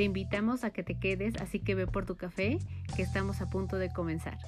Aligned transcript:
Te 0.00 0.04
invitamos 0.04 0.64
a 0.64 0.70
que 0.70 0.82
te 0.82 0.98
quedes, 0.98 1.36
así 1.42 1.60
que 1.60 1.74
ve 1.74 1.86
por 1.86 2.06
tu 2.06 2.16
café, 2.16 2.58
que 2.96 3.02
estamos 3.02 3.42
a 3.42 3.50
punto 3.50 3.76
de 3.76 3.92
comenzar. 3.92 4.38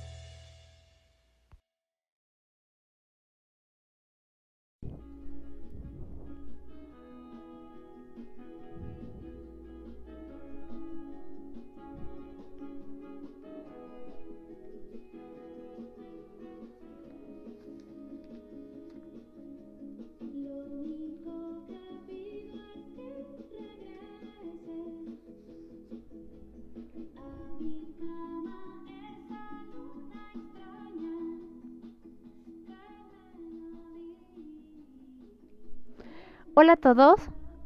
Hola 36.73 36.89
a 36.89 36.95
todos, 36.95 37.21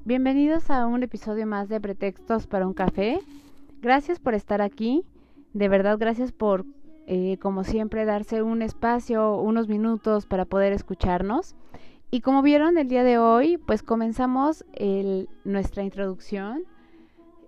bienvenidos 0.05 0.69
a 0.69 0.85
un 0.89 1.05
episodio 1.05 1.47
más 1.47 1.69
de 1.69 1.81
Pretextos 1.81 2.49
para 2.49 2.67
un 2.67 2.75
café. 2.75 3.21
Gracias 3.81 4.19
por 4.19 4.35
estar 4.35 4.61
aquí, 4.61 5.05
de 5.53 5.69
verdad 5.69 5.97
gracias 5.97 6.33
por, 6.33 6.65
eh, 7.07 7.39
como 7.41 7.63
siempre, 7.63 8.05
darse 8.05 8.43
un 8.43 8.63
espacio, 8.63 9.37
unos 9.37 9.69
minutos 9.69 10.27
para 10.27 10.45
poder 10.45 10.73
escucharnos. 10.73 11.55
Y 12.11 12.21
como 12.21 12.43
vieron 12.43 12.79
el 12.79 12.89
día 12.89 13.05
de 13.05 13.17
hoy, 13.19 13.59
pues 13.59 13.85
comenzamos 13.85 14.65
nuestra 15.45 15.85
introducción 15.85 16.65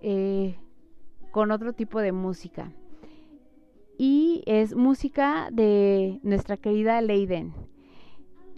eh, 0.01 0.57
con 1.31 1.51
otro 1.51 1.73
tipo 1.73 1.99
de 1.99 2.13
música. 2.13 2.71
Y 3.97 4.43
es 4.45 4.77
música 4.77 5.49
de 5.51 6.21
nuestra 6.23 6.55
querida 6.55 7.01
Leiden. 7.01 7.53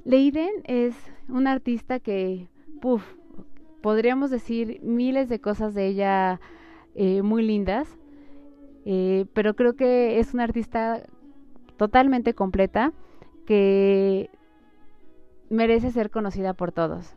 Leiden 0.04 0.52
es 0.66 0.94
un 1.28 1.48
artista 1.48 2.00
que 2.00 2.51
Podríamos 3.82 4.30
decir 4.30 4.80
miles 4.84 5.30
de 5.30 5.40
cosas 5.40 5.74
de 5.74 5.88
ella 5.88 6.40
eh, 6.96 7.22
muy 7.22 7.44
lindas, 7.44 7.98
eh, 8.86 9.26
pero 9.34 9.56
creo 9.56 9.76
que 9.76 10.20
es 10.20 10.34
una 10.34 10.44
artista 10.44 11.04
totalmente 11.78 12.34
completa 12.34 12.94
que 13.46 14.30
merece 15.50 15.92
ser 15.92 16.10
conocida 16.10 16.54
por 16.54 16.72
todos. 16.72 17.16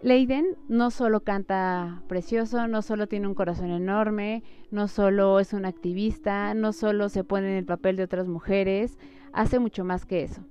Leiden 0.00 0.56
no 0.68 0.90
solo 0.90 1.20
canta 1.24 2.02
precioso, 2.06 2.68
no 2.68 2.82
solo 2.82 3.08
tiene 3.08 3.26
un 3.26 3.34
corazón 3.34 3.70
enorme, 3.70 4.44
no 4.70 4.86
solo 4.86 5.40
es 5.40 5.52
una 5.52 5.68
activista, 5.68 6.54
no 6.54 6.72
solo 6.72 7.08
se 7.08 7.24
pone 7.24 7.50
en 7.50 7.56
el 7.56 7.64
papel 7.64 7.96
de 7.96 8.04
otras 8.04 8.28
mujeres, 8.28 8.96
hace 9.32 9.58
mucho 9.58 9.84
más 9.84 10.06
que 10.06 10.22
eso. 10.22 10.42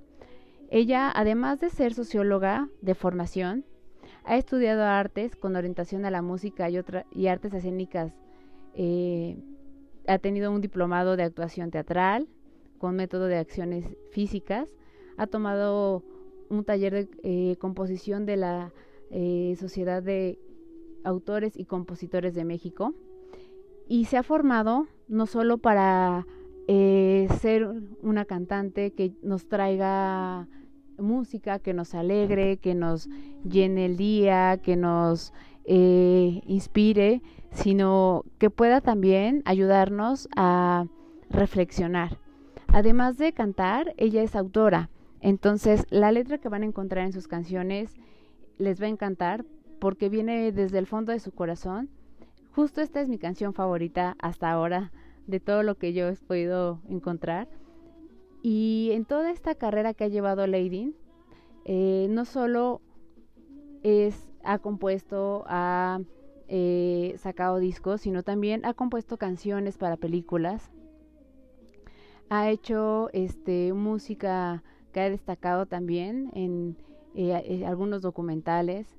Ella, 0.70 1.10
además 1.14 1.60
de 1.60 1.70
ser 1.70 1.94
socióloga 1.94 2.68
de 2.82 2.94
formación, 2.94 3.64
ha 4.28 4.36
estudiado 4.36 4.84
artes 4.84 5.34
con 5.36 5.56
orientación 5.56 6.04
a 6.04 6.10
la 6.10 6.20
música 6.20 6.68
y, 6.68 6.76
otra, 6.76 7.06
y 7.10 7.28
artes 7.28 7.54
escénicas. 7.54 8.12
Eh, 8.74 9.38
ha 10.06 10.18
tenido 10.18 10.52
un 10.52 10.60
diplomado 10.60 11.16
de 11.16 11.22
actuación 11.22 11.70
teatral 11.70 12.28
con 12.76 12.94
método 12.94 13.24
de 13.24 13.38
acciones 13.38 13.86
físicas. 14.10 14.68
Ha 15.16 15.28
tomado 15.28 16.04
un 16.50 16.62
taller 16.64 16.92
de 16.92 17.08
eh, 17.22 17.56
composición 17.56 18.26
de 18.26 18.36
la 18.36 18.72
eh, 19.10 19.56
Sociedad 19.58 20.02
de 20.02 20.38
Autores 21.04 21.56
y 21.56 21.64
Compositores 21.64 22.34
de 22.34 22.44
México. 22.44 22.94
Y 23.88 24.04
se 24.04 24.18
ha 24.18 24.22
formado 24.22 24.88
no 25.08 25.24
solo 25.26 25.56
para 25.56 26.26
ser 26.68 27.66
una 28.02 28.26
cantante 28.26 28.90
que 28.92 29.14
nos 29.22 29.48
traiga 29.48 30.46
música 30.98 31.58
que 31.58 31.74
nos 31.74 31.94
alegre, 31.94 32.58
que 32.58 32.74
nos 32.74 33.08
llene 33.48 33.86
el 33.86 33.96
día, 33.96 34.58
que 34.62 34.76
nos 34.76 35.32
eh, 35.64 36.42
inspire, 36.46 37.22
sino 37.50 38.24
que 38.38 38.50
pueda 38.50 38.80
también 38.80 39.42
ayudarnos 39.44 40.28
a 40.36 40.86
reflexionar. 41.30 42.18
Además 42.68 43.16
de 43.16 43.32
cantar, 43.32 43.94
ella 43.96 44.22
es 44.22 44.36
autora, 44.36 44.90
entonces 45.20 45.86
la 45.90 46.12
letra 46.12 46.38
que 46.38 46.48
van 46.48 46.62
a 46.62 46.66
encontrar 46.66 47.04
en 47.04 47.12
sus 47.12 47.28
canciones 47.28 47.94
les 48.58 48.80
va 48.80 48.86
a 48.86 48.90
encantar 48.90 49.44
porque 49.78 50.08
viene 50.08 50.52
desde 50.52 50.78
el 50.78 50.86
fondo 50.86 51.12
de 51.12 51.20
su 51.20 51.32
corazón. 51.32 51.88
Justo 52.52 52.80
esta 52.80 53.00
es 53.00 53.08
mi 53.08 53.18
canción 53.18 53.54
favorita 53.54 54.16
hasta 54.18 54.50
ahora 54.50 54.92
de 55.26 55.40
todo 55.40 55.62
lo 55.62 55.76
que 55.76 55.92
yo 55.92 56.08
he 56.08 56.16
podido 56.16 56.80
encontrar 56.88 57.48
y 58.42 58.90
en 58.92 59.04
toda 59.04 59.30
esta 59.30 59.54
carrera 59.54 59.94
que 59.94 60.04
ha 60.04 60.08
llevado 60.08 60.46
Lady, 60.46 60.94
eh, 61.64 62.06
no 62.10 62.24
solo 62.24 62.80
es, 63.82 64.28
ha 64.44 64.58
compuesto, 64.58 65.44
ha 65.46 66.00
eh, 66.46 67.14
sacado 67.18 67.58
discos, 67.58 68.00
sino 68.02 68.22
también 68.22 68.64
ha 68.64 68.74
compuesto 68.74 69.16
canciones 69.16 69.76
para 69.76 69.96
películas. 69.96 70.70
Ha 72.30 72.50
hecho 72.50 73.10
este, 73.12 73.72
música 73.72 74.62
que 74.92 75.00
ha 75.00 75.10
destacado 75.10 75.66
también 75.66 76.30
en 76.34 76.76
eh, 77.14 77.64
algunos 77.66 78.02
documentales. 78.02 78.96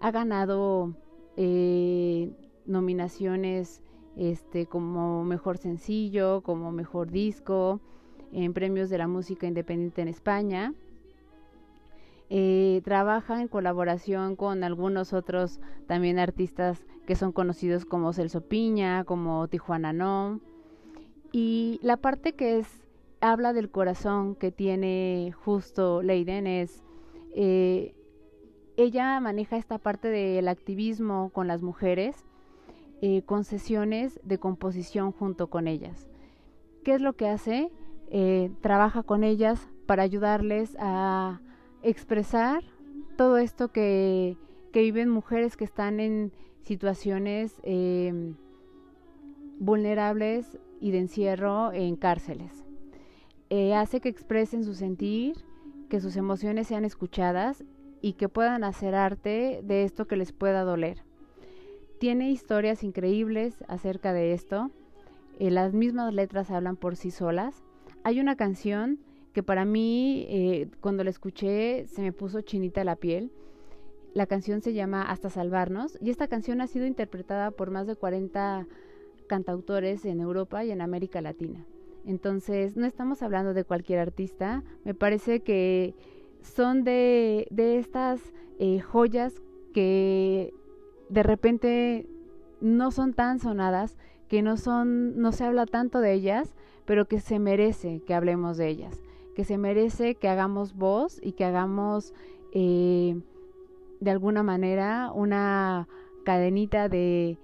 Ha 0.00 0.10
ganado 0.10 0.94
nominaciones 2.66 3.82
este, 4.16 4.66
como 4.66 5.24
mejor 5.24 5.58
sencillo, 5.58 6.42
como 6.42 6.72
mejor 6.72 7.10
disco 7.10 7.80
en 8.32 8.52
premios 8.52 8.90
de 8.90 8.98
la 8.98 9.08
música 9.08 9.46
independiente 9.46 10.02
en 10.02 10.08
España. 10.08 10.74
Eh, 12.28 12.80
trabaja 12.84 13.40
en 13.40 13.48
colaboración 13.48 14.34
con 14.34 14.64
algunos 14.64 15.12
otros 15.12 15.60
también 15.86 16.18
artistas 16.18 16.84
que 17.06 17.14
son 17.14 17.30
conocidos 17.30 17.84
como 17.84 18.12
Celso 18.12 18.40
Piña, 18.40 19.04
como 19.04 19.46
Tijuana 19.48 19.92
No. 19.92 20.40
Y 21.32 21.78
la 21.82 21.96
parte 21.96 22.32
que 22.32 22.58
es 22.58 22.68
habla 23.20 23.52
del 23.52 23.70
corazón 23.70 24.34
que 24.34 24.50
tiene 24.50 25.32
justo 25.44 26.02
Leiden 26.02 26.46
es 26.46 26.82
eh, 27.34 27.94
ella 28.76 29.18
maneja 29.20 29.56
esta 29.56 29.78
parte 29.78 30.08
del 30.08 30.48
activismo 30.48 31.30
con 31.32 31.46
las 31.46 31.62
mujeres 31.62 32.26
eh, 33.02 33.22
con 33.22 33.44
sesiones 33.44 34.20
de 34.22 34.38
composición 34.38 35.12
junto 35.12 35.48
con 35.48 35.68
ellas. 35.68 36.08
¿Qué 36.82 36.94
es 36.94 37.00
lo 37.00 37.14
que 37.14 37.28
hace? 37.28 37.70
Eh, 38.08 38.50
trabaja 38.60 39.02
con 39.02 39.24
ellas 39.24 39.68
para 39.86 40.02
ayudarles 40.02 40.76
a 40.78 41.40
expresar 41.82 42.62
todo 43.16 43.38
esto 43.38 43.68
que, 43.68 44.36
viven 44.72 45.08
mujeres 45.08 45.56
que 45.56 45.64
están 45.64 46.00
en 46.00 46.32
situaciones 46.60 47.54
em, 47.62 48.34
vulnerables 49.58 50.58
y 50.82 50.90
de 50.90 50.98
encierro 50.98 51.72
en 51.72 51.96
cárceles. 51.96 52.66
Eh, 53.48 53.74
hace 53.74 54.02
que 54.02 54.10
expresen 54.10 54.64
su 54.64 54.74
sentir, 54.74 55.38
que 55.88 55.98
sus 55.98 56.16
emociones 56.16 56.66
sean 56.66 56.84
escuchadas 56.84 57.64
y 58.02 58.12
que 58.14 58.28
puedan 58.28 58.64
hacer 58.64 58.94
arte 58.94 59.62
de 59.64 59.84
esto 59.84 60.06
que 60.06 60.16
les 60.16 60.32
pueda 60.32 60.62
doler. 60.62 61.02
Tiene 61.98 62.30
historias 62.30 62.84
increíbles 62.84 63.64
acerca 63.68 64.12
de 64.12 64.34
esto. 64.34 64.70
Eh, 65.38 65.50
las 65.50 65.72
mismas 65.72 66.12
letras 66.12 66.50
hablan 66.50 66.76
por 66.76 66.96
sí 66.96 67.10
solas 67.10 67.62
hay 68.06 68.20
una 68.20 68.36
canción 68.36 69.00
que 69.32 69.42
para 69.42 69.64
mí, 69.64 70.26
eh, 70.28 70.68
cuando 70.80 71.02
la 71.02 71.10
escuché, 71.10 71.88
se 71.88 72.02
me 72.02 72.12
puso 72.12 72.40
chinita 72.40 72.84
la 72.84 72.94
piel. 72.94 73.32
La 74.14 74.26
canción 74.26 74.62
se 74.62 74.74
llama 74.74 75.02
Hasta 75.02 75.28
Salvarnos 75.28 75.98
y 76.00 76.10
esta 76.10 76.28
canción 76.28 76.60
ha 76.60 76.68
sido 76.68 76.86
interpretada 76.86 77.50
por 77.50 77.72
más 77.72 77.88
de 77.88 77.96
40 77.96 78.68
cantautores 79.26 80.04
en 80.04 80.20
Europa 80.20 80.64
y 80.64 80.70
en 80.70 80.82
América 80.82 81.20
Latina. 81.20 81.66
Entonces, 82.04 82.76
no 82.76 82.86
estamos 82.86 83.24
hablando 83.24 83.54
de 83.54 83.64
cualquier 83.64 83.98
artista, 83.98 84.62
me 84.84 84.94
parece 84.94 85.40
que 85.40 85.96
son 86.42 86.84
de, 86.84 87.48
estas 87.56 88.20
eh, 88.60 88.78
joyas 88.78 89.34
que 89.74 90.54
de 91.08 91.24
repente 91.24 92.06
no 92.60 92.92
son 92.92 93.14
tan 93.14 93.40
sonadas, 93.40 93.98
que 94.28 94.42
no 94.42 94.56
son, 94.56 95.20
no 95.20 95.32
se 95.32 95.42
habla 95.42 95.66
tanto 95.66 95.98
de 95.98 96.12
ellas, 96.12 96.54
pero 96.86 97.06
que 97.06 97.20
se 97.20 97.38
merece 97.38 98.00
que 98.06 98.14
hablemos 98.14 98.56
de 98.56 98.68
ellas, 98.68 99.00
que 99.34 99.44
se 99.44 99.58
merece 99.58 100.14
que 100.14 100.28
hagamos 100.28 100.74
voz 100.74 101.20
y 101.22 101.32
que 101.32 101.44
hagamos 101.44 102.14
eh, 102.52 103.20
de 104.00 104.10
alguna 104.10 104.42
manera 104.42 105.10
una 105.12 105.88
cadenita 106.24 106.88
de, 106.88 107.38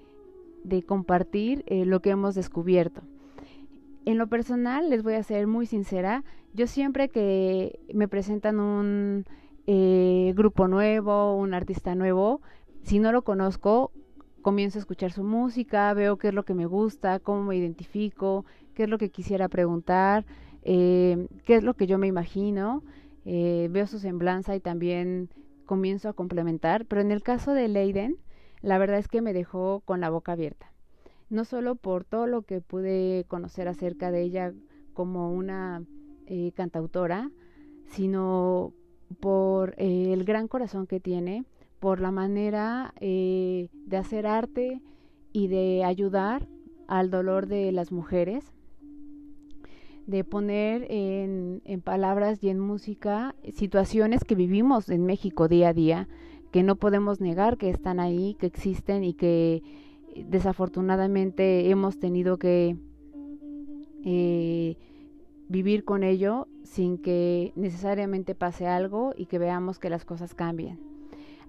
compartir 0.87 1.65
eh, 1.67 1.85
lo 1.85 2.01
que 2.01 2.11
hemos 2.11 2.35
descubierto. 2.35 3.03
En 4.05 4.19
lo 4.19 4.27
personal, 4.27 4.91
les 4.91 5.03
voy 5.03 5.15
a 5.15 5.23
ser 5.23 5.47
muy 5.47 5.67
sincera, 5.67 6.25
yo 6.55 6.67
siempre 6.67 7.09
que 7.09 7.79
me 7.93 8.09
presentan 8.09 8.59
un 8.59 9.25
eh, 9.67 10.33
grupo 10.37 10.67
nuevo, 10.67 11.37
un 11.37 11.55
artista 11.55 11.95
nuevo, 11.95 12.41
si 12.83 12.99
no 12.99 13.13
lo 13.13 13.23
conozco, 13.23 13.93
comienzo 14.43 14.79
a 14.79 14.81
escuchar 14.81 15.13
su 15.13 15.23
música, 15.23 15.95
veo 15.95 16.17
qué 16.17 16.29
es 16.29 16.35
lo 16.35 16.45
que 16.45 16.55
me 16.55 16.67
gusta, 16.67 17.21
cómo 17.21 17.45
me 17.45 17.57
identifico, 17.57 18.45
qué 18.75 18.85
es 18.85 18.89
lo 18.89 18.99
que 18.99 19.11
quisiera 19.11 19.49
preguntar, 19.49 20.25
eh, 20.63 21.27
qué 21.45 21.57
es 21.57 21.65
lo 21.65 21.75
que 21.75 21.87
yo 21.87 21.99
me 21.99 22.07
imagino, 22.07 22.83
eh, 23.25 23.69
veo 23.71 23.87
su 23.87 23.99
semblanza 23.99 24.55
y 24.57 24.61
también 24.61 25.29
comienzo 25.67 26.09
a 26.09 26.13
complementar. 26.13 26.87
Pero 26.87 27.01
en 27.01 27.11
el 27.11 27.23
caso 27.23 27.53
de 27.53 27.69
Leiden, 27.69 28.17
la 28.61 28.79
verdad 28.79 28.99
es 28.99 29.09
que 29.09 29.23
me 29.23 29.33
dejó 29.33 29.83
con 29.85 30.01
la 30.01 30.11
boca 30.11 30.33
abierta. 30.33 30.73
No 31.31 31.45
solo 31.45 31.77
por 31.77 32.05
todo 32.05 32.27
lo 32.27 32.43
que 32.43 32.61
pude 32.61 33.25
conocer 33.29 33.69
acerca 33.69 34.11
de 34.11 34.23
ella 34.23 34.53
como 34.93 35.33
una 35.33 35.83
eh, 36.27 36.53
cantautora, 36.55 37.31
sino 37.87 38.73
por 39.21 39.75
el 39.79 40.25
gran 40.25 40.49
corazón 40.49 40.87
que 40.87 41.01
tiene, 41.01 41.45
por 41.81 42.01
la 42.01 42.11
manera 42.11 42.95
de 43.01 43.69
hacer 43.97 44.27
arte 44.27 44.81
y 45.33 45.49
de 45.49 45.85
ayudar 45.85 46.47
al 46.87 47.11
dolor 47.11 47.47
de 47.47 47.73
las 47.73 47.93
mujeres 47.93 48.53
de 50.07 50.25
poner 50.25 50.87
en, 50.91 51.63
palabras 51.85 52.43
y 52.43 52.49
en 52.49 52.59
música 52.59 53.35
situaciones 53.53 54.25
que 54.25 54.35
vivimos 54.35 54.89
en 54.89 55.05
México 55.05 55.49
día 55.49 55.69
a 55.69 55.73
día, 55.73 56.09
que 56.51 56.63
no 56.63 56.77
podemos 56.77 57.21
negar 57.21 57.57
que 57.57 57.71
están 57.71 58.01
ahí, 58.01 58.37
que 58.39 58.47
existen 58.47 59.05
y 59.05 59.15
que 59.15 59.63
eh, 60.15 60.25
desafortunadamente 60.29 61.71
hemos 61.71 61.99
tenido 61.99 62.39
que 62.39 62.77
eh, 64.05 64.77
vivir 65.49 65.85
con 65.85 66.03
ello 66.03 66.49
sin 66.63 66.99
que 66.99 67.53
necesariamente 67.57 68.35
pase 68.35 68.67
algo 68.67 69.15
y 69.17 69.27
que 69.27 69.39
veamos 69.39 69.79
que 69.79 69.91
las 69.91 70.05
cosas 70.05 70.35
cambien. 70.35 70.81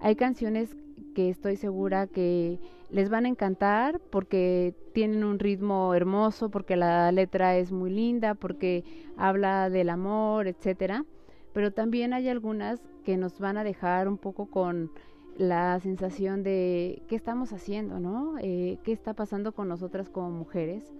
Hay 0.00 0.16
canciones 0.16 0.76
que 1.14 1.30
estoy 1.30 1.56
segura 1.56 2.06
que 2.06 2.58
les 2.94 3.10
van 3.10 3.24
a 3.24 3.28
encantar 3.28 3.98
porque 3.98 4.72
tienen 4.92 5.24
un 5.24 5.40
ritmo 5.40 5.94
hermoso, 5.94 6.48
porque 6.48 6.76
la 6.76 7.10
letra 7.10 7.56
es 7.56 7.72
muy 7.72 7.90
linda, 7.90 8.36
porque 8.36 8.84
habla 9.16 9.68
del 9.68 9.90
amor, 9.90 10.46
etcétera. 10.46 11.04
Pero 11.52 11.72
también 11.72 12.12
hay 12.12 12.28
algunas 12.28 12.80
que 13.02 13.16
nos 13.16 13.40
van 13.40 13.56
a 13.56 13.64
dejar 13.64 14.06
un 14.06 14.16
poco 14.16 14.46
con 14.46 14.92
la 15.36 15.80
sensación 15.80 16.44
de 16.44 17.02
qué 17.08 17.16
estamos 17.16 17.52
haciendo, 17.52 17.98
¿no? 17.98 18.38
Eh, 18.38 18.78
¿Qué 18.84 18.92
está 18.92 19.12
pasando 19.12 19.50
con 19.50 19.66
nosotras 19.66 20.08
como 20.08 20.30
mujeres? 20.30 20.94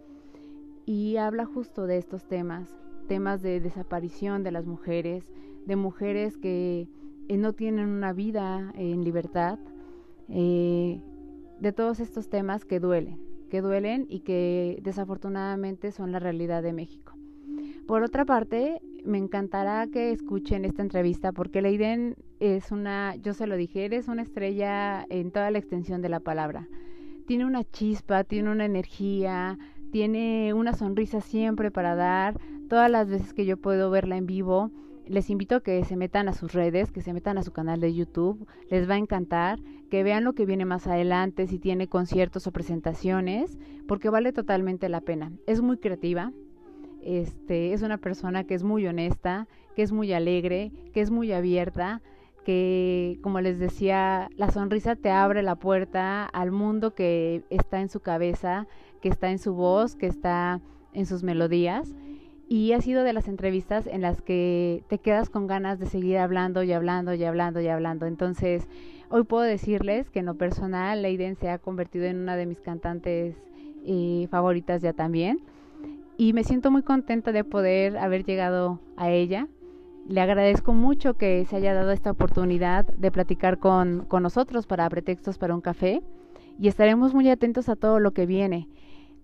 Y 0.86 1.16
habla 1.18 1.46
justo 1.46 1.86
de 1.86 1.98
estos 1.98 2.24
temas, 2.24 2.76
temas 3.06 3.40
de 3.40 3.60
desaparición 3.60 4.42
de 4.42 4.50
las 4.50 4.66
mujeres, 4.66 5.30
de 5.64 5.76
mujeres 5.76 6.38
que 6.38 6.88
eh, 7.28 7.36
no 7.36 7.52
tienen 7.52 7.88
una 7.88 8.12
vida 8.12 8.72
en 8.74 9.04
libertad, 9.04 9.60
eh, 10.28 11.00
de 11.60 11.72
todos 11.72 12.00
estos 12.00 12.28
temas 12.28 12.64
que 12.64 12.80
duelen, 12.80 13.20
que 13.50 13.60
duelen 13.60 14.06
y 14.08 14.20
que 14.20 14.78
desafortunadamente 14.82 15.92
son 15.92 16.12
la 16.12 16.18
realidad 16.18 16.62
de 16.62 16.72
México. 16.72 17.14
Por 17.86 18.02
otra 18.02 18.24
parte, 18.24 18.80
me 19.04 19.18
encantará 19.18 19.86
que 19.86 20.10
escuchen 20.10 20.64
esta 20.64 20.82
entrevista 20.82 21.32
porque 21.32 21.60
Leiden 21.60 22.16
es 22.40 22.72
una, 22.72 23.14
yo 23.16 23.34
se 23.34 23.46
lo 23.46 23.56
dije, 23.56 23.84
eres 23.84 24.08
una 24.08 24.22
estrella 24.22 25.04
en 25.10 25.30
toda 25.30 25.50
la 25.50 25.58
extensión 25.58 26.00
de 26.00 26.08
la 26.08 26.20
palabra. 26.20 26.66
Tiene 27.26 27.44
una 27.44 27.64
chispa, 27.64 28.24
tiene 28.24 28.50
una 28.50 28.64
energía, 28.64 29.58
tiene 29.92 30.52
una 30.54 30.72
sonrisa 30.72 31.20
siempre 31.20 31.70
para 31.70 31.94
dar. 31.94 32.40
Todas 32.68 32.90
las 32.90 33.08
veces 33.08 33.34
que 33.34 33.46
yo 33.46 33.56
puedo 33.58 33.90
verla 33.90 34.16
en 34.16 34.26
vivo, 34.26 34.70
les 35.06 35.30
invito 35.30 35.56
a 35.56 35.60
que 35.60 35.84
se 35.84 35.96
metan 35.96 36.28
a 36.28 36.32
sus 36.32 36.52
redes, 36.52 36.90
que 36.90 37.02
se 37.02 37.12
metan 37.12 37.38
a 37.38 37.42
su 37.42 37.52
canal 37.52 37.80
de 37.80 37.94
YouTube, 37.94 38.46
les 38.70 38.88
va 38.88 38.94
a 38.94 38.98
encantar, 38.98 39.58
que 39.90 40.02
vean 40.02 40.24
lo 40.24 40.34
que 40.34 40.46
viene 40.46 40.64
más 40.64 40.86
adelante, 40.86 41.46
si 41.46 41.58
tiene 41.58 41.88
conciertos 41.88 42.46
o 42.46 42.52
presentaciones, 42.52 43.58
porque 43.86 44.10
vale 44.10 44.32
totalmente 44.32 44.88
la 44.88 45.00
pena. 45.00 45.32
Es 45.46 45.60
muy 45.60 45.78
creativa, 45.78 46.32
este, 47.02 47.72
es 47.72 47.82
una 47.82 47.98
persona 47.98 48.44
que 48.44 48.54
es 48.54 48.62
muy 48.62 48.86
honesta, 48.86 49.46
que 49.76 49.82
es 49.82 49.92
muy 49.92 50.12
alegre, 50.12 50.72
que 50.92 51.00
es 51.00 51.10
muy 51.10 51.32
abierta, 51.32 52.00
que 52.44 53.18
como 53.22 53.40
les 53.40 53.58
decía, 53.58 54.28
la 54.36 54.50
sonrisa 54.50 54.96
te 54.96 55.10
abre 55.10 55.42
la 55.42 55.56
puerta 55.56 56.24
al 56.24 56.50
mundo 56.50 56.94
que 56.94 57.44
está 57.50 57.80
en 57.80 57.88
su 57.88 58.00
cabeza, 58.00 58.66
que 59.00 59.08
está 59.08 59.30
en 59.30 59.38
su 59.38 59.54
voz, 59.54 59.96
que 59.96 60.06
está 60.06 60.60
en 60.92 61.06
sus 61.06 61.22
melodías 61.22 61.94
y 62.48 62.72
ha 62.72 62.80
sido 62.80 63.04
de 63.04 63.12
las 63.12 63.28
entrevistas 63.28 63.86
en 63.86 64.02
las 64.02 64.20
que 64.20 64.84
te 64.88 64.98
quedas 64.98 65.30
con 65.30 65.46
ganas 65.46 65.78
de 65.78 65.86
seguir 65.86 66.18
hablando 66.18 66.62
y 66.62 66.72
hablando 66.72 67.14
y 67.14 67.24
hablando 67.24 67.60
y 67.60 67.68
hablando. 67.68 68.06
Entonces, 68.06 68.68
hoy 69.08 69.24
puedo 69.24 69.42
decirles 69.42 70.10
que 70.10 70.18
en 70.18 70.26
lo 70.26 70.34
personal, 70.34 71.02
Leiden 71.02 71.36
se 71.36 71.48
ha 71.48 71.58
convertido 71.58 72.04
en 72.04 72.18
una 72.18 72.36
de 72.36 72.46
mis 72.46 72.60
cantantes 72.60 73.36
eh, 73.84 74.28
favoritas 74.30 74.82
ya 74.82 74.92
también. 74.92 75.40
Y 76.16 76.32
me 76.32 76.44
siento 76.44 76.70
muy 76.70 76.82
contenta 76.82 77.32
de 77.32 77.44
poder 77.44 77.96
haber 77.96 78.24
llegado 78.24 78.80
a 78.96 79.10
ella. 79.10 79.48
Le 80.06 80.20
agradezco 80.20 80.74
mucho 80.74 81.14
que 81.14 81.44
se 81.46 81.56
haya 81.56 81.72
dado 81.72 81.90
esta 81.90 82.10
oportunidad 82.10 82.86
de 82.86 83.10
platicar 83.10 83.58
con, 83.58 84.04
con 84.06 84.22
nosotros 84.22 84.66
para 84.66 84.88
pretextos 84.90 85.38
para 85.38 85.54
un 85.54 85.62
café. 85.62 86.02
Y 86.58 86.68
estaremos 86.68 87.14
muy 87.14 87.28
atentos 87.30 87.68
a 87.68 87.74
todo 87.74 87.98
lo 88.00 88.12
que 88.12 88.26
viene. 88.26 88.68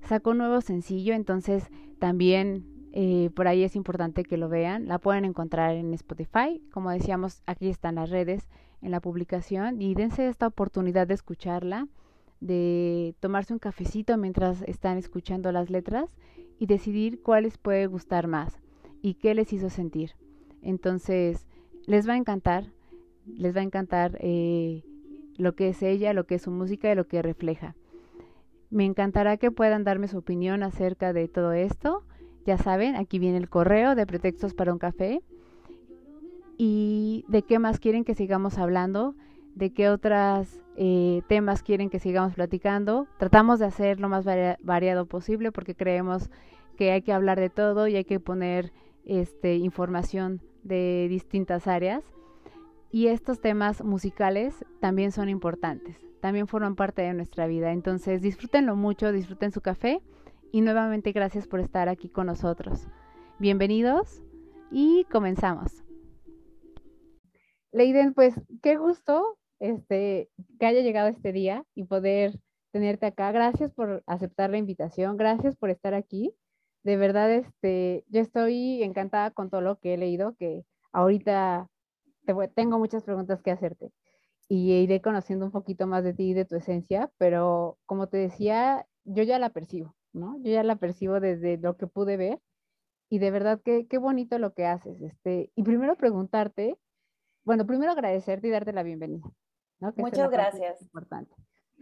Sacó 0.03 0.31
un 0.31 0.39
nuevo 0.39 0.63
sencillo, 0.63 1.15
entonces 1.15 1.71
también 1.99 2.65
eh, 2.93 3.31
por 3.35 3.47
ahí 3.47 3.63
es 3.63 3.77
importante 3.77 4.25
que 4.25 4.37
lo 4.37 4.49
vean. 4.49 4.89
La 4.89 4.99
pueden 4.99 5.25
encontrar 5.25 5.75
en 5.75 5.95
Spotify. 5.95 6.63
Como 6.73 6.91
decíamos, 6.91 7.43
aquí 7.47 7.69
están 7.69 7.97
las 7.97 8.11
redes 8.11 8.49
en 8.83 8.91
la 8.91 9.01
publicación. 9.01 9.81
Y 9.81 9.95
dense 9.95 10.29
esta 10.29 10.47
oportunidad 10.47 11.07
de 11.07 11.15
escucharla, 11.15 11.87
de 12.41 13.15
tomarse 13.21 13.53
un 13.53 13.59
cafecito 13.59 14.17
mientras 14.17 14.63
están 14.63 14.99
escuchando 14.99 15.53
las 15.53 15.71
letras 15.71 16.17
y 16.59 16.67
decidir 16.67 17.23
cuál 17.23 17.45
les 17.45 17.59
puede 17.59 17.87
gustar 17.87 18.27
más 18.27 18.59
y 19.03 19.15
qué 19.15 19.35
les 19.35 19.53
hizo 19.53 19.71
sentir. 19.71 20.13
Entonces, 20.63 21.47
les 21.87 22.09
va 22.09 22.15
a 22.15 22.19
encantar, 22.19 22.65
les 23.27 23.55
va 23.55 23.61
a 23.61 23.65
encantar 23.65 24.19
eh, 24.21 24.85
lo 25.37 25.55
que 25.55 25.69
es 25.69 25.83
ella, 25.83 26.13
lo 26.13 26.27
que 26.27 26.35
es 26.35 26.43
su 26.43 26.51
música 26.51 26.91
y 26.91 26.95
lo 26.95 27.07
que 27.07 27.23
refleja. 27.23 27.77
Me 28.69 28.85
encantará 28.85 29.37
que 29.37 29.51
puedan 29.51 29.85
darme 29.85 30.07
su 30.07 30.19
opinión 30.19 30.63
acerca 30.63 31.13
de 31.13 31.29
todo 31.29 31.53
esto 31.53 32.05
ya 32.47 32.57
saben, 32.57 32.97
aquí 32.97 33.19
viene 33.19 33.39
el 33.39 33.49
correo 33.49 33.95
de 33.95 34.07
pretextos 34.07 34.55
para 34.55 34.73
un 34.73 34.79
café. 34.79 35.23
¿Y 36.57 37.25
de 37.29 37.43
qué 37.43 37.59
más 37.59 37.79
quieren 37.79 38.05
que 38.05 38.15
sigamos 38.15 38.59
hablando? 38.59 39.15
¿De 39.55 39.73
qué 39.73 39.89
otros 39.89 40.63
eh, 40.77 41.23
temas 41.29 41.63
quieren 41.63 41.91
que 41.91 41.99
sigamos 41.99 42.35
platicando? 42.35 43.07
Tratamos 43.19 43.59
de 43.59 43.67
hacer 43.67 44.01
lo 44.01 44.09
más 44.09 44.25
variado 44.61 45.07
posible 45.07 45.53
porque 45.53 45.75
creemos 45.75 46.31
que 46.77 46.93
hay 46.93 47.03
que 47.03 47.13
hablar 47.13 47.39
de 47.41 47.51
todo 47.51 47.89
y 47.89 47.97
hay 47.97 48.05
que 48.05 48.21
poner 48.21 48.73
este, 49.05 49.57
información 49.57 50.41
de 50.63 51.07
distintas 51.09 51.67
áreas. 51.67 52.05
Y 52.93 53.07
estos 53.07 53.41
temas 53.41 53.85
musicales 53.85 54.65
también 54.81 55.13
son 55.13 55.29
importantes, 55.29 55.97
también 56.21 56.49
forman 56.49 56.75
parte 56.75 57.03
de 57.03 57.15
nuestra 57.15 57.47
vida. 57.47 57.73
Entonces 57.73 58.21
disfrútenlo 58.21 58.77
mucho, 58.77 59.13
disfruten 59.13 59.53
su 59.53 59.61
café 59.61 60.03
y 60.53 60.61
nuevamente 60.61 61.13
gracias 61.13 61.47
por 61.47 61.61
estar 61.61 61.89
aquí 61.89 62.09
con 62.09 62.27
nosotros. 62.27 62.87
Bienvenidos 63.39 64.23
y 64.71 65.05
comenzamos. 65.05 65.85
Leiden, 67.73 68.15
pues 68.15 68.35
qué 68.63 68.77
gusto 68.77 69.39
este, 69.61 70.29
que 70.59 70.67
haya 70.67 70.81
llegado 70.81 71.09
este 71.09 71.33
día 71.33 71.65
y 71.75 71.85
poder 71.85 72.41
tenerte 72.73 73.07
acá. 73.07 73.31
Gracias 73.33 73.73
por 73.73 74.03
aceptar 74.07 74.51
la 74.51 74.59
invitación, 74.59 75.17
gracias 75.17 75.57
por 75.57 75.71
estar 75.71 75.95
aquí. 75.95 76.35
De 76.83 76.97
verdad, 76.97 77.31
este, 77.31 78.05
yo 78.09 78.21
estoy 78.21 78.83
encantada 78.83 79.31
con 79.31 79.51
todo 79.51 79.61
lo 79.61 79.79
que 79.79 79.95
he 79.95 79.99
leído, 79.99 80.35
que 80.37 80.65
ahorita 80.93 81.69
tengo 82.55 82.79
muchas 82.79 83.05
preguntas 83.05 83.43
que 83.43 83.51
hacerte 83.51 83.93
y 84.49 84.73
iré 84.73 85.01
conociendo 85.01 85.45
un 85.47 85.53
poquito 85.53 85.87
más 85.87 86.03
de 86.03 86.15
ti 86.15 86.31
y 86.31 86.35
de 86.35 86.45
tu 86.45 86.57
esencia, 86.57 87.11
pero 87.19 87.79
como 87.87 88.09
te 88.09 88.17
decía, 88.17 88.87
yo 89.05 89.23
ya 89.23 89.39
la 89.39 89.51
percibo. 89.51 89.95
¿No? 90.13 90.37
Yo 90.43 90.53
ya 90.53 90.63
la 90.63 90.77
percibo 90.77 91.21
desde 91.21 91.59
lo 91.59 91.77
que 91.77 91.87
pude 91.87 92.17
ver 92.17 92.41
y 93.09 93.19
de 93.19 93.31
verdad 93.31 93.61
que 93.63 93.87
qué 93.87 93.99
bonito 93.99 94.39
lo 94.39 94.55
que 94.55 94.67
haces. 94.67 95.01
Este, 95.01 95.51
y 95.55 95.63
primero 95.63 95.97
preguntarte, 95.97 96.79
bueno, 97.45 97.67
primero 97.67 97.93
agradecerte 97.93 98.49
y 98.49 98.51
darte 98.51 98.73
la 98.73 98.83
bienvenida. 98.83 99.31
Muchas 99.97 100.31
gracias. 100.31 100.83
Importante. 100.83 101.35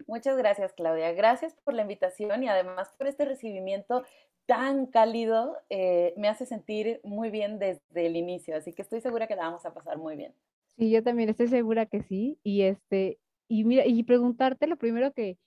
Muchas 0.07 0.37
gracias, 0.37 0.73
Claudia. 0.73 1.13
Gracias 1.13 1.55
por 1.65 1.75
la 1.75 1.83
invitación 1.83 2.43
y 2.45 2.49
además 2.49 2.95
por 2.97 3.09
este 3.09 3.25
recibimiento 3.25 4.05
tan 4.47 4.87
cálido. 4.87 5.57
Eh, 5.69 6.15
me 6.17 6.29
hace 6.29 6.47
sentir 6.47 7.01
muy 7.03 7.31
bien 7.31 7.59
desde 7.59 8.07
el 8.07 8.17
inicio, 8.17 8.57
así 8.57 8.73
que 8.73 8.83
estoy 8.83 9.01
segura 9.01 9.27
que 9.27 9.37
la 9.37 9.43
vamos 9.43 9.67
a 9.67 9.75
pasar 9.75 9.99
muy 9.99 10.17
bien. 10.17 10.35
Sí, 10.77 10.91
yo 10.91 11.03
también 11.03 11.29
estoy 11.29 11.49
segura 11.49 11.87
que 11.87 12.03
sí. 12.03 12.39
Y 12.43 12.63
este, 12.63 13.19
y 13.49 13.65
mira, 13.65 13.85
y 13.85 14.03
preguntarte 14.05 14.67
lo 14.67 14.77
primero 14.77 15.13
que, 15.13 15.39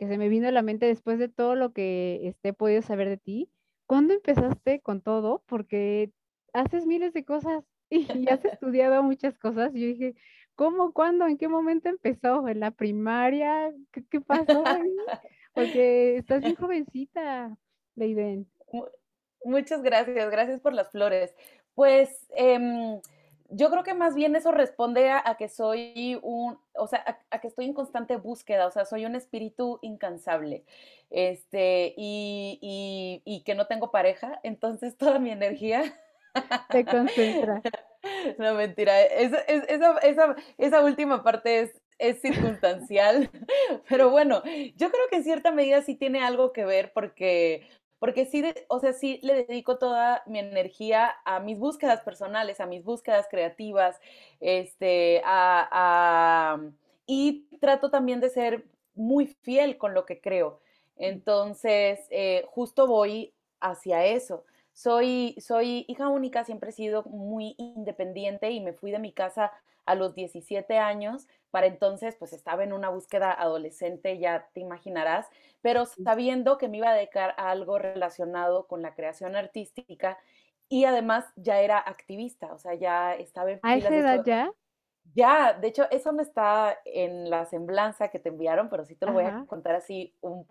que 0.00 0.08
se 0.08 0.16
me 0.16 0.30
vino 0.30 0.48
a 0.48 0.50
la 0.50 0.62
mente 0.62 0.86
después 0.86 1.18
de 1.18 1.28
todo 1.28 1.54
lo 1.54 1.74
que 1.74 2.20
este, 2.22 2.48
he 2.48 2.52
podido 2.54 2.80
saber 2.80 3.10
de 3.10 3.18
ti, 3.18 3.50
¿cuándo 3.84 4.14
empezaste 4.14 4.80
con 4.80 5.02
todo? 5.02 5.42
Porque 5.44 6.10
haces 6.54 6.86
miles 6.86 7.12
de 7.12 7.26
cosas 7.26 7.62
y, 7.90 8.26
has 8.30 8.42
estudiado 8.46 9.02
muchas 9.02 9.38
cosas. 9.38 9.74
Y 9.74 9.80
yo 9.82 9.86
dije, 9.88 10.14
¿cómo, 10.54 10.94
cuándo, 10.94 11.26
en 11.26 11.36
qué 11.36 11.48
momento 11.48 11.90
empezó? 11.90 12.48
¿En 12.48 12.60
la 12.60 12.70
primaria? 12.70 13.74
¿Qué, 13.90 14.22
pasó 14.22 14.66
ahí? 14.66 14.90
Porque 15.52 16.16
estás 16.16 16.40
bien 16.40 16.56
jovencita, 16.56 17.54
Leiden. 17.94 18.50
Muchas 19.44 19.82
gracias, 19.82 20.30
gracias 20.30 20.60
por 20.62 20.72
las 20.72 20.90
flores. 20.90 21.34
Pues 21.74 22.26
em, 22.36 23.02
yo 23.50 23.70
creo 23.70 23.82
que 23.82 23.94
más 23.94 24.14
bien 24.14 24.36
eso 24.36 24.52
responde 24.52 25.10
a, 25.10 25.36
que 25.38 25.48
soy 25.48 26.18
un, 26.22 26.58
o 26.74 26.86
sea, 26.86 27.24
a, 27.30 27.40
que 27.40 27.48
estoy 27.48 27.66
en 27.66 27.74
constante 27.74 28.16
búsqueda, 28.16 28.66
o 28.66 28.70
sea, 28.70 28.84
soy 28.84 29.04
un 29.06 29.14
espíritu 29.14 29.78
incansable, 29.82 30.64
este, 31.10 31.94
y, 31.96 33.20
y 33.24 33.42
que 33.44 33.54
no 33.54 33.66
tengo 33.66 33.90
pareja, 33.90 34.40
entonces 34.42 34.96
toda 34.96 35.18
mi 35.18 35.30
energía 35.30 35.94
te 36.70 36.84
concentra. 36.84 37.62
No, 38.38 38.54
mentira. 38.54 39.02
Esa, 39.02 39.40
esa, 39.40 40.36
esa, 40.56 40.82
última 40.82 41.22
parte 41.22 41.60
es, 41.60 41.82
es 41.98 42.18
circunstancial. 42.22 43.30
Pero 43.90 44.08
bueno, 44.08 44.42
yo 44.76 44.90
creo 44.90 45.08
que 45.10 45.16
en 45.16 45.24
cierta 45.24 45.52
medida 45.52 45.82
sí 45.82 45.96
tiene 45.96 46.22
algo 46.24 46.54
que 46.54 46.64
ver 46.64 46.92
porque, 46.94 47.68
porque 48.00 48.26
sí, 48.26 48.42
o 48.68 48.80
sea, 48.80 48.92
sí 48.94 49.20
le 49.22 49.44
dedico 49.46 49.78
toda 49.78 50.24
mi 50.26 50.40
energía 50.40 51.14
a 51.24 51.38
mis 51.40 51.58
búsquedas 51.60 52.00
personales, 52.02 52.60
a 52.60 52.66
mis 52.66 52.82
búsquedas 52.84 53.28
creativas, 53.30 54.00
este, 54.40 55.22
a, 55.24 56.58
y 57.06 57.46
trato 57.60 57.90
también 57.90 58.20
de 58.20 58.30
ser 58.30 58.64
muy 58.96 59.26
fiel 59.28 59.78
con 59.78 59.94
lo 59.94 60.06
que 60.06 60.20
creo. 60.20 60.60
Entonces, 60.96 62.00
eh, 62.10 62.44
justo 62.48 62.88
voy 62.88 63.32
hacia 63.60 64.04
eso. 64.06 64.44
Soy, 64.72 65.34
soy 65.40 65.84
hija 65.88 66.08
única, 66.08 66.44
siempre 66.44 66.70
he 66.70 66.72
sido 66.72 67.02
muy 67.04 67.54
independiente 67.58 68.50
y 68.50 68.60
me 68.60 68.72
fui 68.72 68.90
de 68.90 68.98
mi 68.98 69.12
casa 69.12 69.52
a 69.86 69.94
los 69.94 70.14
17 70.14 70.78
años. 70.78 71.26
Para 71.50 71.66
entonces, 71.66 72.16
pues 72.16 72.32
estaba 72.32 72.62
en 72.64 72.72
una 72.72 72.88
búsqueda 72.88 73.32
adolescente, 73.32 74.18
ya 74.18 74.48
te 74.54 74.60
imaginarás, 74.60 75.26
pero 75.62 75.84
sabiendo 75.86 76.58
que 76.58 76.68
me 76.68 76.78
iba 76.78 76.90
a 76.90 76.94
dedicar 76.94 77.34
a 77.36 77.50
algo 77.50 77.78
relacionado 77.78 78.66
con 78.66 78.82
la 78.82 78.94
creación 78.94 79.34
artística 79.34 80.18
y 80.68 80.84
además 80.84 81.24
ya 81.34 81.60
era 81.60 81.78
activista, 81.78 82.52
o 82.52 82.58
sea, 82.58 82.74
ya 82.74 83.14
estaba 83.14 83.50
en... 83.50 83.58
¿A 83.62 83.76
esa 83.76 83.94
edad 83.94 84.24
ya? 84.24 84.52
Ya, 85.14 85.54
de 85.54 85.66
hecho, 85.66 85.90
eso 85.90 86.12
no 86.12 86.22
está 86.22 86.78
en 86.84 87.28
la 87.28 87.44
semblanza 87.44 88.08
que 88.08 88.20
te 88.20 88.28
enviaron, 88.28 88.68
pero 88.68 88.84
sí 88.84 88.94
te 88.94 89.06
lo 89.06 89.12
voy 89.12 89.24
a 89.24 89.44
contar 89.46 89.74
así 89.74 90.14
un, 90.20 90.46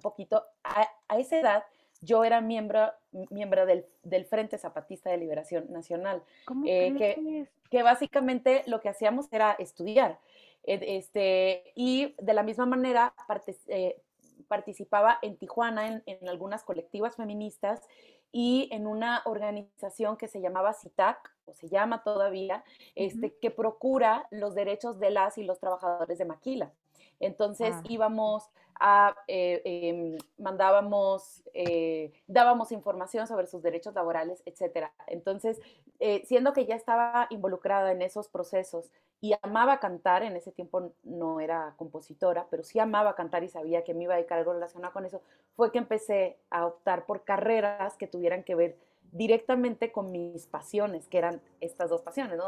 poquito. 0.00 0.44
A, 0.62 0.86
a, 1.08 1.18
esa 1.18 1.40
edad 1.40 1.64
yo 2.00 2.24
era 2.24 2.40
miembro, 2.40 2.90
miembro 3.30 3.66
del, 3.66 3.84
Frente 4.26 4.58
Zapatista 4.58 5.10
de 5.10 5.18
Liberación 5.18 5.70
Nacional, 5.70 6.22
eh, 6.66 6.94
que, 6.96 7.48
que, 7.70 7.82
básicamente 7.82 8.62
lo 8.66 8.80
que 8.80 8.88
hacíamos 8.88 9.32
era 9.32 9.52
estudiar. 9.52 10.18
Este, 10.66 11.72
y 11.76 12.14
de 12.18 12.34
la 12.34 12.42
misma 12.42 12.66
manera 12.66 13.14
eh, 13.68 14.02
participaba 14.48 15.18
en 15.22 15.36
Tijuana 15.36 16.02
en, 16.04 16.28
algunas 16.28 16.64
colectivas 16.64 17.14
feministas 17.16 17.80
y 18.32 18.68
en 18.72 18.88
una 18.88 19.22
organización 19.24 20.16
que 20.16 20.26
se 20.26 20.40
llamaba 20.40 20.74
CITAC, 20.74 21.32
o 21.44 21.54
se 21.54 21.68
llama 21.68 22.02
todavía, 22.02 22.64
este, 22.96 23.36
que 23.36 23.52
procura 23.52 24.26
los 24.32 24.56
derechos 24.56 24.98
de 24.98 25.10
las 25.10 25.38
y 25.38 25.44
los 25.44 25.60
trabajadores 25.60 26.18
de 26.18 26.24
Maquila. 26.24 26.72
Entonces 27.20 27.74
ah. 27.74 27.82
íbamos 27.88 28.50
a, 28.80 29.16
eh, 29.26 29.62
em, 29.64 30.18
mandábamos, 30.38 31.42
eh, 31.54 32.12
dábamos 32.26 32.72
información 32.72 33.26
sobre 33.26 33.46
sus 33.46 33.62
derechos 33.62 33.94
laborales, 33.94 34.42
etcétera. 34.44 34.92
Entonces, 35.06 35.60
eh, 35.98 36.24
siendo 36.26 36.52
que 36.52 36.66
ya 36.66 36.74
estaba 36.74 37.26
involucrada 37.30 37.92
en 37.92 38.02
esos 38.02 38.28
procesos 38.28 38.90
y 39.20 39.34
amaba 39.42 39.80
cantar, 39.80 40.22
en 40.22 40.36
ese 40.36 40.52
tiempo 40.52 40.92
no 41.04 41.40
era 41.40 41.74
compositora, 41.78 42.46
pero 42.50 42.62
sí 42.62 42.78
amaba 42.78 43.14
cantar 43.14 43.44
y 43.44 43.48
sabía 43.48 43.82
que 43.82 43.94
me 43.94 44.04
iba 44.04 44.14
a 44.14 44.18
dedicar 44.18 44.38
algo 44.38 44.52
relacionado 44.52 44.92
con 44.92 45.06
eso, 45.06 45.22
fue 45.54 45.72
que 45.72 45.78
empecé 45.78 46.38
a 46.50 46.66
optar 46.66 47.06
por 47.06 47.24
carreras 47.24 47.96
que 47.96 48.06
tuvieran 48.06 48.44
que 48.44 48.54
ver 48.54 48.76
directamente 49.12 49.90
con 49.90 50.12
mis 50.12 50.46
pasiones, 50.46 51.08
que 51.08 51.16
eran 51.18 51.40
estas 51.60 51.88
dos 51.88 52.02
pasiones, 52.02 52.36
¿no? 52.36 52.46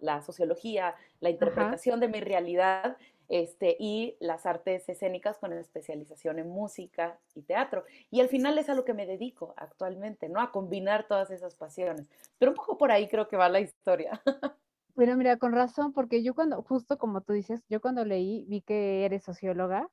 la 0.00 0.20
sociología, 0.22 0.96
la 1.20 1.30
interpretación 1.30 2.00
de 2.00 2.08
mi 2.08 2.20
realidad 2.20 2.96
este, 3.32 3.78
y 3.80 4.14
las 4.20 4.44
artes 4.44 4.86
escénicas 4.90 5.38
con 5.38 5.54
especialización 5.54 6.38
en 6.38 6.50
música 6.50 7.18
y 7.34 7.40
teatro. 7.40 7.82
Y 8.10 8.20
al 8.20 8.28
final 8.28 8.58
es 8.58 8.68
a 8.68 8.74
lo 8.74 8.84
que 8.84 8.92
me 8.92 9.06
dedico 9.06 9.54
actualmente, 9.56 10.28
¿no? 10.28 10.38
A 10.38 10.52
combinar 10.52 11.08
todas 11.08 11.30
esas 11.30 11.54
pasiones. 11.54 12.10
Pero 12.38 12.50
un 12.50 12.56
poco 12.56 12.76
por 12.76 12.92
ahí 12.92 13.08
creo 13.08 13.28
que 13.28 13.38
va 13.38 13.48
la 13.48 13.60
historia. 13.60 14.22
Bueno, 14.94 15.16
mira, 15.16 15.38
con 15.38 15.52
razón, 15.52 15.94
porque 15.94 16.22
yo 16.22 16.34
cuando, 16.34 16.62
justo 16.64 16.98
como 16.98 17.22
tú 17.22 17.32
dices, 17.32 17.62
yo 17.70 17.80
cuando 17.80 18.04
leí 18.04 18.44
vi 18.46 18.60
que 18.60 19.06
eres 19.06 19.24
socióloga, 19.24 19.88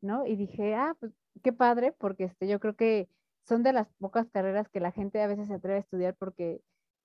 ¿no? 0.00 0.26
Y 0.26 0.36
dije, 0.36 0.76
ah, 0.76 0.94
pues 1.00 1.10
qué 1.42 1.52
padre, 1.52 1.90
porque 1.90 2.22
este, 2.22 2.46
yo 2.46 2.60
creo 2.60 2.76
que 2.76 3.08
son 3.42 3.64
de 3.64 3.72
las 3.72 3.88
pocas 3.98 4.30
carreras 4.30 4.68
que 4.68 4.78
la 4.78 4.92
gente 4.92 5.20
a 5.20 5.26
veces 5.26 5.48
se 5.48 5.54
atreve 5.54 5.78
a 5.78 5.80
estudiar 5.80 6.14
porque 6.14 6.60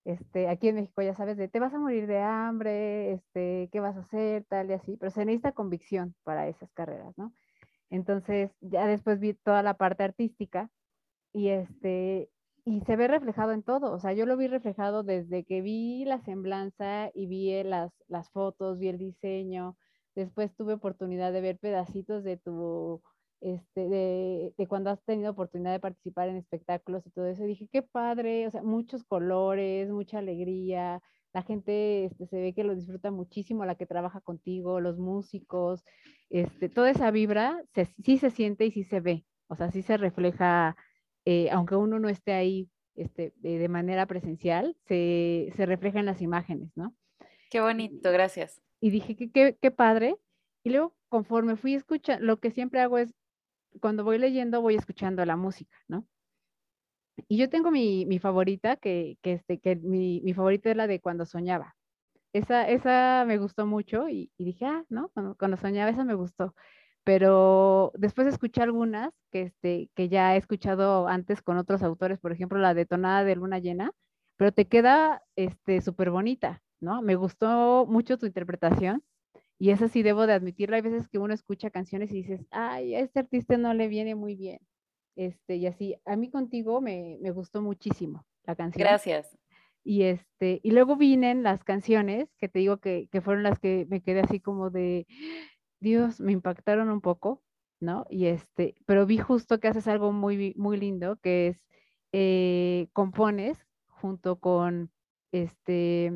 este, 0.09 0.47
aquí 0.49 0.69
en 0.69 0.75
México 0.75 1.01
ya 1.01 1.13
sabes 1.13 1.37
de 1.37 1.47
te 1.47 1.59
vas 1.59 1.73
a 1.73 1.79
morir 1.79 2.07
de 2.07 2.19
hambre, 2.19 3.13
este, 3.13 3.69
qué 3.71 3.79
vas 3.79 3.95
a 3.95 4.01
hacer, 4.01 4.45
tal 4.45 4.69
y 4.69 4.73
así, 4.73 4.97
pero 4.97 5.11
se 5.11 5.25
necesita 5.25 5.51
convicción 5.51 6.15
para 6.23 6.47
esas 6.47 6.71
carreras, 6.73 7.17
¿no? 7.17 7.33
Entonces, 7.89 8.51
ya 8.61 8.87
después 8.87 9.19
vi 9.19 9.33
toda 9.33 9.63
la 9.63 9.75
parte 9.75 10.03
artística 10.03 10.69
y 11.33 11.49
este, 11.49 12.29
y 12.65 12.81
se 12.81 12.95
ve 12.95 13.07
reflejado 13.07 13.51
en 13.51 13.63
todo, 13.63 13.91
o 13.91 13.99
sea, 13.99 14.13
yo 14.13 14.25
lo 14.25 14.37
vi 14.37 14.47
reflejado 14.47 15.03
desde 15.03 15.43
que 15.45 15.61
vi 15.61 16.05
la 16.05 16.19
semblanza 16.21 17.11
y 17.13 17.27
vi 17.27 17.63
las, 17.63 17.91
las 18.07 18.29
fotos, 18.31 18.79
vi 18.79 18.89
el 18.89 18.97
diseño, 18.97 19.77
después 20.15 20.55
tuve 20.55 20.73
oportunidad 20.73 21.31
de 21.33 21.41
ver 21.41 21.59
pedacitos 21.59 22.23
de 22.23 22.37
tu 22.37 23.01
este, 23.41 23.87
de, 23.87 24.53
de, 24.57 24.67
cuando 24.67 24.89
has 24.89 25.03
tenido 25.03 25.31
oportunidad 25.31 25.71
de 25.71 25.79
participar 25.79 26.29
en 26.29 26.37
espectáculos 26.37 27.05
y 27.05 27.11
todo 27.11 27.25
eso. 27.25 27.43
dije, 27.43 27.69
qué 27.71 27.81
padre, 27.81 28.47
o 28.47 28.51
sea, 28.51 28.63
muchos 28.63 29.03
colores, 29.03 29.89
mucha 29.89 30.19
alegría. 30.19 31.01
La 31.33 31.43
gente 31.43 32.05
este, 32.05 32.27
se 32.27 32.41
ve 32.41 32.53
que 32.53 32.63
lo 32.63 32.75
disfruta 32.75 33.11
muchísimo, 33.11 33.65
la 33.65 33.75
que 33.75 33.85
trabaja 33.85 34.19
contigo, 34.21 34.81
los 34.81 34.97
músicos, 34.97 35.83
este, 36.29 36.69
toda 36.69 36.89
esa 36.89 37.11
vibra 37.11 37.63
se, 37.73 37.85
sí 37.85 38.17
se 38.17 38.31
siente 38.31 38.65
y 38.65 38.71
sí 38.71 38.83
se 38.83 38.99
ve, 38.99 39.25
o 39.47 39.55
sea, 39.55 39.71
sí 39.71 39.81
se 39.83 39.97
refleja, 39.97 40.75
eh, 41.25 41.49
aunque 41.51 41.75
uno 41.75 41.99
no 41.99 42.09
esté 42.09 42.33
ahí 42.33 42.69
este, 42.95 43.33
de, 43.37 43.67
manera 43.69 44.05
presencial, 44.05 44.75
se, 44.87 45.53
se, 45.55 45.65
refleja 45.65 45.99
en 45.99 46.05
las 46.05 46.21
imágenes, 46.21 46.71
¿no? 46.75 46.93
Qué 47.49 47.61
bonito, 47.61 48.11
gracias. 48.11 48.61
Y 48.81 48.89
dije, 48.89 49.15
qué, 49.15 49.31
qué, 49.31 49.57
qué 49.59 49.71
padre. 49.71 50.17
Y 50.63 50.71
luego, 50.71 50.95
conforme 51.07 51.55
fui 51.55 51.75
escuchando, 51.75 52.25
lo 52.25 52.39
que 52.39 52.51
siempre 52.51 52.81
hago 52.81 52.97
es 52.97 53.15
cuando 53.79 54.03
voy 54.03 54.17
leyendo 54.19 54.61
voy 54.61 54.75
escuchando 54.75 55.25
la 55.25 55.35
música, 55.35 55.77
¿no? 55.87 56.05
Y 57.27 57.37
yo 57.37 57.49
tengo 57.49 57.71
mi, 57.71 58.05
mi 58.05 58.19
favorita, 58.19 58.77
que, 58.77 59.17
que, 59.21 59.33
este, 59.33 59.59
que 59.59 59.75
mi, 59.75 60.21
mi, 60.21 60.33
favorita 60.33 60.69
es 60.71 60.77
la 60.77 60.87
de 60.87 61.01
Cuando 61.01 61.25
Soñaba. 61.25 61.75
Esa, 62.33 62.67
esa 62.69 63.25
me 63.27 63.37
gustó 63.39 63.65
mucho 63.65 64.07
y, 64.09 64.31
dije, 64.37 64.65
ah, 64.65 64.85
¿no? 64.89 65.09
Cuando, 65.37 65.57
soñaba, 65.57 65.89
esa 65.89 66.05
me 66.05 66.13
gustó. 66.13 66.53
Pero 67.03 67.91
después 67.95 68.27
escuché 68.27 68.61
algunas 68.61 69.11
que, 69.31 69.43
este, 69.43 69.89
que 69.95 70.09
ya 70.09 70.35
he 70.35 70.37
escuchado 70.37 71.07
antes 71.07 71.41
con 71.41 71.57
otros 71.57 71.81
autores, 71.83 72.19
por 72.19 72.31
ejemplo, 72.31 72.59
la 72.59 72.73
de 72.73 72.85
Tonada 72.85 73.23
de 73.23 73.35
Luna 73.35 73.59
Llena, 73.59 73.91
pero 74.37 74.51
te 74.51 74.67
queda 74.67 75.23
súper 75.35 75.77
este, 75.77 76.09
bonita, 76.09 76.61
¿no? 76.79 77.01
Me 77.01 77.15
gustó 77.15 77.85
mucho 77.87 78.17
tu 78.17 78.25
interpretación 78.27 79.03
y 79.59 79.71
eso 79.71 79.89
sí 79.89 80.01
debo 80.01 80.25
de 80.25 80.33
admitirlo. 80.33 80.77
Hay 80.77 80.81
veces 80.81 81.09
que 81.09 81.19
uno 81.19 81.33
escucha 81.33 81.69
canciones 81.69 82.11
y 82.11 82.15
dices, 82.15 82.47
ay, 82.49 82.95
a 82.95 83.01
este 83.01 83.19
artista 83.19 83.57
no 83.57 83.73
le 83.73 83.89
viene 83.89 84.15
muy 84.15 84.35
bien. 84.35 84.59
Este, 85.17 85.57
y 85.57 85.67
así, 85.67 85.97
a 86.05 86.15
mí 86.15 86.31
contigo 86.31 86.79
me, 86.79 87.17
me 87.21 87.31
gustó 87.31 87.61
muchísimo 87.61 88.25
la 88.45 88.55
canción. 88.55 88.87
Gracias. 88.87 89.37
Y 89.83 90.03
este, 90.03 90.61
y 90.63 90.71
luego 90.71 90.95
vienen 90.95 91.43
las 91.43 91.65
canciones 91.65 92.29
que 92.37 92.47
te 92.47 92.59
digo 92.59 92.77
que, 92.77 93.09
que 93.11 93.19
fueron 93.19 93.43
las 93.43 93.59
que 93.59 93.85
me 93.89 94.01
quedé 94.01 94.21
así 94.21 94.39
como 94.39 94.69
de, 94.69 95.05
Dios, 95.81 96.21
me 96.21 96.31
impactaron 96.31 96.89
un 96.89 97.01
poco, 97.01 97.43
¿no? 97.81 98.05
Y 98.09 98.27
este, 98.27 98.75
pero 98.85 99.05
vi 99.05 99.17
justo 99.17 99.59
que 99.59 99.67
haces 99.67 99.87
algo 99.87 100.13
muy, 100.13 100.53
muy 100.57 100.77
lindo, 100.77 101.17
que 101.17 101.47
es 101.47 101.57
eh, 102.13 102.87
compones 102.93 103.57
junto 103.87 104.39
con 104.39 104.89
este, 105.33 106.13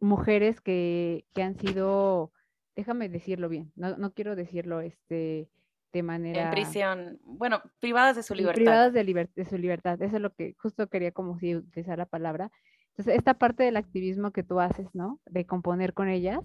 mujeres 0.00 0.60
que, 0.60 1.24
que 1.34 1.42
han 1.42 1.56
sido 1.56 2.32
déjame 2.80 3.08
decirlo 3.10 3.48
bien, 3.48 3.72
no, 3.76 3.96
no 3.98 4.12
quiero 4.12 4.34
decirlo 4.34 4.80
este, 4.80 5.50
de 5.92 6.02
manera... 6.02 6.44
En 6.44 6.50
prisión, 6.50 7.18
bueno, 7.24 7.62
privadas 7.78 8.16
de 8.16 8.22
su 8.22 8.34
libertad. 8.34 8.56
Privadas 8.56 8.92
de, 8.94 9.28
de 9.34 9.44
su 9.44 9.58
libertad, 9.58 10.00
eso 10.00 10.16
es 10.16 10.22
lo 10.22 10.32
que 10.34 10.54
justo 10.58 10.88
quería 10.88 11.12
como 11.12 11.38
si 11.38 11.56
utilizar 11.56 11.98
la 11.98 12.06
palabra. 12.06 12.50
Entonces, 12.90 13.16
esta 13.16 13.34
parte 13.34 13.64
del 13.64 13.76
activismo 13.76 14.30
que 14.30 14.42
tú 14.42 14.60
haces, 14.60 14.88
¿no? 14.94 15.20
De 15.26 15.44
componer 15.44 15.92
con 15.92 16.08
ellas 16.08 16.40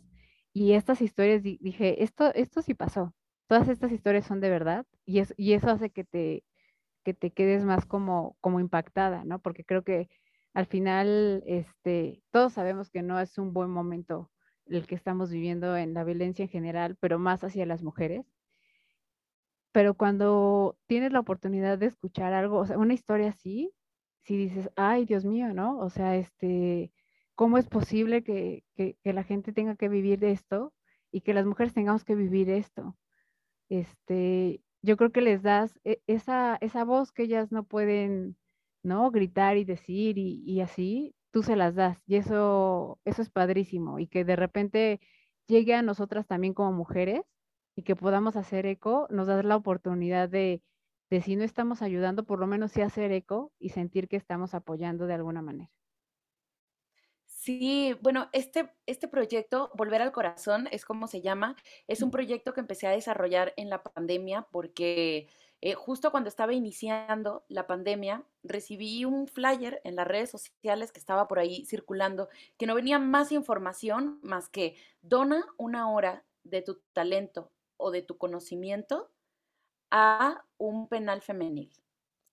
y 0.52 0.74
estas 0.74 1.02
historias, 1.02 1.42
dije, 1.42 2.04
esto, 2.04 2.34
esto 2.34 2.62
sí 2.62 2.74
pasó, 2.74 3.14
todas 3.48 3.70
estas 3.70 3.94
historias 3.94 4.26
son 4.26 4.42
de 4.42 4.50
verdad 4.50 4.86
y, 5.06 5.20
es, 5.20 5.34
y 5.38 5.54
eso 5.54 5.70
hace 5.70 5.90
que 5.90 6.04
te, 6.04 6.44
que 7.04 7.14
te 7.14 7.32
quedes 7.32 7.64
más 7.64 7.86
como, 7.86 8.36
como 8.42 8.60
impactada, 8.60 9.24
¿no? 9.24 9.40
Porque 9.40 9.64
creo 9.64 9.84
que 9.84 10.10
al 10.54 10.66
final, 10.66 11.44
este, 11.46 12.24
todos 12.32 12.54
sabemos 12.54 12.90
que 12.90 13.02
no 13.02 13.20
es 13.20 13.38
un 13.38 13.54
buen 13.54 13.70
momento 13.70 14.32
el 14.68 14.88
que 14.88 14.96
estamos 14.96 15.32
viviendo 15.32 15.78
en 15.78 15.94
la 15.94 16.04
violencia 16.04 16.44
en 16.44 16.50
general, 16.50 16.98
pero 17.00 17.20
más 17.20 17.44
hacia 17.44 17.66
las 17.66 17.84
mujeres. 17.84 18.26
Pero 19.72 19.94
cuando 19.96 20.78
tienes 20.88 21.12
la 21.12 21.20
oportunidad 21.20 21.78
de 21.78 21.88
escuchar 21.88 22.34
algo, 22.34 22.60
o 22.60 22.66
sea, 22.66 22.78
una 22.78 22.94
historia 22.94 23.30
así, 23.30 23.72
si 24.24 24.38
dices, 24.38 24.70
ay, 24.76 25.06
Dios 25.06 25.26
mío, 25.26 25.54
¿no? 25.54 25.80
O 25.80 25.90
sea, 25.90 26.16
este, 26.16 26.92
¿cómo 27.36 27.58
es 27.58 27.68
posible 27.68 28.24
que, 28.24 28.64
que, 28.76 28.98
la 29.14 29.24
gente 29.24 29.54
tenga 29.54 29.76
que 29.76 29.90
vivir 29.90 30.20
de 30.20 30.32
esto 30.32 30.74
y 31.12 31.22
que 31.22 31.34
las 31.34 31.46
mujeres 31.46 31.74
tengamos 31.74 32.06
que 32.06 32.16
vivir 32.16 32.50
esto? 32.50 32.98
Este, 33.70 34.62
yo 34.82 34.98
creo 34.98 35.12
que 35.12 35.22
les 35.22 35.44
das 35.44 35.80
e, 35.84 36.02
esa, 36.08 36.58
esa 36.62 36.86
voz 36.86 37.12
que 37.12 37.24
ellas 37.24 37.52
no 37.52 37.64
pueden, 37.66 38.38
¿no? 38.84 39.12
Gritar 39.12 39.58
y 39.58 39.66
decir 39.66 40.18
y 40.18 40.62
así, 40.62 41.15
tú 41.36 41.44
se 41.44 41.58
las 41.58 41.76
das 41.76 42.02
y 42.08 42.16
eso, 42.16 43.02
eso 43.04 43.22
es 43.22 43.30
padrísimo 43.30 44.00
y 44.00 44.08
que 44.08 44.24
de 44.24 44.38
repente 44.38 45.02
llegue 45.48 45.74
a 45.76 45.82
nosotras 45.82 46.26
también 46.26 46.54
como 46.54 46.72
mujeres 46.72 47.24
y 47.76 47.84
que 47.84 47.94
podamos 47.94 48.38
hacer 48.38 48.66
eco, 48.66 49.06
nos 49.10 49.28
da 49.28 49.44
la 49.44 49.58
oportunidad 49.58 50.30
de, 50.30 50.64
de 51.10 51.22
si 51.22 51.36
no 51.36 51.44
estamos 51.44 51.82
ayudando, 51.82 52.24
por 52.26 52.40
lo 52.40 52.48
menos 52.48 52.72
sí 52.72 52.82
hacer 52.82 53.12
eco 53.12 53.52
y 53.60 53.72
sentir 53.72 54.08
que 54.08 54.16
estamos 54.16 54.54
apoyando 54.54 55.08
de 55.08 55.14
alguna 55.14 55.42
manera. 55.42 55.70
Sí, 57.26 57.98
bueno, 58.02 58.30
este, 58.32 58.72
este 58.86 59.10
proyecto, 59.10 59.72
Volver 59.76 60.02
al 60.02 60.14
Corazón, 60.14 60.70
es 60.72 60.86
como 60.86 61.06
se 61.08 61.22
llama. 61.22 61.58
Es 61.88 62.02
un 62.02 62.12
proyecto 62.12 62.54
que 62.54 62.62
empecé 62.62 62.88
a 62.88 62.92
desarrollar 62.92 63.54
en 63.58 63.70
la 63.70 63.84
pandemia 63.84 64.48
porque 64.52 65.28
eh, 65.66 65.74
justo 65.74 66.12
cuando 66.12 66.30
estaba 66.30 66.54
iniciando 66.54 67.44
la 67.48 67.66
pandemia, 67.66 68.24
recibí 68.44 69.04
un 69.04 69.28
flyer 69.28 69.82
en 69.84 69.96
las 69.96 70.08
redes 70.08 70.30
sociales 70.30 70.92
que 70.92 71.00
estaba 71.00 71.28
por 71.28 71.40
ahí 71.40 71.66
circulando, 71.66 72.30
que 72.60 72.68
no 72.68 72.76
venía 72.76 73.00
más 73.00 73.32
información 73.32 74.20
más 74.22 74.48
que 74.48 74.76
dona 75.02 75.44
una 75.58 75.90
hora 75.90 76.24
de 76.44 76.62
tu 76.62 76.84
talento 76.94 77.52
o 77.78 77.90
de 77.90 78.04
tu 78.04 78.16
conocimiento 78.20 79.10
a 79.90 80.46
un 80.60 80.88
penal 80.88 81.24
femenil. 81.24 81.72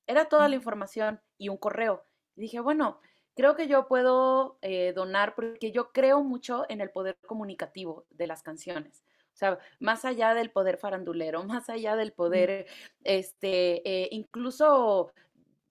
Era 0.07 0.27
toda 0.27 0.47
la 0.47 0.57
información 0.57 1.23
y 1.39 1.49
un 1.49 1.57
correo. 1.57 2.05
Y 2.37 2.43
dije, 2.43 2.61
bueno, 2.61 3.01
creo 3.35 3.57
que 3.57 3.67
yo 3.67 3.89
puedo 3.89 4.59
eh, 4.61 4.93
donar 4.93 5.35
porque 5.35 5.73
yo 5.73 5.91
creo 5.93 6.23
mucho 6.23 6.67
en 6.69 6.83
el 6.83 6.91
poder 6.91 7.17
comunicativo 7.27 8.05
de 8.11 8.27
las 8.27 8.43
canciones. 8.43 9.03
O 9.33 9.37
sea, 9.37 9.59
más 9.81 10.05
allá 10.05 10.35
del 10.35 10.51
poder 10.51 10.79
farandulero, 10.79 11.45
más 11.45 11.69
allá 11.69 11.97
del 11.97 12.13
poder, 12.13 12.67
este, 13.05 13.83
eh, 13.89 14.09
incluso 14.13 15.13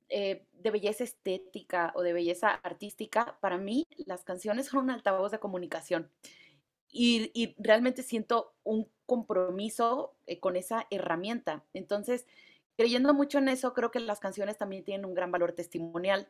eh, 0.09 0.45
de 0.53 0.71
belleza 0.71 1.03
estética 1.03 1.91
o 1.95 2.01
de 2.01 2.13
belleza 2.13 2.49
artística, 2.63 3.37
para 3.39 3.57
mí 3.57 3.87
las 4.05 4.23
canciones 4.23 4.67
son 4.67 4.85
un 4.85 4.91
altavoz 4.91 5.31
de 5.31 5.39
comunicación. 5.39 6.09
Y, 6.93 7.31
y 7.33 7.55
realmente 7.57 8.03
siento 8.03 8.53
un 8.63 8.89
compromiso 9.05 10.13
con 10.41 10.57
esa 10.57 10.87
herramienta. 10.89 11.63
Entonces, 11.73 12.27
creyendo 12.75 13.13
mucho 13.13 13.37
en 13.37 13.47
eso, 13.47 13.73
creo 13.73 13.91
que 13.91 13.99
las 13.99 14.19
canciones 14.19 14.57
también 14.57 14.83
tienen 14.83 15.05
un 15.05 15.13
gran 15.13 15.31
valor 15.31 15.53
testimonial. 15.53 16.29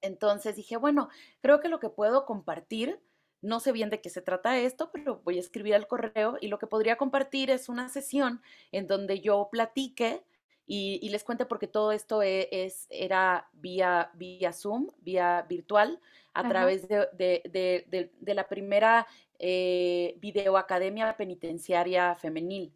Entonces 0.00 0.56
dije, 0.56 0.76
bueno, 0.76 1.08
creo 1.40 1.60
que 1.60 1.68
lo 1.68 1.80
que 1.80 1.88
puedo 1.88 2.24
compartir, 2.26 3.00
no 3.46 3.60
sé 3.60 3.72
bien 3.72 3.90
de 3.90 4.00
qué 4.00 4.10
se 4.10 4.22
trata 4.22 4.58
esto, 4.58 4.90
pero 4.92 5.20
voy 5.24 5.36
a 5.38 5.40
escribir 5.40 5.74
al 5.74 5.86
correo 5.86 6.36
y 6.40 6.48
lo 6.48 6.58
que 6.58 6.66
podría 6.66 6.96
compartir 6.96 7.50
es 7.50 7.68
una 7.68 7.88
sesión 7.88 8.42
en 8.72 8.86
donde 8.86 9.20
yo 9.20 9.48
platique 9.50 10.24
y, 10.68 11.08
les 11.10 11.22
cuente 11.22 11.46
porque 11.46 11.68
todo 11.68 11.92
esto 11.92 12.22
e, 12.22 12.48
es, 12.50 12.88
era 12.90 13.48
vía, 13.52 14.10
vía 14.14 14.52
Zoom, 14.52 14.88
vía 14.98 15.46
virtual, 15.48 16.00
a 16.34 16.48
través 16.48 16.88
de, 16.88 18.10
la 18.20 18.48
primera 18.48 19.06
eh, 19.38 20.16
videoacademia 20.18 21.16
penitenciaria 21.16 22.14
femenil. 22.16 22.74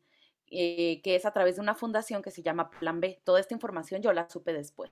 Eh, 0.52 1.00
que 1.04 1.14
es 1.14 1.24
a 1.26 1.30
través 1.30 1.54
de 1.54 1.60
una 1.60 1.76
fundación 1.76 2.22
que 2.22 2.32
se 2.32 2.42
llama 2.42 2.70
Plan 2.70 3.00
B. 3.00 3.20
Toda 3.22 3.38
esta 3.38 3.54
información 3.54 4.02
yo 4.02 4.12
la 4.12 4.28
supe 4.28 4.52
después. 4.52 4.90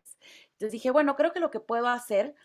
Entonces 0.53 0.71
dije, 0.71 0.93
bueno, 0.93 1.17
creo 1.17 1.33
que 1.33 1.41
lo 1.41 1.51
que 1.51 1.59
puedo 1.59 1.89
hacer 1.89 2.37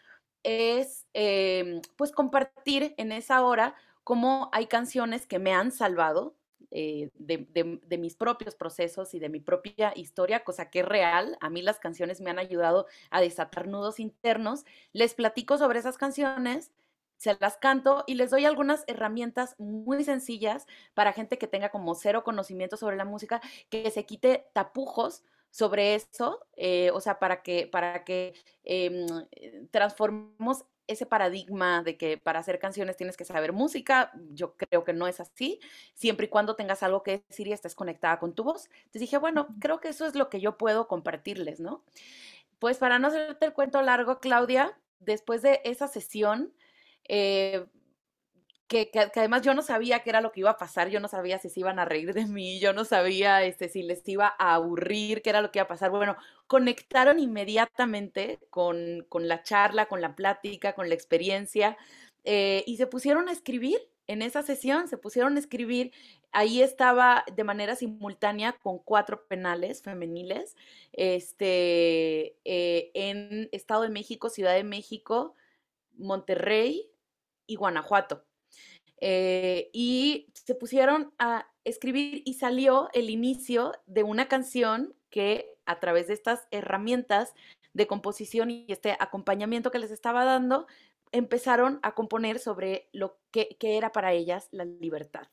es 0.43 1.07
em, 1.13 1.81
pues 1.95 2.11
compartir 2.11 2.93
en 2.97 3.11
esa 3.11 3.43
hora 3.43 3.75
cómo 4.03 4.49
hay 4.51 4.67
canciones 4.67 5.25
que 5.25 5.39
me 5.39 5.53
han 5.53 5.71
salvado 5.71 6.35
eh, 6.75 7.11
de, 7.13 7.97
mis 7.99 8.15
propios 8.15 8.55
procesos 8.55 9.13
y 9.13 9.19
de 9.19 9.29
mi 9.29 9.39
propia 9.39 9.93
historia, 9.95 10.43
cosa 10.43 10.71
que 10.71 10.79
es 10.79 10.85
real. 10.85 11.37
A 11.39 11.51
mí 11.51 11.61
las 11.61 11.79
canciones 11.79 12.19
me 12.19 12.31
han 12.31 12.39
ayudado 12.39 12.87
a 13.11 13.21
desatar 13.21 13.67
nudos 13.67 13.99
internos. 13.99 14.65
Les 14.91 15.13
platico 15.13 15.57
sobre 15.59 15.79
esas 15.79 15.97
canciones 15.97 16.71
se 17.17 17.37
las 17.39 17.57
canto 17.57 18.03
y 18.07 18.15
les 18.15 18.31
doy 18.31 18.45
algunas 18.45 18.83
herramientas 18.87 19.55
muy 19.59 20.03
sencillas 20.03 20.65
para 20.93 21.13
gente 21.13 21.37
que 21.37 21.47
tenga 21.47 21.69
como 21.69 21.93
cero 21.95 22.23
conocimiento 22.23 22.75
sobre 22.75 22.97
la 22.97 23.05
música, 23.05 23.39
que 23.69 23.89
se 23.91 24.05
quite 24.05 24.47
tapujos 24.53 25.23
sobre 25.53 25.93
eso, 25.93 26.39
eh, 26.57 26.89
o 26.95 26.99
sea, 26.99 27.19
para 27.19 27.43
que, 27.43 27.67
para 27.67 28.03
que 28.03 28.33
em, 28.63 29.05
eh, 29.33 29.67
transformemos 29.69 30.65
ese 30.87 31.05
paradigma 31.05 31.83
de 31.83 31.95
que 31.95 32.17
para 32.17 32.39
hacer 32.39 32.57
canciones 32.57 32.97
tienes 32.97 33.17
que 33.17 33.23
saber 33.23 33.53
música, 33.53 34.11
yo 34.31 34.55
creo 34.57 34.83
que 34.83 34.93
no 34.93 35.05
es 35.07 35.19
así, 35.19 35.59
siempre 35.93 36.25
y 36.25 36.29
cuando 36.29 36.55
tengas 36.55 36.81
algo 36.81 37.03
que 37.03 37.23
decir 37.29 37.47
y 37.47 37.53
estés 37.53 37.75
conectada 37.75 38.17
con 38.17 38.33
tu 38.33 38.43
voz. 38.43 38.67
Entonces 38.77 39.01
dije, 39.01 39.19
bueno, 39.19 39.47
creo 39.59 39.79
que 39.79 39.89
eso 39.89 40.07
es 40.07 40.15
lo 40.15 40.27
que 40.27 40.41
yo 40.41 40.57
puedo 40.57 40.87
compartirles, 40.87 41.59
¿no? 41.59 41.83
Pues 42.57 42.79
para 42.79 42.97
no 42.97 43.09
hacerte 43.09 43.45
el 43.45 43.53
cuento 43.53 43.79
largo, 43.83 44.19
Claudia, 44.19 44.75
después 44.99 45.43
de 45.43 45.61
esa 45.65 45.87
sesión, 45.87 46.51
eh, 47.07 47.67
que, 48.67 48.89
además 49.15 49.41
yo 49.43 49.53
no 49.53 49.61
sabía 49.61 49.99
qué 49.99 50.09
era 50.09 50.21
lo 50.21 50.31
que 50.31 50.41
iba 50.41 50.51
a 50.51 50.57
pasar, 50.57 50.89
yo 50.89 50.99
no 50.99 51.07
sabía 51.07 51.39
si 51.39 51.49
se 51.49 51.59
iban 51.59 51.79
a 51.79 51.85
reír 51.85 52.13
de 52.13 52.25
mí, 52.25 52.59
yo 52.59 52.73
no 52.73 52.85
sabía 52.85 53.43
este, 53.43 53.69
si 53.69 53.83
les 53.83 54.07
iba 54.07 54.33
a 54.39 54.55
aburrir, 54.55 55.21
qué 55.21 55.29
era 55.29 55.41
lo 55.41 55.51
que 55.51 55.59
iba 55.59 55.65
a 55.65 55.67
pasar. 55.67 55.91
Bueno, 55.91 56.15
conectaron 56.47 57.19
inmediatamente 57.19 58.39
con, 58.49 59.05
la 59.13 59.43
charla, 59.43 59.87
con 59.87 60.01
la 60.01 60.15
plática, 60.15 60.73
con 60.73 60.89
la 60.89 60.95
experiencia 60.95 61.77
eh, 62.23 62.63
y 62.67 62.77
se 62.77 62.87
pusieron 62.87 63.29
a 63.29 63.31
escribir 63.31 63.79
en 64.07 64.21
esa 64.21 64.43
sesión, 64.43 64.87
se 64.87 64.97
pusieron 64.97 65.35
a 65.35 65.39
escribir. 65.39 65.91
Ahí 66.31 66.61
estaba 66.61 67.23
de 67.35 67.43
manera 67.43 67.75
simultánea 67.75 68.53
con 68.53 68.79
cuatro 68.79 69.27
penales 69.27 69.81
femeniles 69.83 70.55
este, 70.93 72.37
eh, 72.43 72.91
en 72.95 73.49
Estado 73.51 73.83
de 73.83 73.89
México, 73.89 74.29
Ciudad 74.29 74.55
de 74.55 74.63
México, 74.63 75.35
Monterrey, 75.95 76.89
y 77.47 77.55
Guanajuato. 77.55 78.23
Eh, 79.01 79.69
y 79.73 80.27
se 80.33 80.55
pusieron 80.55 81.13
a 81.19 81.47
escribir 81.63 82.21
y 82.25 82.35
salió 82.35 82.89
el 82.93 83.09
inicio 83.09 83.73
de 83.85 84.03
una 84.03 84.27
canción 84.27 84.95
que 85.09 85.49
a 85.65 85.79
través 85.79 86.07
de 86.07 86.13
estas 86.13 86.47
herramientas 86.51 87.33
de 87.73 87.87
composición 87.87 88.51
y 88.51 88.65
este 88.67 88.95
acompañamiento 88.99 89.71
que 89.71 89.79
les 89.79 89.91
estaba 89.91 90.25
dando, 90.25 90.67
empezaron 91.11 91.79
a 91.83 91.95
componer 91.95 92.39
sobre 92.39 92.89
lo 92.91 93.17
que, 93.31 93.55
que 93.59 93.77
era 93.77 93.91
para 93.91 94.13
ellas 94.13 94.47
la 94.51 94.65
libertad. 94.65 95.27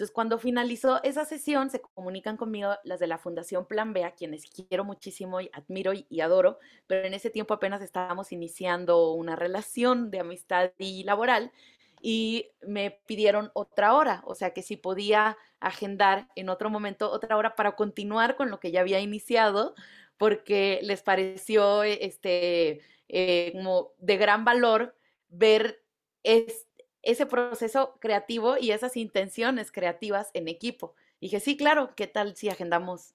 Entonces, 0.00 0.14
cuando 0.14 0.38
finalizó 0.38 1.02
esa 1.02 1.26
sesión, 1.26 1.68
se 1.68 1.82
comunican 1.82 2.38
conmigo 2.38 2.70
las 2.84 3.00
de 3.00 3.06
la 3.06 3.18
Fundación 3.18 3.66
Plan 3.66 3.92
B, 3.92 4.04
a 4.04 4.14
quienes 4.14 4.44
quiero 4.48 4.82
muchísimo 4.82 5.42
y 5.42 5.50
admiro 5.52 5.92
y, 5.92 6.20
adoro, 6.22 6.58
pero 6.86 7.06
en 7.06 7.12
ese 7.12 7.28
tiempo 7.28 7.52
apenas 7.52 7.82
estábamos 7.82 8.32
iniciando 8.32 9.12
una 9.12 9.36
relación 9.36 10.10
de 10.10 10.20
amistad 10.20 10.70
y 10.78 11.04
laboral 11.04 11.52
y 12.00 12.50
me 12.62 13.00
pidieron 13.06 13.50
otra 13.54 13.94
hora, 13.94 14.22
o 14.24 14.34
sea 14.34 14.52
que 14.52 14.62
si 14.62 14.76
podía 14.76 15.36
agendar 15.60 16.28
en 16.34 16.48
otro 16.48 16.70
momento 16.70 17.10
otra 17.10 17.36
hora 17.36 17.54
para 17.54 17.76
continuar 17.76 18.36
con 18.36 18.50
lo 18.50 18.58
que 18.58 18.70
ya 18.70 18.80
había 18.80 19.00
iniciado, 19.00 19.74
porque 20.16 20.80
les 20.82 21.02
pareció 21.02 21.82
este, 21.82 22.80
eh, 23.08 23.52
como 23.52 23.92
de 23.98 24.16
gran 24.16 24.44
valor 24.44 24.96
ver 25.28 25.82
ese 26.22 27.26
proceso 27.26 27.96
creativo 28.00 28.56
y 28.58 28.72
esas 28.72 28.96
intenciones 28.96 29.72
creativas 29.72 30.30
en 30.34 30.48
equipo. 30.48 30.94
dije, 31.20 31.40
sí, 31.40 31.56
claro, 31.56 31.94
¿qué 31.94 32.06
tal 32.06 32.36
si 32.36 32.48
agendamos 32.48 33.14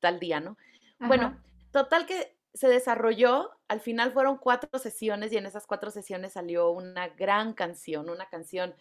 tal 0.00 0.20
día, 0.20 0.40
no? 0.40 0.56
Bueno, 0.98 1.40
total 1.70 2.06
que 2.06 2.36
se 2.54 2.68
desarrolló, 2.68 3.50
al 3.68 3.80
final 3.80 4.12
fueron 4.12 4.38
cuatro 4.38 4.78
sesiones 4.78 5.32
y 5.32 5.36
en 5.36 5.46
esas 5.46 5.66
cuatro 5.66 5.90
sesiones 5.90 6.32
salió 6.32 6.70
una 6.70 7.08
gran 7.08 7.52
canción, 7.52 8.08
una 8.08 8.28
canción 8.28 8.74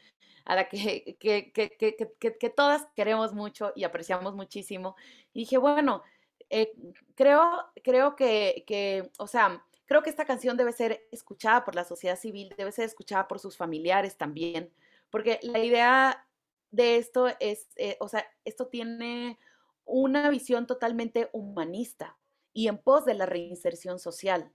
a 0.45 0.55
la 0.55 0.69
que, 0.69 1.17
que, 1.19 1.51
que, 1.51 2.17
que 2.19 2.49
todas 2.49 2.87
queremos 2.95 3.33
mucho 3.33 3.73
y 3.75 3.83
apreciamos 3.83 4.35
muchísimo. 4.35 4.95
Y 5.33 5.41
dije, 5.41 5.57
bueno, 5.57 6.03
eh, 6.49 6.71
creo, 7.15 7.49
creo 7.83 8.15
que, 8.15 9.11
o 9.17 9.25
sea, 9.25 9.65
creo 9.85 10.03
que 10.03 10.11
esta 10.11 10.25
canción 10.25 10.55
debe 10.55 10.71
ser 10.71 11.07
escuchada 11.11 11.65
por 11.65 11.73
la 11.73 11.83
sociedad 11.83 12.17
civil, 12.17 12.53
debe 12.55 12.71
ser 12.71 12.85
escuchada 12.85 13.27
por 13.27 13.39
sus 13.39 13.57
familiares 13.57 14.17
también, 14.17 14.71
porque 15.09 15.39
la 15.41 15.59
idea 15.59 16.27
de 16.69 16.97
esto 16.97 17.27
es, 17.39 17.69
eh, 17.75 17.97
o 17.99 18.07
sea, 18.07 18.25
esto 18.45 18.67
tiene 18.67 19.39
una 19.85 20.29
visión 20.29 20.67
totalmente 20.67 21.29
humanista 21.33 22.17
y 22.53 22.67
en 22.67 22.77
pos 22.77 23.05
de 23.05 23.13
la 23.15 23.25
reinserción 23.25 23.99
social. 23.99 24.51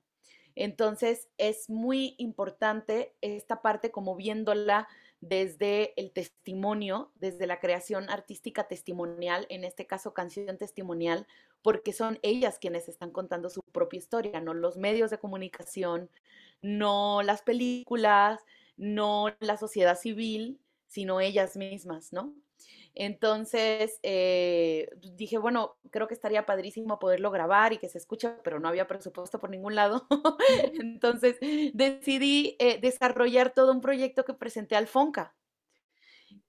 Entonces, 0.55 1.29
es 1.39 1.71
muy 1.71 2.15
importante 2.19 3.15
esta 3.21 3.63
parte 3.63 3.91
como 3.91 4.17
viéndola 4.17 4.89
desde 5.21 6.01
el 6.01 6.13
testimonio, 6.13 7.13
desde 7.17 7.47
la 7.47 7.61
creación 7.61 8.09
artística 8.11 8.67
testimonial, 8.69 9.47
en 9.51 9.65
este 9.65 9.87
caso 9.87 10.15
canción 10.15 10.59
testimonial, 10.59 11.27
porque 11.63 11.93
son 11.93 12.19
ellas 12.23 12.59
quienes 12.59 12.89
están 12.89 13.11
contando 13.11 13.51
su 13.51 13.61
propia 13.73 13.99
historia, 13.99 14.41
no 14.41 14.55
los 14.55 14.77
medios 14.77 15.11
de 15.11 15.19
comunicación, 15.19 16.11
no 16.63 17.23
las 17.23 17.43
películas, 17.43 18.41
no 18.77 19.35
la 19.41 19.57
sociedad 19.57 19.99
civil, 19.99 20.61
sino 20.87 21.21
ellas 21.21 21.57
mismas, 21.57 22.13
¿no? 22.13 22.35
Entonces 23.01 24.01
eh, 24.03 24.91
dije, 25.17 25.39
bueno, 25.39 25.77
creo 25.93 26.09
que 26.09 26.15
estaría 26.15 26.47
padrísimo 26.47 26.99
poderlo 26.99 27.31
grabar 27.31 27.73
y 27.73 27.79
que 27.79 27.89
se 27.89 27.97
escuche, 27.97 28.29
pero 28.43 28.59
no 28.59 28.67
había 28.67 28.89
presupuesto 28.89 29.39
por 29.39 29.51
ningún 29.51 29.77
lado. 29.77 30.09
Entonces 30.81 31.37
decidí 31.75 32.57
eh, 32.59 32.81
desarrollar 32.81 33.55
todo 33.55 33.71
un 33.71 33.81
proyecto 33.81 34.25
que 34.25 34.35
presenté 34.35 34.75
al 34.75 34.89
FONCA. 34.89 35.37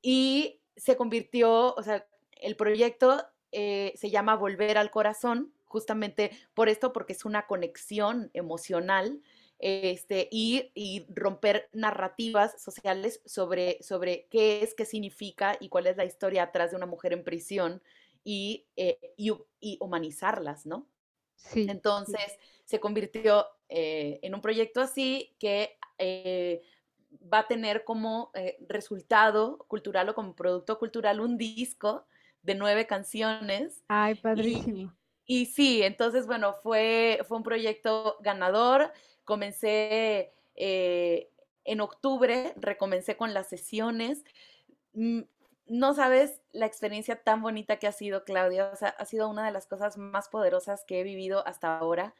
Y 0.01 0.59
se 0.75 0.97
convirtió, 0.97 1.75
o 1.75 1.83
sea, 1.83 2.07
el 2.31 2.55
proyecto 2.55 3.23
eh, 3.51 3.93
se 3.95 4.09
llama 4.09 4.35
Volver 4.35 4.79
al 4.79 4.89
Corazón, 4.89 5.53
justamente 5.65 6.31
por 6.55 6.67
esto, 6.67 6.93
porque 6.93 7.13
es 7.13 7.25
una 7.25 7.45
conexión 7.45 8.31
emocional 8.33 9.21
este, 9.59 10.29
y, 10.31 11.05
romper 11.09 11.69
narrativas 11.73 12.61
sociales 12.61 13.21
sobre, 13.25 13.83
sobre 13.83 14.27
qué 14.31 14.63
es, 14.63 14.73
qué 14.73 14.85
significa 14.85 15.57
y 15.59 15.67
cuál 15.67 15.87
es 15.87 15.97
la 15.97 16.05
historia 16.05 16.43
atrás 16.43 16.71
de 16.71 16.77
una 16.77 16.85
mujer 16.85 17.11
en 17.11 17.25
prisión 17.25 17.83
y, 18.23 18.67
eh, 18.77 19.13
y, 19.17 19.77
humanizarlas, 19.79 20.65
¿no? 20.65 20.87
Sí. 21.35 21.67
Entonces 21.69 22.37
se 22.63 22.79
convirtió 22.79 23.45
eh, 23.67 24.19
en 24.21 24.33
un 24.33 24.41
proyecto 24.41 24.81
así 24.81 25.35
que 25.39 25.77
eh, 25.97 26.61
va 27.31 27.39
a 27.39 27.47
tener 27.47 27.83
como 27.83 28.31
resultado 28.67 29.57
cultural 29.67 30.09
o 30.09 30.15
como 30.15 30.35
producto 30.35 30.79
cultural 30.79 31.19
un 31.19 31.37
disco 31.37 32.05
de 32.43 32.55
nueve 32.55 32.87
canciones. 32.87 33.83
Ay, 33.89 34.15
padrísimo. 34.15 34.93
Y, 35.25 35.41
y 35.41 35.45
sí, 35.47 35.81
entonces, 35.83 36.27
bueno, 36.27 36.55
fue, 36.61 37.19
fue 37.27 37.37
un 37.37 37.43
proyecto 37.43 38.17
ganador 38.21 38.93
comencé 39.29 40.33
eh, 40.55 41.29
en 41.63 41.81
octubre, 41.81 42.51
recomencé 42.55 43.15
con 43.15 43.35
las 43.35 43.47
sesiones. 43.47 44.23
Mm, 44.93 45.21
no 45.67 45.93
sabes 45.93 46.41
la 46.51 46.65
experiencia 46.65 47.21
tan 47.21 47.43
bonita 47.43 47.77
que 47.77 47.85
ha 47.85 47.91
sido, 47.91 48.23
Claudia. 48.23 48.71
O 48.73 48.75
sea, 48.75 48.89
ha 48.89 49.05
sido 49.05 49.29
una 49.29 49.45
de 49.45 49.51
las 49.51 49.67
cosas 49.67 49.99
más 49.99 50.29
poderosas 50.29 50.83
que 50.83 50.99
he 50.99 51.03
vivido 51.03 51.45
hasta 51.45 51.77
ahora. 51.77 52.15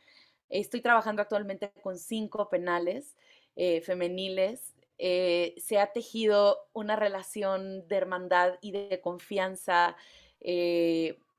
Estoy 0.50 0.82
trabajando 0.82 1.24
actualmente 1.24 1.72
con 1.82 1.98
cinco 1.98 2.48
penales 2.48 3.15
eh, 3.56 3.82
femeniles. 3.82 4.76
Eh, 5.00 5.56
se 5.58 5.80
ha 5.80 5.88
tejido 5.91 6.60
una 6.74 6.95
relación 6.95 7.88
de 7.88 7.95
hermandad 7.95 8.60
y 8.62 8.72
de 8.72 9.02
confianza 9.02 9.95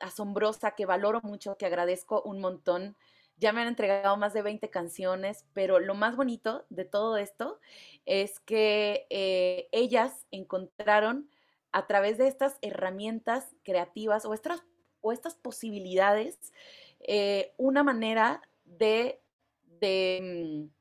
asombrosa 0.00 0.72
que 0.72 0.84
valoro 0.84 1.20
mucho, 1.22 1.56
que 1.56 1.66
agradezco 1.66 2.22
un 2.22 2.40
montón. 2.40 2.96
Ya 3.40 3.54
me 3.54 3.62
han 3.62 3.68
entregado 3.68 4.18
más 4.18 4.34
de 4.34 4.42
20 4.42 4.68
canciones, 4.68 5.46
pero 5.54 5.80
lo 5.80 5.94
más 5.94 6.14
bonito 6.14 6.66
de 6.68 6.84
todo 6.84 7.16
esto 7.16 7.58
es 8.04 8.38
que 8.40 9.06
eh, 9.08 9.68
ellas 9.72 10.26
encontraron 10.30 11.30
a 11.72 11.86
través 11.86 12.18
de 12.18 12.28
estas 12.28 12.58
herramientas 12.60 13.56
creativas 13.62 14.26
o 14.26 14.34
estas, 14.34 14.62
o 15.00 15.10
estas 15.10 15.36
posibilidades 15.36 16.52
eh, 17.00 17.54
una 17.56 17.82
manera 17.82 18.42
de, 18.66 19.22
de 19.80 20.68
mm, 20.68 20.79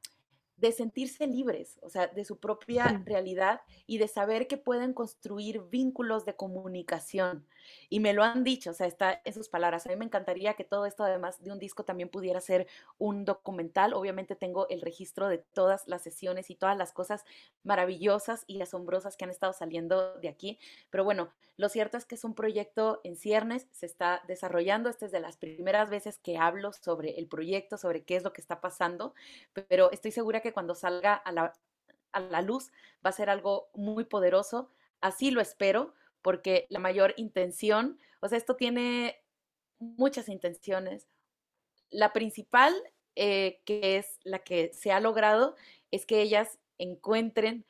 de 0.60 0.72
sentirse 0.72 1.28
libres, 1.28 1.80
o 1.82 1.89
sea, 1.89 2.08
de 2.08 2.26
su 2.26 2.38
propia 2.39 3.02
realidad 3.06 3.62
y 3.88 3.98
de 3.98 4.08
saber 4.08 4.48
que 4.48 4.58
pueden 4.58 4.93
construir 4.93 5.62
vínculos 5.69 6.26
de 6.26 6.36
comunicación. 6.36 7.45
Y 7.89 8.00
me 8.00 8.13
lo 8.13 8.24
han 8.24 8.43
dicho, 8.43 8.72
o 8.72 8.74
sea, 8.74 8.88
está 8.88 9.22
en 9.24 9.34
sus 9.34 9.50
palabras. 9.50 9.86
A 9.86 9.89
mí 9.89 9.95
me 9.95 10.06
encantaría 10.06 10.54
que 10.56 10.63
todo 10.63 10.86
esto, 10.86 11.04
además 11.04 11.41
de 11.43 11.52
un 11.52 11.60
disco, 11.60 11.84
también 11.84 12.10
pudiera 12.10 12.41
ser 12.41 12.67
un 12.98 13.26
documental. 13.26 13.93
Obviamente 13.93 14.36
tengo 14.36 14.67
el 14.69 14.82
registro 14.82 15.28
de 15.28 15.38
todas 15.38 15.88
las 15.88 16.02
sesiones 16.02 16.50
y 16.50 16.56
todas 16.56 16.78
las 16.78 16.91
cosas 16.93 17.26
maravillosas 17.63 18.43
y 18.48 18.62
asombrosas 18.62 19.17
que 19.17 19.26
han 19.26 19.32
estado 19.32 19.54
saliendo 19.54 20.15
de 20.19 20.30
aquí. 20.30 20.60
Pero 20.89 21.04
bueno, 21.04 21.32
lo 21.58 21.69
cierto 21.69 21.98
es 21.98 22.06
que 22.06 22.15
es 22.15 22.24
un 22.24 22.36
proyecto 22.36 23.02
en 23.04 23.15
ciernes, 23.15 23.67
se 23.72 23.86
está 23.86 24.22
desarrollando. 24.28 24.89
Esta 24.89 25.06
es 25.06 25.12
de 25.12 25.19
las 25.19 25.38
primeras 25.38 25.89
veces 25.89 26.17
que 26.17 26.38
hablo 26.38 26.72
sobre 26.74 27.19
el 27.19 27.28
proyecto, 27.28 27.78
sobre 27.78 28.04
qué 28.04 28.15
es 28.15 28.24
lo 28.24 28.34
que 28.34 28.41
está 28.41 28.62
pasando, 28.62 29.13
pero 29.67 29.91
estoy 29.91 30.12
segura 30.12 30.41
que 30.41 30.48
cuando 30.53 30.75
salga 30.75 31.13
a 31.13 31.31
la, 31.31 31.53
a 32.12 32.19
la 32.19 32.41
luz 32.41 32.71
va 33.05 33.09
a 33.09 33.13
ser 33.13 33.29
algo 33.29 33.69
muy 33.73 34.05
poderoso. 34.05 34.69
Así 35.01 35.31
lo 35.31 35.41
espero, 35.41 35.93
porque 36.21 36.67
la 36.69 36.79
mayor 36.79 37.13
intención, 37.17 37.99
o 38.21 38.27
sea, 38.27 38.38
esto 38.38 38.55
tiene 38.55 39.21
muchas 39.79 40.29
intenciones. 40.29 41.07
La 41.89 42.13
principal, 42.13 42.73
eh, 43.15 43.62
que 43.65 43.97
es 43.97 44.19
la 44.23 44.39
que 44.39 44.71
se 44.73 44.91
ha 44.91 44.99
logrado, 44.99 45.55
es 45.91 46.05
que 46.05 46.21
ellas 46.21 46.59
encuentren, 46.77 47.65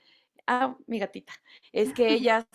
ah, 0.47 0.77
mi 0.87 0.99
gatita, 0.99 1.33
es 1.71 1.93
que 1.93 2.07
ellas 2.13 2.45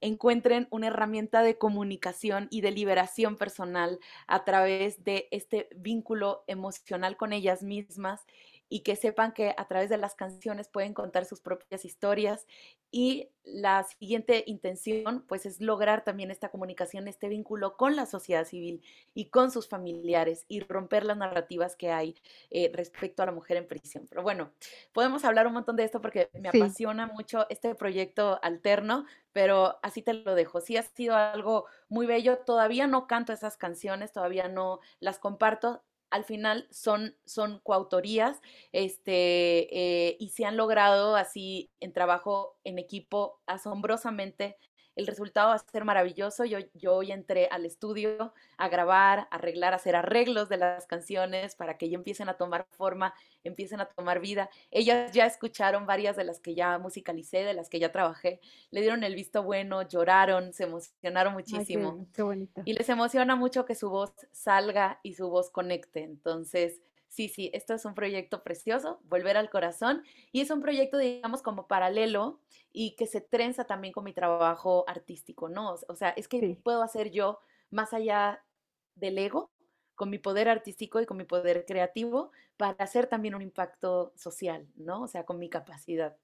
encuentren 0.00 0.68
una 0.70 0.88
herramienta 0.88 1.42
de 1.42 1.56
comunicación 1.56 2.48
y 2.50 2.60
de 2.60 2.72
liberación 2.72 3.36
personal 3.36 3.98
a 4.26 4.44
través 4.44 5.02
de 5.02 5.28
este 5.30 5.68
vínculo 5.76 6.44
emocional 6.46 7.16
con 7.16 7.32
ellas 7.32 7.62
mismas 7.62 8.26
y 8.68 8.80
que 8.80 8.96
sepan 8.96 9.32
que 9.32 9.54
a 9.56 9.66
través 9.66 9.90
de 9.90 9.98
las 9.98 10.14
canciones 10.14 10.68
pueden 10.68 10.94
contar 10.94 11.24
sus 11.24 11.40
propias 11.40 11.84
historias. 11.84 12.46
Y 12.90 13.28
la 13.42 13.82
siguiente 13.82 14.44
intención, 14.46 15.24
pues, 15.26 15.46
es 15.46 15.60
lograr 15.60 16.04
también 16.04 16.30
esta 16.30 16.50
comunicación, 16.50 17.08
este 17.08 17.28
vínculo 17.28 17.76
con 17.76 17.96
la 17.96 18.06
sociedad 18.06 18.44
civil 18.44 18.82
y 19.12 19.26
con 19.26 19.50
sus 19.50 19.68
familiares 19.68 20.44
y 20.48 20.60
romper 20.60 21.04
las 21.04 21.16
narrativas 21.16 21.76
que 21.76 21.90
hay 21.90 22.14
eh, 22.50 22.70
respecto 22.72 23.22
a 23.22 23.26
la 23.26 23.32
mujer 23.32 23.56
en 23.56 23.66
prisión. 23.66 24.06
Pero 24.08 24.22
bueno, 24.22 24.52
podemos 24.92 25.24
hablar 25.24 25.46
un 25.46 25.54
montón 25.54 25.76
de 25.76 25.84
esto 25.84 26.00
porque 26.00 26.30
me 26.32 26.48
apasiona 26.48 27.06
mucho 27.06 27.46
este 27.50 27.74
proyecto 27.74 28.38
alterno, 28.42 29.06
pero 29.32 29.78
así 29.82 30.02
te 30.02 30.14
lo 30.14 30.34
dejo. 30.34 30.60
Sí 30.60 30.76
ha 30.76 30.82
sido 30.82 31.16
algo 31.16 31.66
muy 31.88 32.06
bello. 32.06 32.38
Todavía 32.38 32.86
no 32.86 33.06
canto 33.06 33.32
esas 33.32 33.56
canciones, 33.56 34.12
todavía 34.12 34.48
no 34.48 34.80
las 35.00 35.18
comparto 35.18 35.82
al 36.14 36.24
final 36.24 36.68
son, 36.70 37.16
son 37.24 37.58
coautorías 37.64 38.40
este, 38.70 40.06
eh, 40.08 40.16
y 40.20 40.28
se 40.30 40.44
han 40.44 40.56
logrado 40.56 41.16
así 41.16 41.72
en 41.80 41.92
trabajo 41.92 42.56
en 42.62 42.78
equipo 42.78 43.40
asombrosamente 43.46 44.56
el 44.96 45.06
resultado 45.06 45.48
va 45.48 45.54
a 45.54 45.58
ser 45.58 45.84
maravilloso. 45.84 46.44
Yo, 46.44 46.58
yo 46.74 46.94
hoy 46.94 47.12
entré 47.12 47.48
al 47.50 47.66
estudio 47.66 48.32
a 48.56 48.68
grabar, 48.68 49.20
a 49.30 49.36
arreglar, 49.36 49.72
a 49.72 49.76
hacer 49.76 49.96
arreglos 49.96 50.48
de 50.48 50.58
las 50.58 50.86
canciones 50.86 51.54
para 51.56 51.76
que 51.76 51.88
ya 51.88 51.96
empiecen 51.96 52.28
a 52.28 52.34
tomar 52.34 52.66
forma, 52.70 53.14
empiecen 53.42 53.80
a 53.80 53.86
tomar 53.86 54.20
vida. 54.20 54.50
Ellas 54.70 55.12
ya 55.12 55.26
escucharon 55.26 55.86
varias 55.86 56.16
de 56.16 56.24
las 56.24 56.40
que 56.40 56.54
ya 56.54 56.78
musicalicé, 56.78 57.38
de 57.38 57.54
las 57.54 57.68
que 57.68 57.80
ya 57.80 57.92
trabajé, 57.92 58.40
le 58.70 58.80
dieron 58.80 59.04
el 59.04 59.14
visto 59.14 59.42
bueno, 59.42 59.82
lloraron, 59.82 60.52
se 60.52 60.64
emocionaron 60.64 61.32
muchísimo. 61.32 62.06
qué 62.12 62.22
bonito. 62.22 62.62
Y 62.64 62.74
les 62.74 62.88
emociona 62.88 63.36
mucho 63.36 63.64
que 63.64 63.74
su 63.74 63.90
voz 63.90 64.12
salga 64.32 65.00
y 65.02 65.14
su 65.14 65.28
voz 65.28 65.50
conecte. 65.50 66.02
Entonces, 66.02 66.80
sí, 67.14 67.28
sí, 67.28 67.50
esto 67.54 67.74
es 67.74 67.84
un 67.84 67.94
proyecto 67.94 68.42
precioso, 68.42 68.98
Volver 69.04 69.36
al 69.36 69.48
Corazón, 69.48 70.02
y 70.32 70.40
es 70.40 70.50
un 70.50 70.60
proyecto, 70.60 70.98
digamos, 70.98 71.42
como 71.42 71.68
paralelo 71.68 72.40
y 72.72 72.96
que 72.96 73.06
se 73.06 73.20
trenza 73.20 73.64
también 73.64 73.92
con 73.92 74.02
mi 74.02 74.12
trabajo 74.12 74.84
artístico, 74.88 75.48
¿no? 75.48 75.76
O 75.88 75.94
sea, 75.94 76.10
es 76.10 76.26
que 76.26 76.58
puedo 76.62 76.82
hacer 76.82 77.12
yo 77.12 77.38
más 77.70 77.94
allá 77.94 78.42
del 78.96 79.18
ego, 79.18 79.52
con 79.94 80.10
mi 80.10 80.18
poder 80.18 80.48
artístico 80.48 81.00
y 81.00 81.06
con 81.06 81.16
mi 81.16 81.24
poder 81.24 81.64
creativo, 81.66 82.32
para 82.56 82.82
hacer 82.82 83.06
también 83.06 83.36
un 83.36 83.42
impacto 83.42 84.12
social, 84.16 84.66
¿no? 84.74 85.02
O 85.02 85.06
sea, 85.06 85.24
con 85.24 85.38
mi 85.38 85.48
capacidad. 85.48 86.16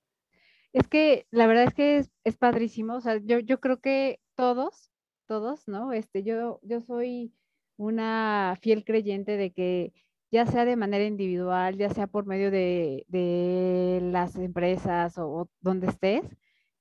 Es 0.72 0.88
que 0.88 1.28
la 1.30 1.46
verdad 1.46 1.64
es 1.64 1.74
que 1.74 2.04
es, 2.24 2.36
padrísimo, 2.36 2.96
o 2.96 3.00
sea, 3.00 3.18
yo, 3.22 3.38
yo 3.38 3.60
creo 3.60 3.80
que 3.80 4.18
todos, 4.34 4.90
todos, 5.26 5.68
¿no? 5.68 5.92
Este, 5.92 6.24
yo, 6.24 6.58
yo 6.62 6.80
soy 6.80 7.32
una 7.76 8.58
fiel 8.60 8.84
creyente 8.84 9.36
de 9.36 9.52
que 9.52 9.92
ya 10.30 10.46
sea 10.46 10.64
de 10.64 10.76
manera 10.76 11.04
individual, 11.04 11.76
ya 11.76 11.90
sea 11.90 12.06
por 12.06 12.26
medio 12.26 12.50
de, 12.50 13.04
de 13.08 14.00
las 14.02 14.36
empresas 14.36 15.18
o, 15.18 15.50
donde 15.60 15.88
estés, 15.88 16.24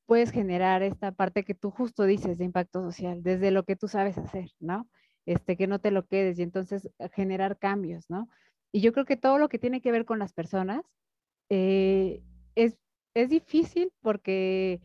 puedes 0.06 0.32
generar 0.32 0.84
esta 0.84 1.12
parte 1.12 1.44
que 1.44 1.56
tú 1.56 1.72
justo 1.72 2.04
dices 2.06 2.38
de 2.38 2.46
impacto 2.46 2.82
social, 2.82 3.24
desde 3.24 3.52
lo 3.52 3.64
que 3.64 3.76
tú 3.76 3.88
sabes 3.88 4.18
hacer, 4.18 4.52
¿no? 4.60 4.90
Este, 5.26 5.58
que 5.58 5.68
no 5.68 5.80
te 5.80 5.92
lo 5.92 6.08
quedes 6.08 6.40
y 6.40 6.44
entonces 6.44 6.90
generar 7.14 7.58
cambios, 7.60 8.10
¿no? 8.10 8.28
Y 8.72 8.82
yo 8.82 8.94
creo 8.94 9.06
que 9.06 9.18
todo 9.18 9.38
lo 9.40 9.50
que 9.50 9.60
tiene 9.60 9.82
que 9.82 9.92
ver 9.92 10.06
con 10.06 10.20
las 10.20 10.34
personas 10.34 10.84
eh, 11.50 12.24
es, 12.56 12.78
es 13.14 13.30
difícil 13.30 13.92
porque 14.02 14.82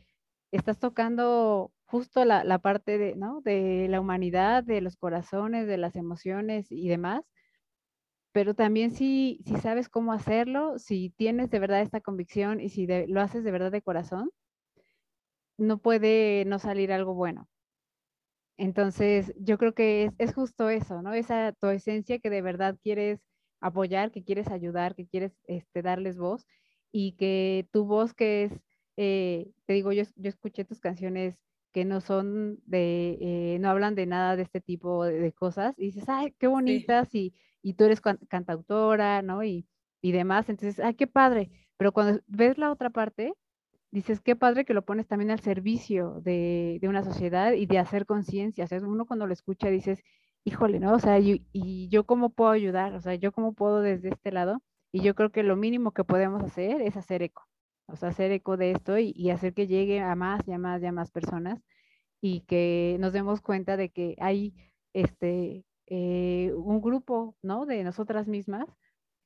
estás 0.52 0.78
tocando 0.78 1.72
justo 1.84 2.24
la, 2.24 2.44
la 2.44 2.58
parte 2.58 2.98
de, 2.98 3.16
¿no? 3.16 3.40
de 3.42 3.86
la 3.88 4.00
humanidad, 4.00 4.64
de 4.64 4.80
los 4.80 4.96
corazones, 4.96 5.66
de 5.66 5.78
las 5.78 5.96
emociones 5.96 6.70
y 6.70 6.88
demás. 6.88 7.24
Pero 8.34 8.54
también 8.54 8.90
si, 8.90 9.38
si 9.46 9.54
sabes 9.58 9.88
cómo 9.88 10.12
hacerlo, 10.12 10.76
si 10.80 11.10
tienes 11.10 11.50
de 11.50 11.60
verdad 11.60 11.82
esta 11.82 12.00
convicción 12.00 12.60
y 12.60 12.68
si 12.68 12.84
de, 12.84 13.06
lo 13.06 13.20
haces 13.20 13.44
de 13.44 13.52
verdad 13.52 13.70
de 13.70 13.80
corazón, 13.80 14.32
no 15.56 15.78
puede 15.78 16.44
no 16.44 16.58
salir 16.58 16.92
algo 16.92 17.14
bueno. 17.14 17.48
Entonces, 18.56 19.32
yo 19.38 19.56
creo 19.56 19.72
que 19.72 20.06
es, 20.06 20.14
es, 20.18 20.34
justo 20.34 20.68
eso, 20.68 21.00
¿no? 21.00 21.14
Esa 21.14 21.52
tu 21.52 21.68
esencia 21.68 22.18
que 22.18 22.28
de 22.28 22.42
verdad 22.42 22.76
quieres 22.82 23.20
apoyar, 23.60 24.10
que 24.10 24.24
quieres 24.24 24.48
ayudar, 24.48 24.96
que 24.96 25.06
quieres 25.06 25.30
este, 25.44 25.82
darles 25.82 26.18
voz 26.18 26.44
y 26.90 27.12
que 27.12 27.68
tu 27.70 27.84
voz 27.84 28.14
que 28.14 28.42
es, 28.44 28.52
eh, 28.96 29.52
te 29.66 29.74
digo, 29.74 29.92
yo, 29.92 30.02
yo 30.16 30.28
escuché 30.28 30.64
tus 30.64 30.80
canciones 30.80 31.36
que 31.70 31.84
no 31.84 32.00
son 32.00 32.58
de, 32.66 33.16
eh, 33.20 33.58
no 33.60 33.70
hablan 33.70 33.94
de 33.94 34.06
nada 34.06 34.34
de 34.34 34.42
este 34.42 34.60
tipo 34.60 35.04
de, 35.04 35.20
de, 35.20 35.32
cosas 35.32 35.78
y 35.78 35.86
dices, 35.86 36.08
ay, 36.08 36.34
qué 36.36 36.48
bonitas 36.48 37.08
sí. 37.10 37.32
y, 37.32 37.34
y 37.64 37.74
tú 37.74 37.84
eres 37.84 38.00
cantautora, 38.02 39.22
¿no? 39.22 39.42
Y, 39.42 39.66
y 40.02 40.12
demás, 40.12 40.48
entonces, 40.50 40.80
ay, 40.84 40.94
qué 40.94 41.06
padre. 41.06 41.50
Pero 41.78 41.92
cuando 41.92 42.20
ves 42.28 42.58
la 42.58 42.70
otra 42.70 42.90
parte, 42.90 43.34
dices, 43.90 44.20
qué 44.20 44.36
padre 44.36 44.64
que 44.66 44.74
lo 44.74 44.84
pones 44.84 45.06
también 45.08 45.30
al 45.30 45.40
servicio 45.40 46.20
de, 46.22 46.78
de 46.80 46.88
una 46.88 47.02
sociedad 47.04 47.52
y 47.54 47.66
de 47.66 47.78
hacer 47.78 48.06
conciencia. 48.06 48.64
O 48.64 48.68
sea, 48.68 48.80
uno 48.80 49.06
cuando 49.06 49.26
lo 49.26 49.32
escucha 49.32 49.68
dices, 49.70 50.02
híjole, 50.44 50.80
¿no? 50.80 50.94
O 50.94 50.98
sea, 50.98 51.18
y, 51.20 51.46
y, 51.52 51.88
yo 51.88 52.04
cómo 52.04 52.30
puedo 52.30 52.50
ayudar, 52.50 52.94
o 52.94 53.00
sea, 53.00 53.14
yo 53.14 53.32
cómo 53.32 53.54
puedo 53.54 53.80
desde 53.80 54.10
este 54.10 54.32
lado. 54.32 54.62
Y 54.92 55.02
yo 55.02 55.14
creo 55.14 55.30
que 55.32 55.42
lo 55.42 55.56
mínimo 55.56 55.92
que 55.92 56.04
podemos 56.04 56.42
hacer 56.42 56.80
es 56.82 56.96
hacer 56.96 57.22
eco, 57.22 57.42
o 57.86 57.96
sea, 57.96 58.10
hacer 58.10 58.30
eco 58.32 58.56
de 58.56 58.72
esto 58.72 58.98
y, 58.98 59.12
y 59.16 59.30
hacer 59.30 59.54
que 59.54 59.66
llegue 59.66 60.00
a 60.00 60.14
más 60.14 60.46
y 60.46 60.52
a 60.52 60.58
más 60.58 60.82
y 60.82 60.86
a 60.86 60.92
más 60.92 61.10
personas 61.10 61.60
y 62.20 62.40
que 62.42 62.96
nos 63.00 63.12
demos 63.12 63.40
cuenta 63.42 63.76
de 63.76 63.90
que 63.90 64.16
hay 64.20 64.54
este, 64.94 65.64
eh, 65.86 66.52
un 66.54 66.80
grupo, 66.80 67.36
¿no? 67.42 67.66
De 67.66 67.82
nosotras 67.84 68.28
mismas 68.28 68.66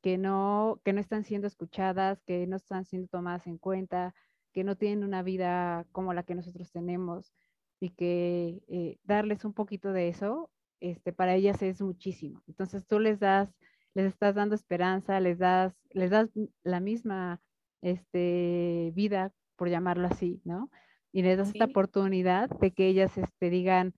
que 0.02 0.18
no, 0.18 0.80
que 0.84 0.92
no 0.92 1.00
están 1.00 1.24
siendo 1.24 1.46
escuchadas, 1.46 2.22
que 2.24 2.46
no 2.46 2.56
están 2.56 2.84
siendo 2.84 3.08
tomadas 3.08 3.46
en 3.46 3.58
cuenta, 3.58 4.14
que 4.52 4.64
no 4.64 4.76
tienen 4.76 5.04
una 5.04 5.22
vida 5.22 5.86
como 5.92 6.14
la 6.14 6.22
que 6.22 6.34
nosotros 6.34 6.70
tenemos 6.70 7.32
y 7.80 7.90
que 7.90 8.62
eh, 8.68 8.98
darles 9.04 9.44
un 9.44 9.52
poquito 9.52 9.92
de 9.92 10.08
eso 10.08 10.50
este, 10.80 11.12
para 11.12 11.34
ellas 11.34 11.62
es 11.62 11.80
muchísimo. 11.80 12.42
Entonces 12.46 12.86
tú 12.86 12.98
les 13.00 13.18
das, 13.18 13.52
les 13.94 14.06
estás 14.06 14.34
dando 14.34 14.54
esperanza, 14.54 15.20
les 15.20 15.38
das, 15.38 15.74
les 15.90 16.10
das 16.10 16.30
la 16.62 16.80
misma 16.80 17.40
este, 17.82 18.92
vida, 18.94 19.32
por 19.56 19.68
llamarlo 19.68 20.06
así, 20.08 20.40
¿no? 20.44 20.70
Y 21.12 21.22
les 21.22 21.38
das 21.38 21.48
sí. 21.48 21.58
esta 21.58 21.70
oportunidad 21.70 22.48
de 22.60 22.72
que 22.72 22.86
ellas 22.86 23.16
este, 23.18 23.50
digan, 23.50 23.94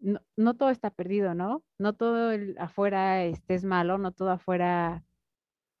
no, 0.00 0.20
no, 0.36 0.54
todo 0.54 0.70
está 0.70 0.90
perdido, 0.90 1.34
¿no? 1.34 1.64
No 1.78 1.94
todo 1.94 2.32
el 2.32 2.56
afuera 2.58 3.24
este, 3.24 3.54
es 3.54 3.64
malo, 3.64 3.98
no 3.98 4.12
todo 4.12 4.30
afuera 4.30 5.04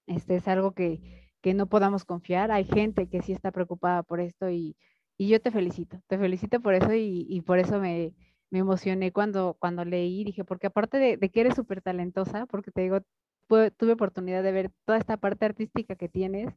este, 0.06 0.36
es 0.36 0.48
algo 0.48 0.72
que, 0.72 1.30
que 1.42 1.54
no 1.54 1.68
podamos 1.68 2.04
confiar. 2.04 2.50
Hay 2.52 2.64
gente 2.64 3.08
que 3.08 3.22
sí 3.22 3.32
está 3.32 3.52
preocupada 3.52 4.02
por 4.02 4.20
esto 4.20 4.50
y, 4.50 4.76
y 5.16 5.28
yo 5.28 5.40
te 5.40 5.50
felicito, 5.50 6.00
te 6.08 6.18
felicito 6.18 6.60
por 6.60 6.74
eso 6.74 6.94
y, 6.94 7.26
y 7.28 7.42
por 7.42 7.58
eso 7.58 7.80
me, 7.80 8.14
me 8.50 8.60
emocioné 8.60 9.12
cuando, 9.12 9.56
cuando 9.58 9.84
leí, 9.84 10.24
dije, 10.24 10.44
porque 10.44 10.68
aparte 10.68 10.98
de, 10.98 11.16
de 11.16 11.30
que 11.30 11.40
eres 11.40 11.54
súper 11.54 11.82
talentosa, 11.82 12.46
porque 12.46 12.70
te 12.70 12.82
digo, 12.82 13.00
tuve, 13.48 13.92
oportunidad 13.92 14.42
de 14.42 14.52
ver 14.52 14.70
toda 14.84 14.98
esta 14.98 15.16
parte 15.16 15.44
artística 15.46 15.96
que 15.96 16.08
tienes, 16.08 16.54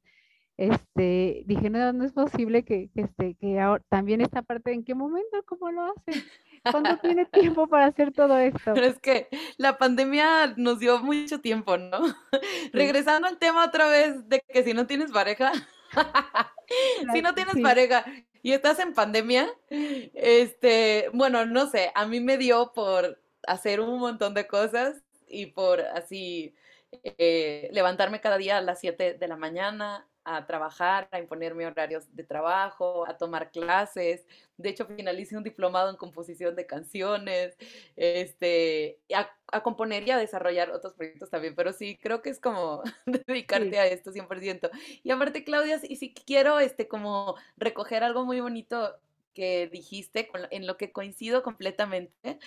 este, 0.58 1.43
dije, 1.47 1.69
no, 1.69 2.04
es 2.04 2.13
posible 2.13 2.63
que, 2.63 2.89
que, 2.93 3.02
este, 3.02 3.36
que 3.36 3.60
ahora, 3.60 3.84
también 3.89 4.21
esta 4.21 4.41
parte, 4.43 4.74
¿en 4.74 4.84
qué 4.84 4.95
momento? 4.95 5.43
¿Cómo 5.45 5.71
lo 5.71 5.84
hacen? 5.84 6.24
¿Cuándo 6.69 6.97
tiene 6.97 7.26
tiempo 7.26 7.67
para 7.67 7.88
hacer 7.88 8.12
todo 8.13 8.38
esto? 8.38 8.74
Pero 8.74 8.86
es 8.86 9.00
que 9.00 9.28
la 9.58 9.78
pandemia 9.78 10.54
nos 10.58 10.80
dio 10.80 11.00
mucho 11.00 11.41
tiempo, 11.41 11.78
¿no? 11.78 12.00
Sí. 12.32 12.69
Regresando 12.74 13.28
al 13.28 13.38
tema 13.38 13.65
otra 13.65 13.88
vez 13.88 14.30
de 14.30 14.39
que 14.41 14.63
si 14.63 14.74
no 14.74 14.88
tienes 14.88 15.12
pareja, 15.12 15.52
si 17.13 17.21
no 17.21 17.34
tienes 17.34 17.56
sí. 17.56 17.62
pareja 17.62 18.06
y 18.41 18.54
estás 18.54 18.80
en 18.80 18.93
pandemia, 18.93 19.50
este, 19.69 21.10
bueno, 21.13 21.45
no 21.45 21.67
sé, 21.67 21.91
a 21.95 22.06
mí 22.06 22.19
me 22.19 22.38
dio 22.38 22.71
por 22.74 23.19
hacer 23.45 23.82
un 23.82 24.00
montón 24.00 24.34
de 24.34 24.47
cosas 24.47 25.04
y 25.28 25.47
por 25.47 25.82
así 25.82 26.56
eh, 27.04 27.69
levantarme 27.71 28.21
cada 28.21 28.38
día 28.38 28.58
a 28.58 28.62
las 28.62 28.80
7 28.80 29.15
de 29.15 29.28
la 29.28 29.36
mañana, 29.36 30.08
a 30.24 30.45
trabajar, 30.45 31.08
a 31.12 31.19
imponerme 31.19 31.65
horarios 31.65 32.15
de 32.15 32.24
trabajo, 32.24 33.08
a 33.08 33.17
tomar 33.17 33.52
clases. 33.52 34.26
De 34.62 34.69
hecho, 34.69 34.86
finalicé 34.86 35.38
un 35.38 35.43
diplomado 35.43 35.89
en 35.89 35.95
composición 35.95 36.56
de 36.56 36.65
canciones, 36.65 37.58
este, 37.95 39.00
a, 39.13 39.30
a 39.52 39.63
componer 39.63 40.08
y 40.08 40.12
a 40.12 40.17
desarrollar 40.17 40.71
otros 40.71 40.93
proyectos 40.93 41.30
también. 41.30 41.56
Pero 41.56 41.74
sí, 41.74 41.97
creo 42.02 42.21
que 42.21 42.30
es 42.30 42.39
como 42.39 42.84
dedicarte 43.28 43.71
sí. 43.71 43.76
a 43.78 43.86
esto 43.86 44.12
100%. 44.12 44.69
Y 45.04 45.12
aparte, 45.12 45.43
Claudia, 45.43 45.80
y 45.84 45.95
si 45.97 46.13
quiero 46.13 46.60
este, 46.60 46.88
como 46.88 47.36
recoger 47.58 48.04
algo 48.04 48.26
muy 48.26 48.39
bonito 48.39 48.95
que 49.34 49.67
dijiste, 49.67 50.30
en 50.50 50.67
lo 50.67 50.78
que 50.78 50.91
coincido 50.91 51.41
completamente, 51.41 52.39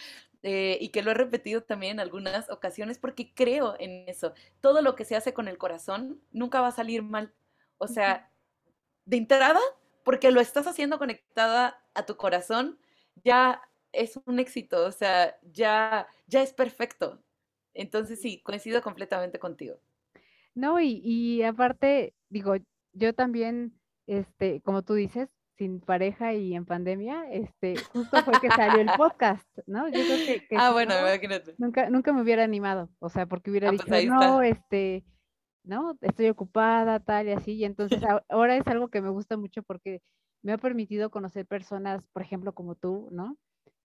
eh, 0.46 0.76
y 0.78 0.90
que 0.90 1.02
lo 1.02 1.10
he 1.10 1.14
repetido 1.14 1.62
también 1.62 1.92
en 1.92 2.00
algunas 2.00 2.50
ocasiones 2.50 2.98
porque 2.98 3.32
creo 3.32 3.76
en 3.78 4.06
eso. 4.08 4.34
Todo 4.60 4.82
lo 4.82 4.94
que 4.94 5.06
se 5.06 5.16
hace 5.16 5.32
con 5.32 5.48
el 5.48 5.56
corazón 5.56 6.20
nunca 6.32 6.60
va 6.60 6.68
a 6.68 6.72
salir 6.72 7.02
mal. 7.02 7.32
O 7.78 7.88
sea, 7.88 8.30
de 9.06 9.16
entrada, 9.16 9.60
porque 10.04 10.30
lo 10.30 10.40
estás 10.40 10.66
haciendo 10.66 10.98
conectada 10.98 11.82
a 11.94 12.06
tu 12.06 12.16
corazón, 12.16 12.78
ya 13.24 13.60
es 13.92 14.18
un 14.26 14.38
éxito, 14.38 14.84
o 14.84 14.92
sea, 14.92 15.36
ya, 15.42 16.06
ya 16.26 16.42
es 16.42 16.52
perfecto. 16.52 17.22
Entonces 17.72 18.20
sí, 18.20 18.40
coincido 18.42 18.82
completamente 18.82 19.38
contigo. 19.38 19.76
No, 20.54 20.80
y, 20.80 21.00
y 21.02 21.42
aparte, 21.42 22.14
digo, 22.28 22.54
yo 22.92 23.12
también, 23.14 23.72
este, 24.06 24.60
como 24.60 24.82
tú 24.82 24.94
dices, 24.94 25.28
sin 25.56 25.80
pareja 25.80 26.34
y 26.34 26.54
en 26.54 26.64
pandemia, 26.64 27.30
este, 27.30 27.76
justo 27.76 28.22
fue 28.22 28.40
que 28.40 28.50
salió 28.50 28.80
el 28.80 28.88
podcast, 28.96 29.46
¿no? 29.66 29.88
Yo 29.88 30.04
creo 30.04 30.26
que, 30.26 30.46
que 30.46 30.56
ah, 30.56 30.70
bueno, 30.72 30.94
no, 30.94 31.00
imagínate. 31.00 31.54
Nunca, 31.58 31.90
nunca 31.90 32.12
me 32.12 32.22
hubiera 32.22 32.44
animado, 32.44 32.90
o 32.98 33.08
sea, 33.08 33.26
porque 33.26 33.50
hubiera 33.50 33.68
ah, 33.68 33.72
dicho, 33.72 33.84
pues 33.86 34.06
no, 34.06 34.42
este, 34.42 35.04
¿no? 35.64 35.98
Estoy 36.00 36.28
ocupada, 36.28 37.00
tal 37.00 37.28
y 37.28 37.32
así. 37.32 37.52
Y 37.54 37.64
entonces 37.64 38.00
ahora 38.28 38.56
es 38.56 38.66
algo 38.66 38.88
que 38.88 39.00
me 39.00 39.10
gusta 39.10 39.36
mucho 39.36 39.62
porque 39.62 40.00
me 40.42 40.52
ha 40.52 40.58
permitido 40.58 41.10
conocer 41.10 41.46
personas, 41.46 42.06
por 42.12 42.22
ejemplo, 42.22 42.52
como 42.52 42.74
tú, 42.74 43.08
¿no? 43.10 43.36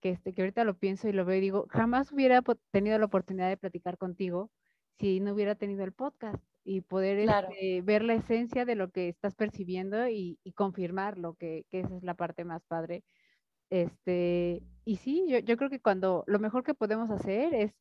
Que, 0.01 0.11
este, 0.11 0.33
que 0.33 0.41
ahorita 0.41 0.63
lo 0.63 0.77
pienso 0.77 1.09
y 1.09 1.13
lo 1.13 1.25
veo 1.25 1.37
y 1.37 1.41
digo, 1.41 1.65
jamás 1.69 2.11
hubiera 2.11 2.41
tenido 2.71 2.97
la 2.99 3.05
oportunidad 3.05 3.49
de 3.49 3.57
platicar 3.57 3.97
contigo 3.97 4.51
si 4.97 5.19
no 5.21 5.33
hubiera 5.33 5.55
tenido 5.55 5.83
el 5.83 5.93
podcast 5.93 6.43
y 6.63 6.81
poder 6.81 7.23
claro. 7.23 7.49
este, 7.51 7.81
ver 7.81 8.03
la 8.03 8.15
esencia 8.15 8.65
de 8.65 8.75
lo 8.75 8.91
que 8.91 9.07
estás 9.09 9.35
percibiendo 9.35 10.07
y, 10.09 10.37
y 10.43 10.51
confirmarlo, 10.53 11.35
que, 11.35 11.65
que, 11.69 11.79
esa 11.79 11.95
es 11.95 12.03
la 12.03 12.13
parte 12.13 12.43
más 12.43 12.63
padre. 12.65 13.03
Este, 13.69 14.61
y 14.83 14.97
sí, 14.97 15.25
yo, 15.29 15.39
yo 15.39 15.57
creo 15.57 15.69
que 15.69 15.79
cuando 15.79 16.23
lo 16.27 16.39
mejor 16.39 16.63
que 16.63 16.73
podemos 16.73 17.09
hacer 17.11 17.53
es 17.53 17.73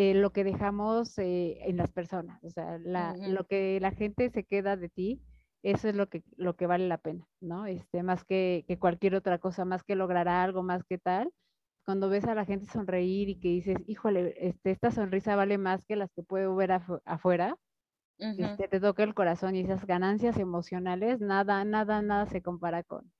eh, 0.00 0.14
lo 0.14 0.30
que 0.30 0.44
dejamos 0.44 1.18
eh, 1.18 1.58
en 1.68 1.76
las 1.76 1.90
personas, 1.90 2.38
o 2.44 2.50
sea, 2.50 2.78
la, 2.78 3.14
uh 3.16 3.20
-huh. 3.20 3.28
lo 3.32 3.48
que 3.48 3.80
la 3.80 3.90
gente 3.90 4.30
se 4.30 4.44
queda 4.44 4.76
de 4.76 4.88
ti, 4.88 5.20
eso 5.64 5.88
es 5.88 5.96
lo 5.96 6.08
que, 6.08 6.22
lo 6.36 6.54
que 6.54 6.68
vale 6.68 6.86
la 6.86 6.98
pena, 6.98 7.26
¿no? 7.40 7.66
Este, 7.66 8.04
más 8.04 8.24
que, 8.24 8.64
que 8.68 8.78
cualquier 8.78 9.16
otra 9.16 9.38
cosa, 9.38 9.64
más 9.64 9.82
que 9.82 9.96
lograr 9.96 10.28
algo, 10.28 10.62
más 10.62 10.84
que 10.84 10.98
tal, 10.98 11.32
cuando 11.84 12.08
ves 12.08 12.26
a 12.26 12.36
la 12.36 12.44
gente 12.44 12.66
sonreír 12.66 13.28
y 13.28 13.40
que 13.40 13.48
dices, 13.48 13.76
híjole, 13.88 14.36
este, 14.38 14.70
esta 14.70 14.92
sonrisa 14.92 15.34
vale 15.34 15.58
más 15.58 15.84
que 15.84 15.96
las 15.96 16.12
que 16.12 16.22
puedo 16.22 16.54
ver 16.54 16.70
afu 16.70 17.00
afuera, 17.04 17.56
uh 18.20 18.24
-huh. 18.24 18.52
este, 18.52 18.68
te 18.68 18.78
toca 18.78 19.02
el 19.02 19.14
corazón 19.14 19.56
y 19.56 19.62
esas 19.62 19.84
ganancias 19.84 20.38
emocionales, 20.38 21.20
nada, 21.20 21.64
nada, 21.64 22.02
nada 22.02 22.26
se 22.26 22.40
compara 22.40 22.84
con, 22.84 23.10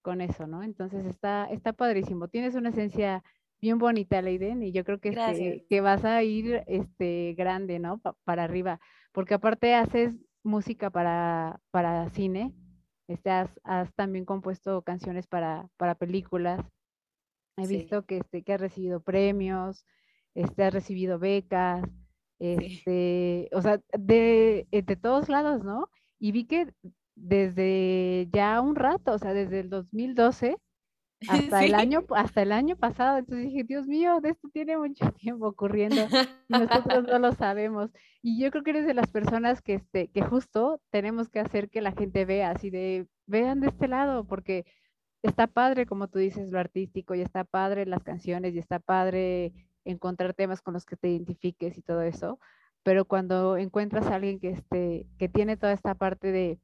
con 0.00 0.20
eso, 0.20 0.46
¿no? 0.46 0.62
Entonces 0.62 1.06
está, 1.06 1.46
está 1.50 1.72
padrísimo. 1.72 2.28
Tienes 2.28 2.54
una 2.54 2.68
esencia 2.68 3.24
bien 3.60 3.78
bonita, 3.78 4.20
Leiden, 4.20 4.62
y 4.62 4.72
yo 4.72 4.84
creo 4.84 5.00
que, 5.00 5.10
este, 5.10 5.66
que 5.68 5.80
vas 5.80 6.04
a 6.04 6.22
ir 6.22 6.62
este, 6.66 7.34
grande, 7.36 7.78
¿no? 7.78 7.98
Pa 7.98 8.14
para 8.24 8.44
arriba, 8.44 8.80
porque 9.12 9.34
aparte 9.34 9.74
haces 9.74 10.14
música 10.42 10.90
para, 10.90 11.60
para 11.70 12.08
cine, 12.10 12.52
este, 13.08 13.30
has, 13.30 13.50
has 13.64 13.94
también 13.94 14.24
compuesto 14.24 14.82
canciones 14.82 15.26
para, 15.26 15.68
para 15.76 15.94
películas, 15.94 16.60
he 17.56 17.66
sí. 17.66 17.76
visto 17.78 18.04
que, 18.04 18.18
este, 18.18 18.42
que 18.42 18.52
has 18.52 18.60
recibido 18.60 19.00
premios, 19.00 19.86
este, 20.34 20.64
has 20.64 20.74
recibido 20.74 21.18
becas, 21.18 21.82
este, 22.38 23.48
o 23.52 23.62
sea, 23.62 23.80
de, 23.98 24.66
eh, 24.70 24.82
de 24.82 24.96
todos 24.96 25.28
lados, 25.28 25.64
¿no? 25.64 25.88
Y 26.18 26.32
vi 26.32 26.46
que 26.46 26.72
desde 27.14 28.28
ya 28.32 28.60
un 28.60 28.76
rato, 28.76 29.12
o 29.12 29.18
sea, 29.18 29.32
desde 29.32 29.60
el 29.60 29.70
2012 29.70 30.56
hasta 31.52 31.64
el 31.64 31.74
año, 31.74 32.04
hasta 32.14 32.42
el 32.42 32.52
año 32.52 32.76
pasado. 32.76 33.18
Entonces 33.18 33.46
dije, 33.46 33.64
Dios 33.64 33.86
mío, 33.86 34.20
de 34.20 34.30
esto 34.30 34.48
tiene 34.52 34.76
mucho 34.76 35.04
tiempo 35.18 35.46
ocurriendo 35.46 36.06
y 36.48 36.52
nosotros 36.52 37.04
no 37.04 37.18
lo 37.18 37.32
sabemos. 37.32 37.90
Y 38.22 38.40
yo 38.40 38.50
creo 38.50 38.62
que 38.62 38.70
eres 38.70 38.86
de 38.86 38.94
las 38.94 39.08
personas 39.08 39.62
que, 39.62 39.74
este, 39.74 40.08
que 40.08 40.22
justo 40.22 40.80
tenemos 40.90 41.28
que 41.28 41.40
hacer 41.40 41.68
que 41.68 41.82
la 41.82 41.92
gente 41.92 42.24
vea, 42.24 42.50
así 42.50 42.70
de, 42.70 43.06
vean 43.26 43.60
de 43.60 43.68
este 43.68 43.88
lado, 43.88 44.24
porque 44.24 44.64
está 45.22 45.46
padre, 45.46 45.86
como 45.86 46.08
tú 46.08 46.18
dices, 46.18 46.50
lo 46.50 46.58
artístico, 46.58 47.14
y 47.14 47.20
está 47.20 47.44
padre 47.44 47.86
las 47.86 48.02
canciones, 48.02 48.54
y 48.54 48.58
está 48.58 48.78
padre 48.78 49.52
encontrar 49.84 50.34
temas 50.34 50.62
con 50.62 50.74
los 50.74 50.84
que 50.84 50.96
te 50.96 51.08
identifiques 51.08 51.76
y 51.76 51.82
todo 51.82 52.02
eso, 52.02 52.38
pero 52.82 53.06
cuando 53.06 53.56
encuentras 53.56 54.06
a 54.06 54.16
alguien 54.16 54.38
que, 54.38 54.50
este, 54.50 55.06
que 55.18 55.28
tiene 55.28 55.56
toda 55.56 55.72
esta 55.72 55.94
parte 55.94 56.32
de 56.32 56.58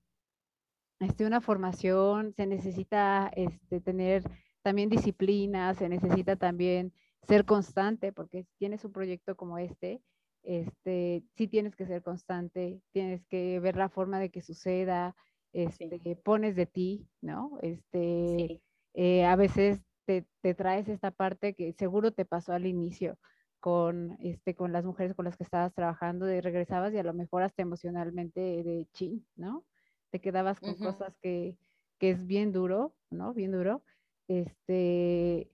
este, 1.00 1.24
una 1.24 1.40
formación, 1.40 2.34
se 2.34 2.46
necesita 2.46 3.30
este, 3.34 3.80
tener 3.80 4.22
también 4.62 4.90
disciplina, 4.90 5.74
se 5.74 5.88
necesita 5.88 6.36
también 6.36 6.92
ser 7.26 7.44
constante, 7.44 8.12
porque 8.12 8.44
si 8.44 8.54
tienes 8.58 8.84
un 8.84 8.92
proyecto 8.92 9.36
como 9.36 9.58
este, 9.58 10.02
este, 10.42 11.22
sí 11.36 11.48
tienes 11.48 11.76
que 11.76 11.86
ser 11.86 12.02
constante, 12.02 12.80
tienes 12.92 13.24
que 13.26 13.60
ver 13.60 13.76
la 13.76 13.88
forma 13.88 14.18
de 14.18 14.30
que 14.30 14.42
suceda, 14.42 15.14
este, 15.52 16.16
pones 16.16 16.56
de 16.56 16.66
ti, 16.66 17.08
¿no? 17.20 17.58
Este, 17.62 18.62
eh, 18.94 19.24
a 19.24 19.36
veces 19.36 19.82
te, 20.06 20.26
te, 20.40 20.54
traes 20.54 20.88
esta 20.88 21.10
parte 21.10 21.54
que 21.54 21.72
seguro 21.72 22.12
te 22.12 22.24
pasó 22.24 22.52
al 22.52 22.66
inicio 22.66 23.18
con, 23.58 24.16
este, 24.20 24.54
con 24.54 24.72
las 24.72 24.84
mujeres 24.84 25.14
con 25.14 25.24
las 25.24 25.36
que 25.36 25.44
estabas 25.44 25.74
trabajando, 25.74 26.24
de 26.24 26.40
regresabas 26.40 26.94
y 26.94 26.98
a 26.98 27.02
lo 27.02 27.12
mejor 27.12 27.42
hasta 27.42 27.62
emocionalmente 27.62 28.40
de 28.40 28.88
chin, 28.92 29.26
¿no? 29.36 29.64
Te 30.10 30.20
quedabas 30.20 30.58
con 30.58 30.74
cosas 30.76 31.16
que, 31.20 31.56
que 31.98 32.10
es 32.10 32.26
bien 32.26 32.52
duro, 32.52 32.94
¿no? 33.10 33.34
Bien 33.34 33.52
duro 33.52 33.82
este, 34.30 35.50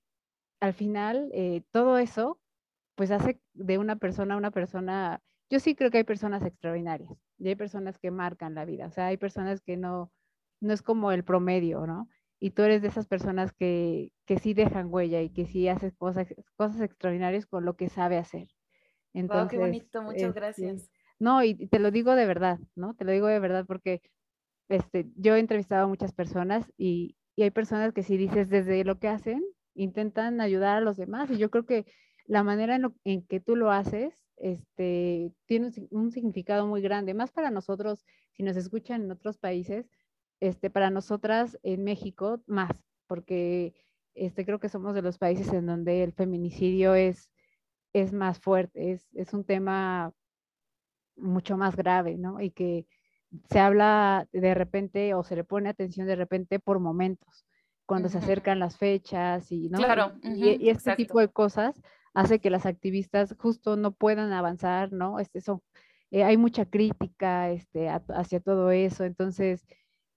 al 0.61 0.75
final, 0.75 1.31
eh, 1.33 1.63
todo 1.71 1.97
eso, 1.97 2.39
pues 2.95 3.11
hace 3.11 3.41
de 3.55 3.79
una 3.79 3.97
persona 3.97 4.37
una 4.37 4.51
persona, 4.51 5.23
yo 5.49 5.61
sí 5.61 5.75
creo 5.75 5.91
que 5.91 5.99
hay 5.99 6.05
personas 6.05 6.45
extraordinarias 6.45 7.19
y 7.39 7.49
hay 7.49 7.55
personas 7.57 7.99
que 7.99 8.11
marcan 8.11 8.55
la 8.55 8.67
vida, 8.67 8.87
o 8.87 8.91
sea, 8.91 9.07
hay 9.07 9.17
personas 9.17 9.63
que 9.63 9.79
no, 9.79 10.13
no 10.61 10.75
es 10.75 10.83
como 10.83 11.11
el 11.11 11.25
promedio, 11.25 11.87
¿no? 11.87 12.09
Y 12.39 12.51
tú 12.51 12.63
eres 12.63 12.83
de 12.83 12.89
esas 12.89 13.07
personas 13.07 13.55
que, 13.55 14.13
que 14.27 14.39
sí 14.39 14.53
dejan 14.53 14.93
huella 14.93 15.23
y 15.23 15.31
que 15.31 15.47
sí 15.47 15.69
haces 15.69 15.95
cosas, 15.95 16.29
cosas 16.57 16.83
extraordinarias 16.83 17.47
con 17.47 17.65
lo 17.65 17.77
que 17.77 17.89
sabe 17.89 18.19
hacer. 18.19 18.49
Entonces, 19.15 19.53
qué 19.53 19.59
bonito, 19.59 20.03
muchas 20.03 20.23
este, 20.23 20.33
gracias. 20.39 20.91
No, 21.19 21.43
y 21.43 21.55
te 21.55 21.79
lo 21.79 21.91
digo 21.91 22.15
de 22.15 22.27
verdad, 22.27 22.59
¿no? 22.75 22.93
Te 22.93 23.07
lo 23.07 23.13
digo 23.13 23.27
de 23.27 23.39
verdad 23.39 23.65
porque 23.67 24.03
este, 24.69 25.07
yo 25.17 25.35
he 25.35 25.39
entrevistado 25.39 25.85
a 25.85 25.89
muchas 25.89 26.13
personas 26.13 26.71
y, 26.77 27.17
y 27.37 27.43
hay 27.43 27.51
personas 27.51 27.93
que 27.93 28.03
si 28.03 28.17
dices 28.17 28.49
desde 28.49 28.83
lo 28.85 28.99
que 28.99 29.09
hacen, 29.09 29.45
intentan 29.75 30.41
ayudar 30.41 30.79
a 30.79 30.81
los 30.81 30.97
demás. 30.97 31.31
Y 31.31 31.37
yo 31.37 31.51
creo 31.51 31.67
que 31.67 31.85
la 32.25 32.43
manera 32.43 32.79
en, 33.05 33.27
que 33.27 33.41
tú 33.41 33.57
lo 33.57 33.71
haces 33.71 34.15
este, 34.39 35.33
tiene 35.45 35.71
un, 35.91 36.11
significado 36.11 36.67
muy 36.67 36.81
grande, 36.81 37.15
más 37.15 37.31
para 37.31 37.51
nosotros, 37.51 38.05
si 38.33 38.43
nos 38.43 38.57
escuchan 38.57 39.03
en 39.03 39.11
otros 39.11 39.37
países, 39.39 39.87
este, 40.41 40.71
para 40.71 40.91
nosotras 40.91 41.59
en 41.63 41.85
México, 41.85 42.43
más, 42.47 42.71
porque 43.07 43.75
este, 44.15 44.47
creo 44.47 44.59
que 44.59 44.71
somos 44.71 44.95
de 44.95 45.03
los 45.03 45.19
países 45.19 45.53
en 45.53 45.67
donde 45.67 46.03
el 46.03 46.13
feminicidio 46.13 46.95
es, 46.95 47.31
es 47.93 48.13
más 48.13 48.41
fuerte, 48.41 48.93
es, 48.93 49.07
es 49.15 49.35
un 49.35 49.45
tema 49.45 50.13
mucho 51.17 51.57
más 51.57 51.77
grave, 51.77 52.17
¿no? 52.17 52.41
Y 52.41 52.51
que 52.51 52.87
se 53.51 53.59
habla 53.59 54.29
de 54.33 54.55
repente 54.55 55.15
o 55.15 55.23
se 55.25 55.37
le 55.37 55.45
pone 55.45 55.69
atención 55.69 56.07
de 56.07 56.17
repente 56.17 56.59
por 56.59 56.81
momentos, 56.81 57.47
cuando 57.87 58.09
se 58.09 58.19
acercan 58.19 58.59
las 58.59 58.77
fechas 58.77 59.51
y, 59.53 59.69
¿no? 59.69 59.79
Claro, 59.79 60.15
y, 60.23 60.69
este 60.69 60.97
tipo 60.97 61.21
de 61.21 61.29
cosas 61.29 61.81
hace 62.15 62.39
que 62.41 62.51
las 62.51 62.67
activistas 62.67 63.35
justo 63.39 63.77
no 63.77 63.93
puedan 63.93 64.33
avanzar, 64.33 64.93
¿no? 64.93 65.21
Este, 65.21 65.41
son, 65.41 65.61
eh, 66.11 66.25
hay 66.25 66.37
mucha 66.37 66.65
crítica 66.65 67.51
este, 67.51 67.89
hacia 67.89 68.41
todo 68.41 68.71
eso, 68.71 69.05
entonces, 69.05 69.67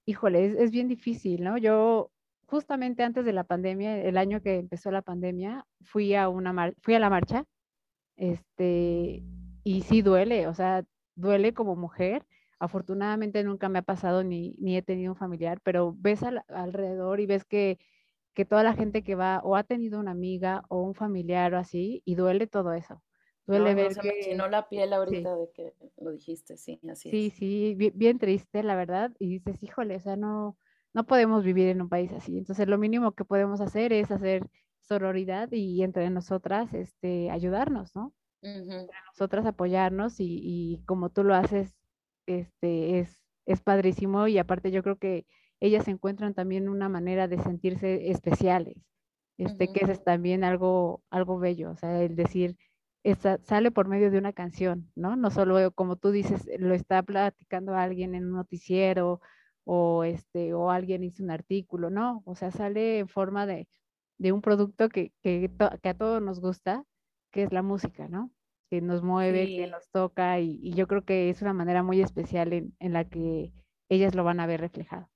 híjole, 0.06 0.45
es, 0.45 0.56
es, 0.56 0.72
bien 0.72 0.88
difícil, 0.88 1.43
¿no? 1.43 1.58
Yo 1.58 2.12
justamente 2.50 3.04
antes 3.04 3.26
de 3.26 3.34
la 3.34 3.43
pandemia, 3.43 4.02
el 4.02 4.17
año 4.17 4.41
que 4.41 4.58
empezó 4.58 4.91
la 4.91 5.04
pandemia, 5.04 5.65
fui 5.82 6.15
a, 6.15 6.30
una 6.30 6.74
fui 6.82 6.95
a 6.95 7.00
la 7.00 7.10
marcha, 7.10 7.45
este, 8.15 9.24
y 9.63 9.82
sí 9.82 10.02
duele, 10.02 10.48
o 10.48 10.54
sea, 10.54 10.84
duele 11.15 11.54
como 11.54 11.76
mujer, 11.76 12.26
Afortunadamente 12.60 13.43
nunca 13.43 13.69
me 13.69 13.80
ha 13.80 13.84
pasado 13.84 14.24
ni, 14.24 14.56
ni 14.60 14.78
he 14.78 14.82
tenido 14.82 15.13
un 15.13 15.17
familiar, 15.17 15.60
pero 15.63 15.95
ves 15.98 16.22
alrededor 16.24 17.19
y 17.19 17.26
ves 17.26 17.45
que, 17.45 17.80
que 18.34 18.45
toda 18.45 18.63
la 18.63 18.74
gente 18.74 19.04
que 19.04 19.15
va 19.15 19.39
o 19.43 19.56
ha 19.56 19.63
tenido 19.63 20.00
una 20.00 20.12
amiga 20.12 20.63
o 20.67 20.82
un 20.82 20.93
familiar 20.93 21.54
o 21.54 21.58
así 21.58 22.02
y 22.06 22.15
duele 22.15 22.48
todo 22.48 22.74
eso. 22.74 23.02
Duele 23.48 23.74
ver 23.74 23.95
no, 23.95 24.02
que... 24.04 24.36
me 24.38 24.50
la 24.50 24.69
piel 24.69 24.93
ahorita 24.93 25.36
de 25.36 25.50
que 25.52 25.74
lo 25.98 26.12
dijiste, 26.12 26.56
sí, 26.58 26.80
así 26.91 27.10
sí, 27.10 27.28
es. 27.28 27.34
Sí, 27.34 27.74
bien, 27.76 27.93
bien, 27.95 28.19
triste, 28.19 28.62
la 28.62 28.76
verdad, 28.76 29.12
y 29.17 29.39
dices, 29.39 29.63
híjole, 29.63 29.95
o 29.95 30.00
sea, 30.00 30.15
no, 30.15 30.56
no 30.93 31.06
podemos 31.08 31.43
vivir 31.43 31.69
en 31.69 31.82
un 31.82 31.89
país 31.89 32.12
así. 32.12 32.38
Entonces, 32.38 32.67
lo 32.67 32.78
mínimo 32.78 33.13
que 33.13 33.26
podemos 33.26 33.60
hacer 33.60 33.91
es 33.91 34.12
hacer 34.12 34.43
sororidad 34.82 35.52
y 35.52 35.82
entre 35.82 36.10
nosotras, 36.12 36.74
este, 36.76 37.32
ayudarnos, 37.32 37.95
¿no? 37.95 38.13
Entre 38.41 38.95
nosotras 39.08 39.45
apoyarnos 39.45 40.19
y, 40.19 40.39
y, 40.41 40.84
como 40.86 41.10
tú 41.10 41.24
lo 41.24 41.34
haces 41.34 41.78
este, 42.29 42.99
es, 42.99 43.19
es 43.45 43.61
padrísimo 43.61 44.27
y 44.27 44.37
aparte 44.37 44.71
yo 44.71 44.83
creo 44.83 44.97
que 44.97 45.25
ellas 45.59 45.87
encuentran 45.87 46.33
también 46.33 46.69
una 46.69 46.89
manera 46.89 47.27
de 47.27 47.39
sentirse 47.39 48.11
especiales, 48.11 48.77
este, 49.37 49.71
que 49.71 49.85
es 49.91 50.03
también 50.03 50.43
algo, 50.43 51.03
algo 51.09 51.39
bello, 51.39 51.71
o 51.71 51.75
sea, 51.75 52.01
el 52.03 52.15
decir, 52.15 52.57
sale 53.43 53.71
por 53.71 53.87
medio 53.87 54.11
de 54.11 54.17
una 54.17 54.33
canción, 54.33 54.91
¿no? 54.95 55.15
No 55.15 55.31
solo 55.31 55.71
como 55.71 55.95
tú 55.95 56.11
dices, 56.11 56.47
lo 56.59 56.73
está 56.73 57.03
platicando 57.03 57.75
alguien 57.75 58.15
en 58.15 58.25
un 58.25 58.33
noticiero 58.33 59.21
o, 59.65 60.03
este, 60.03 60.53
o 60.53 60.71
alguien 60.71 61.03
hizo 61.03 61.23
un 61.23 61.31
artículo, 61.31 61.89
no, 61.89 62.23
o 62.25 62.35
sea, 62.35 62.51
sale 62.51 62.99
en 62.99 63.07
forma 63.07 63.45
de, 63.45 63.67
de 64.17 64.31
un 64.31 64.41
producto 64.41 64.89
que, 64.89 65.13
que, 65.21 65.49
que 65.81 65.89
a 65.89 65.93
todos 65.97 66.21
nos 66.21 66.39
gusta, 66.41 66.83
que 67.31 67.43
es 67.43 67.51
la 67.53 67.61
música, 67.63 68.07
¿no? 68.07 68.31
Que 68.69 68.82
nos 68.82 69.01
mueve, 69.03 69.45
que 69.47 69.67
nos 69.67 69.89
toca 69.89 70.39
y, 70.39 70.73
yo 70.73 70.88
creo 70.88 71.03
que 71.03 71.29
es 71.29 71.41
una 71.41 71.53
manera 71.53 71.84
muy 71.84 72.01
especial 72.01 72.53
en, 72.53 72.93
la 72.93 73.05
que 73.05 73.51
ellas 73.89 74.15
lo 74.15 74.23
van 74.23 74.39
a 74.39 74.47
ver 74.47 74.62
reflejado. 74.62 75.10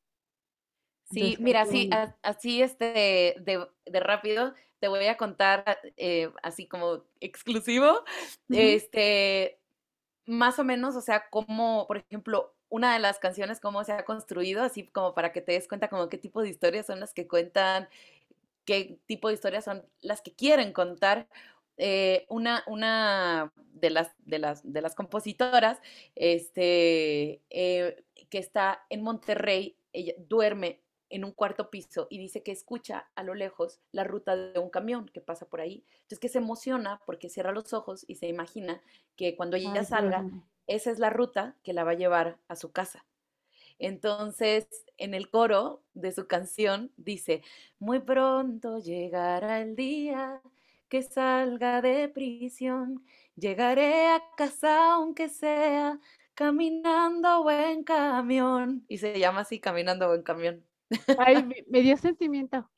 Sí, 1.11 1.37
mira, 1.39 1.61
así, 1.61 1.89
así 2.23 2.61
este, 2.61 3.35
de, 3.39 3.99
rápido, 3.99 4.53
te 4.79 4.87
voy 4.87 5.05
a 5.05 5.17
contar 5.17 5.79
eh, 5.97 6.31
así 6.41 6.67
como 6.67 7.03
exclusivo, 7.19 8.03
este, 8.49 9.59
más 10.25 10.57
o 10.57 10.63
menos, 10.63 10.95
o 10.95 11.01
sea, 11.01 11.29
como, 11.29 11.85
por 11.87 11.97
ejemplo, 11.97 12.55
una 12.69 12.93
de 12.93 12.99
las 12.99 13.19
canciones, 13.19 13.59
cómo 13.59 13.83
se 13.83 13.91
ha 13.91 14.03
construido, 14.03 14.63
así 14.63 14.87
como 14.87 15.13
para 15.13 15.31
que 15.31 15.41
te 15.41 15.51
des 15.51 15.67
cuenta 15.67 15.89
como 15.89 16.09
qué 16.09 16.17
tipo 16.17 16.41
de 16.41 16.49
historias 16.49 16.87
son 16.87 16.99
las 16.99 17.13
que 17.13 17.27
cuentan, 17.27 17.87
qué 18.65 18.99
tipo 19.05 19.27
de 19.27 19.35
historias 19.35 19.65
son 19.65 19.85
las 20.01 20.21
que 20.21 20.33
quieren 20.33 20.73
contar. 20.73 21.27
Eh, 21.77 22.25
una, 22.29 22.63
una 22.67 23.51
de, 23.73 23.89
las, 23.89 24.13
de, 24.19 24.39
las, 24.39 24.61
de 24.71 24.81
las 24.81 24.95
compositoras 24.95 25.79
este, 26.15 27.41
eh, 27.49 28.05
que 28.29 28.37
está 28.37 28.85
en 28.89 29.01
Monterrey, 29.01 29.77
ella 29.91 30.13
duerme 30.17 30.81
en 31.09 31.25
un 31.25 31.31
cuarto 31.31 31.69
piso 31.69 32.07
y 32.09 32.17
dice 32.17 32.41
que 32.41 32.51
escucha 32.51 33.11
a 33.15 33.23
lo 33.23 33.35
lejos 33.35 33.79
la 33.91 34.03
ruta 34.03 34.35
de 34.35 34.59
un 34.59 34.69
camión 34.69 35.07
que 35.07 35.21
pasa 35.21 35.47
por 35.47 35.61
ahí. 35.61 35.85
Entonces 35.93 36.19
que 36.19 36.29
se 36.29 36.39
emociona 36.39 37.01
porque 37.05 37.29
cierra 37.29 37.51
los 37.51 37.71
ojos 37.73 38.03
y 38.07 38.15
se 38.15 38.27
imagina 38.27 38.81
que 39.15 39.35
cuando 39.35 39.55
ella 39.57 39.83
salga, 39.83 40.25
esa 40.65 40.89
es 40.91 40.97
la 40.97 41.11
ruta 41.11 41.55
que 41.63 41.73
la 41.73 41.83
va 41.83 41.91
a 41.91 41.95
llevar 41.95 42.39
a 42.47 42.55
su 42.55 42.71
casa. 42.71 43.05
Entonces, 43.79 44.67
en 44.97 45.13
el 45.13 45.29
coro 45.29 45.83
de 45.93 46.11
su 46.11 46.27
canción 46.27 46.91
dice, 46.97 47.43
muy 47.79 47.99
pronto 47.99 48.79
llegará 48.79 49.61
el 49.61 49.75
día 49.75 50.41
que 50.89 51.01
salga 51.01 51.81
de 51.81 52.09
prisión. 52.09 53.05
Llegaré 53.35 54.07
a 54.07 54.21
casa 54.37 54.93
aunque 54.93 55.29
sea 55.29 55.99
caminando 56.35 57.41
o 57.41 57.51
en 57.51 57.83
camión. 57.83 58.85
Y 58.87 58.97
se 58.97 59.19
llama 59.19 59.41
así, 59.41 59.59
caminando 59.59 60.09
o 60.09 60.15
en 60.15 60.23
camión. 60.23 60.65
Ay, 61.17 61.35
me, 61.67 61.81
dio 61.81 61.97
sentimiento. 61.97 62.69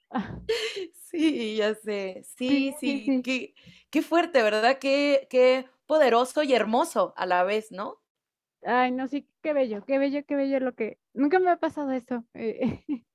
Sí, 0.93 1.55
ya 1.57 1.75
sé. 1.75 2.23
Sí, 2.38 2.73
sí, 2.80 3.21
Qué, 3.23 3.53
qué, 3.89 4.01
fuerte, 4.01 4.41
¿verdad? 4.41 4.77
Qué, 4.80 5.27
qué 5.30 5.65
poderoso 5.86 6.43
y 6.43 6.53
hermoso 6.53 7.13
a 7.17 7.25
la 7.25 7.43
vez, 7.43 7.71
¿no? 7.71 8.01
Ay, 8.63 8.91
no, 8.91 9.07
sí, 9.07 9.27
qué 9.41 9.53
bello, 9.53 9.86
qué 9.86 9.99
bello, 9.99 10.25
qué 10.25 10.36
bello 10.36 10.59
lo 10.59 10.73
que... 10.73 10.99
Nunca 11.13 11.39
me 11.39 11.51
ha 11.51 11.57
pasado 11.57 11.91
eso 11.91 12.25
eh, 12.34 12.84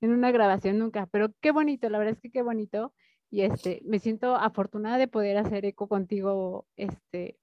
en 0.00 0.12
una 0.12 0.30
grabación, 0.30 0.78
nunca, 0.78 1.06
pero 1.06 1.32
qué 1.40 1.50
bonito, 1.50 1.88
la 1.88 1.98
verdad 1.98 2.14
es 2.14 2.20
que 2.20 2.30
qué 2.30 2.42
bonito 2.42 2.94
y 3.32 3.42
este, 3.42 3.80
me 3.86 3.98
siento 3.98 4.36
afortunada 4.36 4.98
de 4.98 5.08
poder 5.08 5.38
hacer 5.38 5.64
eco 5.64 5.88
contigo, 5.88 6.66
este, 6.76 7.38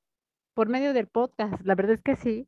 por 0.54 0.70
medio 0.70 0.94
del 0.94 1.08
podcast, 1.08 1.60
la 1.66 1.74
verdad 1.74 1.96
es 1.96 2.04
que 2.04 2.16
sí. 2.16 2.48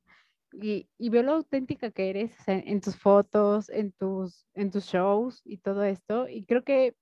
Y, 0.54 0.88
y 1.00 1.10
veo 1.10 1.24
lo 1.24 1.32
auténtica 1.32 1.90
que 1.90 2.12
eres 2.12 2.36
en 2.46 2.82
tus 2.82 2.96
fotos, 2.98 3.70
en 3.70 3.94
tus, 3.94 4.46
en 4.54 4.70
tus 4.70 4.86
shows 4.86 5.42
y 5.44 5.58
todo 5.58 5.84
esto. 5.84 6.28
Y 6.30 6.46
creo 6.46 6.64
que 6.64 6.94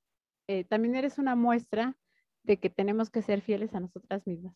eh, 0.47 0.63
también 0.63 0.95
eres 0.95 1.17
una 1.17 1.35
muestra 1.35 1.97
de 2.43 2.57
que 2.57 2.69
tenemos 2.69 3.09
que 3.09 3.21
ser 3.21 3.41
fieles 3.41 3.75
a 3.75 3.81
nosotras 3.81 4.25
mismas. 4.25 4.55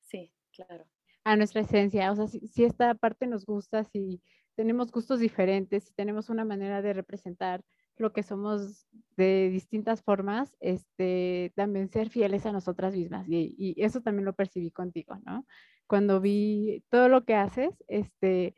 Sí, 0.00 0.32
claro. 0.52 0.86
A 1.24 1.36
nuestra 1.36 1.60
esencia. 1.60 2.10
O 2.10 2.16
sea, 2.16 2.26
si, 2.26 2.40
si 2.48 2.64
esta 2.64 2.94
parte 2.94 3.26
nos 3.26 3.44
gusta, 3.44 3.84
si 3.84 4.22
tenemos 4.54 4.90
gustos 4.90 5.20
diferentes, 5.20 5.84
si 5.84 5.92
tenemos 5.92 6.30
una 6.30 6.46
manera 6.46 6.80
de 6.80 6.94
representar 6.94 7.62
lo 7.98 8.12
que 8.12 8.22
somos 8.22 8.86
de 9.16 9.48
distintas 9.50 10.02
formas, 10.02 10.54
este, 10.60 11.52
también 11.56 11.88
ser 11.88 12.10
fieles 12.10 12.46
a 12.46 12.52
nosotras 12.52 12.94
mismas. 12.94 13.26
Y, 13.28 13.54
y, 13.58 13.82
eso 13.82 14.00
también 14.00 14.24
lo 14.24 14.34
percibí 14.34 14.70
contigo, 14.70 15.16
¿no? 15.24 15.46
Cuando 15.86 16.20
vi 16.20 16.84
todo 16.90 17.08
lo 17.08 17.24
que 17.24 17.34
haces, 17.34 17.82
este, 17.88 18.54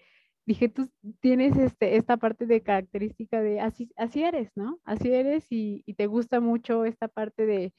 dije, 0.47 0.69
tú 0.69 0.91
tienes 1.21 1.57
este, 1.57 1.97
esta 1.97 2.17
parte 2.17 2.47
de 2.47 2.63
característica 2.63 3.41
de 3.41 3.61
así, 3.61 3.93
así 3.97 4.23
eres, 4.23 4.51
¿no? 4.57 4.81
Así 4.85 5.13
eres 5.13 5.47
y, 5.51 5.83
y 5.87 5.95
te 5.95 6.07
gusta 6.07 6.41
mucho 6.41 6.85
esta 6.85 7.07
parte 7.07 7.47
de, 7.47 7.73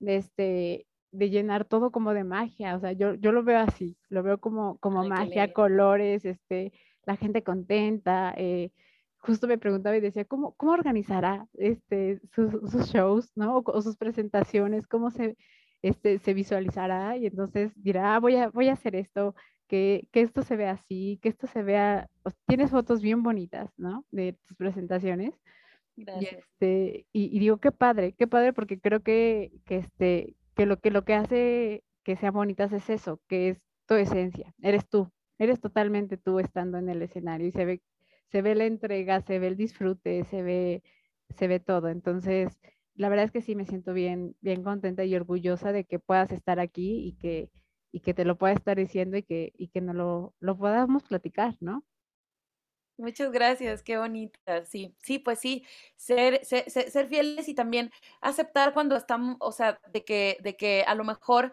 de, 0.00 0.16
este, 0.16 0.86
de 1.12 1.30
llenar 1.30 1.64
todo 1.64 1.90
como 1.90 2.12
de 2.14 2.24
magia. 2.24 2.76
O 2.76 2.80
sea, 2.80 2.92
yo, 2.92 3.14
yo 3.14 3.32
lo 3.32 3.44
veo 3.44 3.60
así, 3.60 3.96
lo 4.08 4.22
veo 4.22 4.38
como, 4.38 4.78
como 4.78 5.06
magia, 5.06 5.52
colores, 5.52 6.24
este, 6.24 6.72
la 7.04 7.16
gente 7.16 7.42
contenta. 7.42 8.34
Eh, 8.36 8.72
justo 9.26 9.48
me 9.48 9.58
preguntaba 9.58 9.96
y 9.96 10.00
decía, 10.00 10.24
¿cómo, 10.24 10.54
cómo 10.54 10.72
organizará 10.72 11.46
este, 11.54 12.20
sus, 12.32 12.52
sus 12.70 12.86
shows, 12.92 13.30
¿no? 13.34 13.62
O, 13.66 13.82
sus 13.82 13.96
presentaciones, 13.96 14.86
cómo 14.86 15.10
se, 15.10 15.36
este, 15.82 16.18
se 16.18 16.32
visualizará 16.32 17.16
y 17.16 17.26
entonces 17.26 17.72
dirá, 17.76 18.14
ah, 18.14 18.20
voy, 18.20 18.36
a, 18.36 18.48
voy 18.50 18.68
a 18.68 18.74
hacer 18.74 18.94
esto, 18.94 19.34
que, 19.68 20.06
que 20.12 20.20
esto 20.20 20.42
se 20.42 20.56
vea 20.56 20.72
así, 20.72 21.18
que 21.22 21.28
esto 21.28 21.46
se 21.48 21.62
vea, 21.62 22.08
tienes 22.46 22.70
fotos 22.70 23.02
bien 23.02 23.22
bonitas, 23.22 23.70
¿no? 23.76 24.04
De 24.10 24.34
tus 24.46 24.56
presentaciones. 24.56 25.34
Gracias. 25.96 26.32
Y, 26.32 26.36
este, 26.36 27.06
y, 27.12 27.36
y, 27.36 27.38
digo, 27.40 27.58
qué 27.58 27.72
padre, 27.72 28.12
qué 28.12 28.26
padre, 28.26 28.52
porque 28.52 28.78
creo 28.78 29.00
que, 29.02 29.50
que, 29.64 29.78
este, 29.78 30.36
que, 30.54 30.66
lo, 30.66 30.78
que 30.78 30.90
lo 30.90 31.04
que 31.04 31.14
hace 31.14 31.82
que 32.04 32.16
sean 32.16 32.34
bonitas 32.34 32.72
es 32.72 32.88
eso, 32.88 33.20
que 33.26 33.48
es 33.48 33.58
tu 33.86 33.94
esencia, 33.94 34.54
eres 34.62 34.88
tú, 34.88 35.10
eres 35.38 35.60
totalmente 35.60 36.16
tú 36.16 36.38
estando 36.38 36.78
en 36.78 36.88
el 36.88 37.02
escenario 37.02 37.48
y 37.48 37.52
se 37.52 37.64
ve 37.64 37.82
se 38.30 38.42
ve 38.42 38.54
la 38.54 38.66
entrega, 38.66 39.20
se 39.20 39.38
ve 39.38 39.48
el 39.48 39.56
disfrute, 39.56 40.24
se 40.24 40.42
ve, 40.42 40.82
se 41.36 41.48
ve 41.48 41.60
todo. 41.60 41.88
Entonces, 41.88 42.58
la 42.94 43.08
verdad 43.08 43.26
es 43.26 43.32
que 43.32 43.42
sí 43.42 43.54
me 43.54 43.66
siento 43.66 43.92
bien, 43.92 44.36
bien 44.40 44.62
contenta 44.62 45.04
y 45.04 45.14
orgullosa 45.14 45.72
de 45.72 45.84
que 45.84 45.98
puedas 45.98 46.32
estar 46.32 46.60
aquí 46.60 47.06
y 47.06 47.12
que, 47.14 47.50
y 47.92 48.00
que 48.00 48.14
te 48.14 48.24
lo 48.24 48.36
pueda 48.38 48.54
estar 48.54 48.76
diciendo 48.76 49.16
y 49.16 49.22
que, 49.22 49.52
y 49.56 49.68
que 49.68 49.80
nos 49.80 49.94
lo, 49.94 50.34
lo 50.40 50.56
podamos 50.56 51.02
platicar, 51.04 51.56
¿no? 51.60 51.84
Muchas 52.98 53.30
gracias, 53.30 53.82
qué 53.82 53.98
bonita. 53.98 54.64
Sí, 54.64 54.94
sí, 55.02 55.18
pues 55.18 55.38
sí, 55.38 55.66
ser, 55.96 56.42
ser, 56.46 56.70
ser, 56.70 57.08
fieles 57.08 57.46
y 57.46 57.54
también 57.54 57.90
aceptar 58.22 58.72
cuando 58.72 58.96
estamos, 58.96 59.36
o 59.40 59.52
sea, 59.52 59.78
de 59.92 60.02
que, 60.02 60.38
de 60.42 60.56
que 60.56 60.82
a 60.82 60.94
lo 60.94 61.04
mejor, 61.04 61.52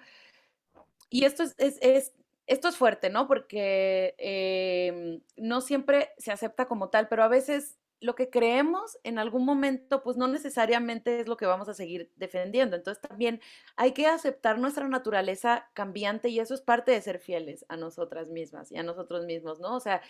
y 1.09 1.25
esto 1.25 1.43
es, 1.43 1.53
es, 1.57 1.77
es 1.81 2.13
esto 2.47 2.67
es 2.67 2.77
fuerte, 2.77 3.09
¿no? 3.09 3.27
Porque 3.27 4.15
eh, 4.17 5.21
no 5.37 5.61
siempre 5.61 6.11
se 6.17 6.31
acepta 6.31 6.67
como 6.67 6.89
tal, 6.89 7.07
pero 7.07 7.23
a 7.23 7.27
veces 7.27 7.77
lo 8.03 8.15
que 8.15 8.29
creemos 8.29 8.99
en 9.03 9.17
algún 9.17 9.45
momento, 9.45 10.03
pues 10.03 10.17
no 10.17 10.27
necesariamente 10.27 11.21
es 11.21 11.27
lo 11.27 11.37
que 11.37 11.45
vamos 11.45 11.69
a 11.69 11.73
seguir 11.73 12.11
defendiendo. 12.17 12.75
Entonces 12.75 13.01
también 13.01 13.39
hay 13.77 13.93
que 13.93 14.07
aceptar 14.07 14.59
nuestra 14.59 14.89
naturaleza 14.89 15.69
cambiante 15.73 16.27
y 16.27 16.41
eso 16.41 16.53
es 16.53 16.59
parte 16.59 16.91
de 16.91 17.01
ser 17.01 17.19
fieles 17.19 17.65
a 17.69 17.77
nosotras 17.77 18.27
mismas 18.27 18.73
y 18.73 18.77
a 18.77 18.83
nosotros 18.83 19.25
mismos, 19.25 19.61
¿no? 19.61 19.73
O 19.73 19.79
sea, 19.79 20.01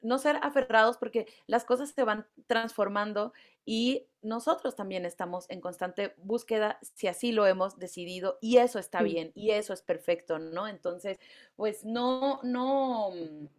no 0.00 0.16
ser 0.16 0.38
aferrados 0.40 0.96
porque 0.96 1.26
las 1.46 1.66
cosas 1.66 1.90
se 1.90 2.02
van 2.02 2.26
transformando 2.46 3.34
y 3.66 4.06
nosotros 4.22 4.74
también 4.74 5.04
estamos 5.04 5.50
en 5.50 5.60
constante 5.60 6.14
búsqueda 6.16 6.78
si 6.80 7.08
así 7.08 7.32
lo 7.32 7.46
hemos 7.46 7.78
decidido 7.78 8.38
y 8.40 8.56
eso 8.56 8.78
está 8.78 9.02
bien 9.02 9.32
y 9.34 9.50
eso 9.50 9.74
es 9.74 9.82
perfecto, 9.82 10.38
¿no? 10.38 10.66
Entonces, 10.66 11.18
pues 11.56 11.84
no, 11.84 12.40
no, 12.42 13.10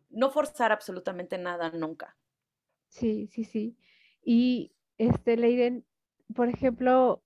no 0.09 0.32
forzar 0.32 0.72
absolutamente 0.72 1.38
nada 1.38 1.70
nunca. 1.70 2.15
Sí, 2.90 3.28
sí, 3.28 3.44
sí. 3.46 3.78
Y 4.24 4.74
este, 4.98 5.38
Leiden, 5.38 5.86
por 6.36 6.50
ejemplo, 6.50 7.24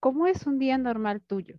¿cómo 0.00 0.26
es 0.26 0.46
un 0.46 0.58
día 0.58 0.78
normal 0.78 1.22
tuyo? 1.22 1.56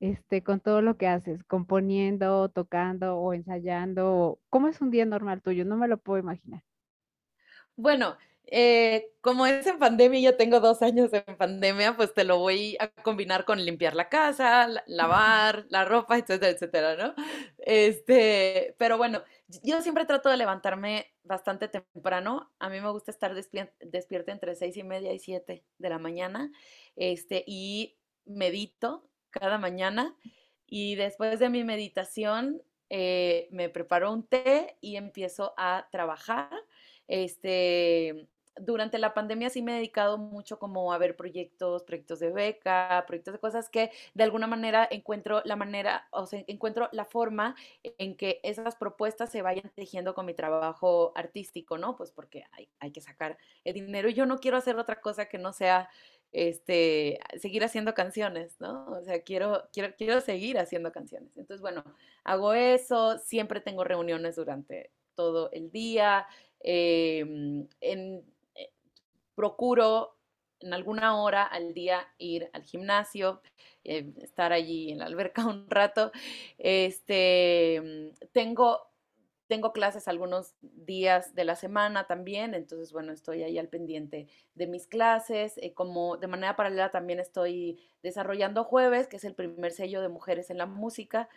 Este, 0.00 0.42
con 0.42 0.60
todo 0.60 0.82
lo 0.82 0.98
que 0.98 1.06
haces, 1.06 1.44
componiendo, 1.44 2.50
tocando 2.50 3.16
o 3.16 3.32
ensayando, 3.32 4.38
¿cómo 4.50 4.68
es 4.68 4.80
un 4.80 4.90
día 4.90 5.06
normal 5.06 5.40
tuyo? 5.40 5.64
No 5.64 5.76
me 5.76 5.88
lo 5.88 5.98
puedo 5.98 6.18
imaginar. 6.18 6.62
Bueno, 7.76 8.16
eh, 8.46 9.10
como 9.20 9.46
es 9.46 9.66
en 9.66 9.78
pandemia, 9.78 10.20
yo 10.20 10.36
tengo 10.36 10.60
dos 10.60 10.82
años 10.82 11.10
en 11.12 11.36
pandemia, 11.36 11.96
pues 11.96 12.12
te 12.12 12.24
lo 12.24 12.38
voy 12.38 12.76
a 12.78 12.88
combinar 12.88 13.44
con 13.44 13.64
limpiar 13.64 13.94
la 13.94 14.08
casa, 14.08 14.68
lavar 14.86 15.66
la 15.70 15.84
ropa, 15.84 16.18
etcétera, 16.18 16.52
etcétera, 16.52 16.96
¿no? 16.96 17.14
Este, 17.58 18.74
pero 18.78 18.98
bueno, 18.98 19.22
yo 19.62 19.80
siempre 19.82 20.06
trato 20.06 20.28
de 20.28 20.36
levantarme 20.36 21.12
bastante 21.22 21.68
temprano. 21.68 22.52
A 22.58 22.68
mí 22.68 22.80
me 22.80 22.90
gusta 22.90 23.10
estar 23.10 23.34
despierta 23.34 24.32
entre 24.32 24.54
seis 24.54 24.76
y 24.76 24.82
media 24.84 25.12
y 25.12 25.18
siete 25.18 25.64
de 25.78 25.88
la 25.88 25.98
mañana, 25.98 26.50
este, 26.96 27.44
y 27.46 27.98
medito 28.24 29.08
cada 29.30 29.58
mañana. 29.58 30.16
Y 30.66 30.94
después 30.96 31.38
de 31.38 31.50
mi 31.50 31.62
meditación, 31.64 32.62
eh, 32.90 33.48
me 33.50 33.68
preparo 33.68 34.12
un 34.12 34.26
té 34.26 34.76
y 34.80 34.96
empiezo 34.96 35.54
a 35.56 35.88
trabajar. 35.90 36.50
Este, 37.06 38.28
durante 38.56 38.98
la 38.98 39.14
pandemia 39.14 39.50
sí 39.50 39.62
me 39.62 39.72
he 39.72 39.76
dedicado 39.76 40.18
mucho 40.18 40.58
como 40.58 40.92
a 40.92 40.98
ver 40.98 41.16
proyectos, 41.16 41.82
proyectos 41.82 42.20
de 42.20 42.30
beca, 42.30 43.04
proyectos 43.06 43.34
de 43.34 43.40
cosas 43.40 43.68
que 43.68 43.90
de 44.14 44.24
alguna 44.24 44.46
manera 44.46 44.86
encuentro 44.90 45.42
la 45.44 45.56
manera, 45.56 46.06
o 46.10 46.26
sea, 46.26 46.44
encuentro 46.46 46.88
la 46.92 47.04
forma 47.04 47.56
en 47.82 48.16
que 48.16 48.40
esas 48.42 48.76
propuestas 48.76 49.30
se 49.30 49.42
vayan 49.42 49.70
tejiendo 49.74 50.14
con 50.14 50.26
mi 50.26 50.34
trabajo 50.34 51.12
artístico, 51.16 51.78
¿no? 51.78 51.96
Pues 51.96 52.12
porque 52.12 52.44
hay, 52.52 52.68
hay 52.78 52.92
que 52.92 53.00
sacar 53.00 53.38
el 53.64 53.74
dinero 53.74 54.08
y 54.08 54.14
yo 54.14 54.26
no 54.26 54.38
quiero 54.38 54.56
hacer 54.56 54.76
otra 54.76 55.00
cosa 55.00 55.26
que 55.26 55.38
no 55.38 55.52
sea 55.52 55.88
este, 56.34 57.20
seguir 57.38 57.64
haciendo 57.64 57.94
canciones, 57.94 58.60
¿no? 58.60 58.86
O 58.86 59.02
sea, 59.02 59.22
quiero, 59.22 59.68
quiero, 59.72 59.94
quiero 59.96 60.20
seguir 60.20 60.58
haciendo 60.58 60.90
canciones. 60.92 61.30
Entonces, 61.36 61.60
bueno, 61.60 61.84
hago 62.24 62.54
eso, 62.54 63.18
siempre 63.18 63.60
tengo 63.60 63.84
reuniones 63.84 64.36
durante 64.36 64.90
todo 65.14 65.50
el 65.52 65.70
día. 65.70 66.26
Eh, 66.60 67.24
en, 67.80 68.24
procuro 69.34 70.16
en 70.60 70.72
alguna 70.72 71.20
hora 71.20 71.44
al 71.44 71.74
día 71.74 72.06
ir 72.18 72.48
al 72.52 72.62
gimnasio, 72.62 73.42
eh, 73.84 74.12
estar 74.22 74.52
allí 74.52 74.90
en 74.90 74.98
la 74.98 75.06
alberca 75.06 75.44
un 75.46 75.68
rato. 75.68 76.10
Este, 76.58 78.12
tengo, 78.32 78.80
tengo 79.46 79.72
clases 79.72 80.08
algunos 80.08 80.54
días 80.62 81.34
de 81.34 81.44
la 81.44 81.54
semana 81.54 82.06
también, 82.06 82.54
entonces 82.54 82.92
bueno, 82.92 83.12
estoy 83.12 83.42
ahí 83.42 83.58
al 83.58 83.68
pendiente 83.68 84.26
de 84.54 84.66
mis 84.66 84.86
clases. 84.86 85.58
Eh, 85.58 85.74
como 85.74 86.16
de 86.16 86.28
manera 86.28 86.56
paralela 86.56 86.90
también 86.90 87.20
estoy 87.20 87.78
desarrollando 88.02 88.64
Jueves, 88.64 89.06
que 89.06 89.16
es 89.16 89.24
el 89.24 89.34
primer 89.34 89.72
sello 89.72 90.00
de 90.00 90.08
mujeres 90.08 90.50
en 90.50 90.58
la 90.58 90.66
música 90.66 91.28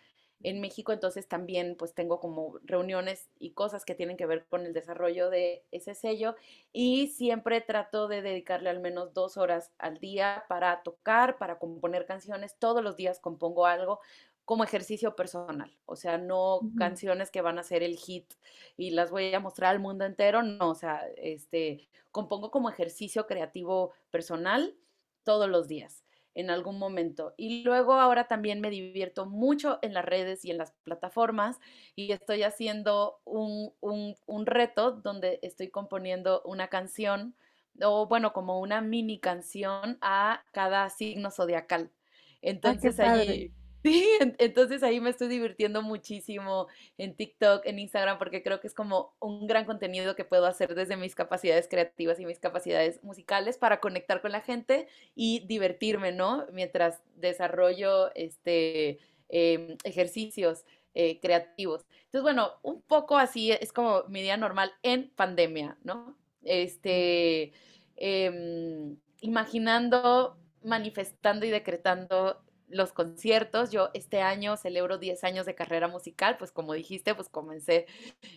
en 0.43 0.61
México, 0.61 0.93
entonces 0.93 1.27
también 1.27 1.75
pues 1.77 1.93
tengo 1.93 2.19
como 2.19 2.59
reuniones 2.63 3.29
y 3.39 3.51
cosas 3.51 3.85
que 3.85 3.95
tienen 3.95 4.17
que 4.17 4.25
ver 4.25 4.45
con 4.47 4.65
el 4.65 4.73
desarrollo 4.73 5.29
de 5.29 5.65
ese 5.71 5.95
sello 5.95 6.35
y 6.71 7.07
siempre 7.07 7.61
trato 7.61 8.07
de 8.07 8.21
dedicarle 8.21 8.69
al 8.69 8.79
menos 8.79 9.13
dos 9.13 9.37
horas 9.37 9.71
al 9.79 9.97
día 9.99 10.45
para 10.47 10.83
tocar, 10.83 11.37
para 11.37 11.57
componer 11.57 12.05
canciones. 12.05 12.55
Todos 12.59 12.83
los 12.83 12.95
días 12.95 13.19
compongo 13.19 13.65
algo 13.65 13.99
como 14.45 14.63
ejercicio 14.63 15.15
personal, 15.15 15.77
o 15.85 15.97
sea, 15.97 16.17
no 16.17 16.61
canciones 16.77 17.31
que 17.31 17.41
van 17.41 17.59
a 17.59 17.63
ser 17.63 17.83
el 17.83 17.97
hit 17.97 18.33
y 18.77 18.91
las 18.91 19.11
voy 19.11 19.33
a 19.33 19.41
mostrar 19.41 19.71
al 19.71 19.81
mundo 19.81 20.05
entero, 20.05 20.41
no, 20.41 20.69
o 20.69 20.75
sea, 20.75 21.05
este, 21.17 21.89
compongo 22.11 22.49
como 22.49 22.69
ejercicio 22.69 23.27
creativo 23.27 23.91
personal 24.09 24.77
todos 25.25 25.49
los 25.49 25.67
días 25.67 26.06
en 26.37 26.51
algún 26.51 26.77
momento. 26.77 27.33
Y 27.35 27.63
luego 27.63 27.95
ahora 27.95 28.27
también 28.27 28.61
me 28.61 28.69
divierto 28.69 29.25
mucho 29.25 29.79
en 29.81 29.95
las 29.95 30.05
redes 30.05 30.45
y 30.45 30.51
en 30.51 30.59
las 30.59 30.71
plataformas 30.83 31.59
y 31.95 32.11
estoy 32.11 32.43
haciendo 32.43 33.19
un, 33.25 33.73
un, 33.81 34.45
reto 34.45 34.91
donde 34.91 35.39
estoy 35.41 35.69
componiendo 35.69 36.43
una 36.45 36.67
canción 36.67 37.35
o 37.81 38.07
bueno, 38.07 38.33
como 38.33 38.59
una 38.59 38.81
mini 38.81 39.19
canción 39.19 39.97
a 40.01 40.43
cada 40.51 40.87
signo 40.91 41.31
zodiacal. 41.31 41.89
Ah, 41.91 42.37
Entonces 42.43 42.99
ahí 42.99 43.51
Sí, 43.87 44.05
entonces 44.39 44.83
ahí 44.83 44.99
me 44.99 45.09
estoy 45.11 45.29
divirtiendo 45.29 45.81
muchísimo 45.81 46.67
en 46.97 47.15
TikTok, 47.15 47.65
en 47.65 47.79
Instagram, 47.79 48.17
porque 48.19 48.43
creo 48.43 48.59
que 48.59 48.67
es 48.67 48.73
como 48.73 49.15
un 49.21 49.47
gran 49.47 49.63
contenido 49.63 50.13
que 50.13 50.25
puedo 50.25 50.45
hacer 50.45 50.75
desde 50.75 50.97
mis 50.97 51.15
capacidades 51.15 51.69
creativas 51.69 52.19
y 52.19 52.25
mis 52.25 52.37
capacidades 52.37 53.01
musicales 53.01 53.57
para 53.57 53.79
conectar 53.79 54.21
con 54.21 54.33
la 54.33 54.41
gente 54.41 54.89
y 55.15 55.39
divertirme, 55.47 56.11
¿no? 56.11 56.45
Mientras 56.51 57.01
desarrollo 57.15 58.13
este, 58.13 58.99
em, 59.29 59.77
ejercicios 59.85 60.65
eh, 60.93 61.21
creativos. 61.21 61.85
Entonces, 62.07 62.23
bueno, 62.23 62.51
un 62.63 62.81
poco 62.81 63.17
así 63.17 63.53
es 63.53 63.71
como 63.71 64.03
mi 64.09 64.21
día 64.21 64.35
normal 64.35 64.73
en 64.83 65.11
pandemia, 65.11 65.77
¿no? 65.85 66.17
Este, 66.43 67.53
em, 67.95 68.97
imaginando, 69.21 70.37
manifestando 70.61 71.45
y 71.45 71.51
decretando 71.51 72.43
los 72.67 72.93
conciertos. 72.93 73.71
Yo 73.71 73.89
este 73.93 74.21
año 74.21 74.57
celebro 74.57 74.97
10 74.97 75.23
años 75.23 75.45
de 75.45 75.55
carrera 75.55 75.87
musical, 75.87 76.37
pues 76.37 76.51
como 76.51 76.73
dijiste, 76.73 77.15
pues 77.15 77.29
comencé 77.29 77.85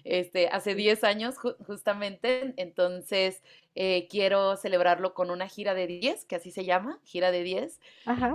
este, 0.04 0.48
hace 0.48 0.74
10 0.74 1.04
años 1.04 1.36
justamente, 1.66 2.54
entonces 2.56 3.42
eh, 3.74 4.08
quiero 4.08 4.56
celebrarlo 4.56 5.14
con 5.14 5.30
una 5.30 5.48
gira 5.48 5.74
de 5.74 5.86
10, 5.86 6.24
que 6.26 6.36
así 6.36 6.50
se 6.50 6.64
llama, 6.64 7.00
gira 7.04 7.30
de 7.30 7.42
10, 7.42 7.80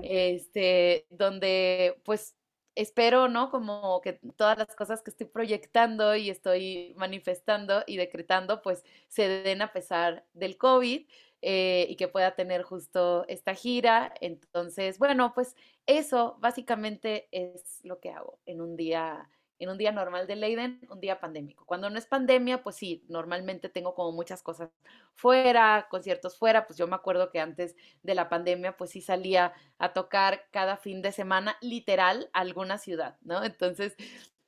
este, 0.04 1.06
donde 1.10 2.02
pues 2.04 2.36
espero, 2.76 3.30
¿no? 3.30 3.50
Como 3.50 4.02
que 4.02 4.20
todas 4.36 4.58
las 4.58 4.76
cosas 4.76 5.02
que 5.02 5.10
estoy 5.10 5.28
proyectando 5.28 6.16
y 6.16 6.30
estoy 6.30 6.94
manifestando 6.98 7.84
y 7.88 7.98
decretando, 7.98 8.62
pues 8.62 8.84
se 9.08 9.28
den 9.28 9.62
a 9.62 9.72
pesar 9.72 10.26
del 10.34 10.58
COVID. 10.58 11.08
Eh, 11.48 11.86
y 11.90 11.96
que 11.96 12.08
pueda 12.08 12.34
tener 12.34 12.64
justo 12.64 13.24
esta 13.28 13.54
gira. 13.54 14.12
Entonces, 14.20 14.98
bueno, 14.98 15.32
pues 15.36 15.56
eso 15.86 16.38
básicamente 16.40 17.28
es 17.32 17.80
lo 17.84 18.00
que 18.00 18.12
hago 18.12 18.40
en 18.46 18.62
un 18.62 18.76
día 18.76 19.30
en 19.60 19.70
un 19.70 19.78
día 19.78 19.92
normal 19.92 20.28
de 20.28 20.36
Leiden, 20.36 20.82
un 20.90 21.00
día 21.00 21.20
pandémico. 21.20 21.66
Cuando 21.66 21.90
no 21.90 21.98
es 21.98 22.06
pandemia, 22.06 22.62
pues 22.62 22.76
sí, 22.76 23.06
normalmente 23.08 23.70
tengo 23.70 23.96
como 23.96 24.12
muchas 24.12 24.44
cosas 24.44 24.70
fuera, 25.14 25.88
conciertos 25.90 26.38
fuera, 26.38 26.68
pues 26.68 26.78
yo 26.78 26.88
me 26.88 26.96
acuerdo 26.96 27.32
que 27.32 27.40
antes 27.40 27.76
de 28.04 28.16
la 28.16 28.28
pandemia, 28.28 28.76
pues 28.76 28.92
sí 28.92 29.02
salía 29.02 29.54
a 29.78 29.94
tocar 29.94 30.46
cada 30.52 30.78
fin 30.78 31.02
de 31.02 31.12
semana, 31.12 31.58
literal, 31.62 32.30
a 32.34 32.42
alguna 32.42 32.78
ciudad, 32.78 33.18
¿no? 33.22 33.44
Entonces, 33.44 33.96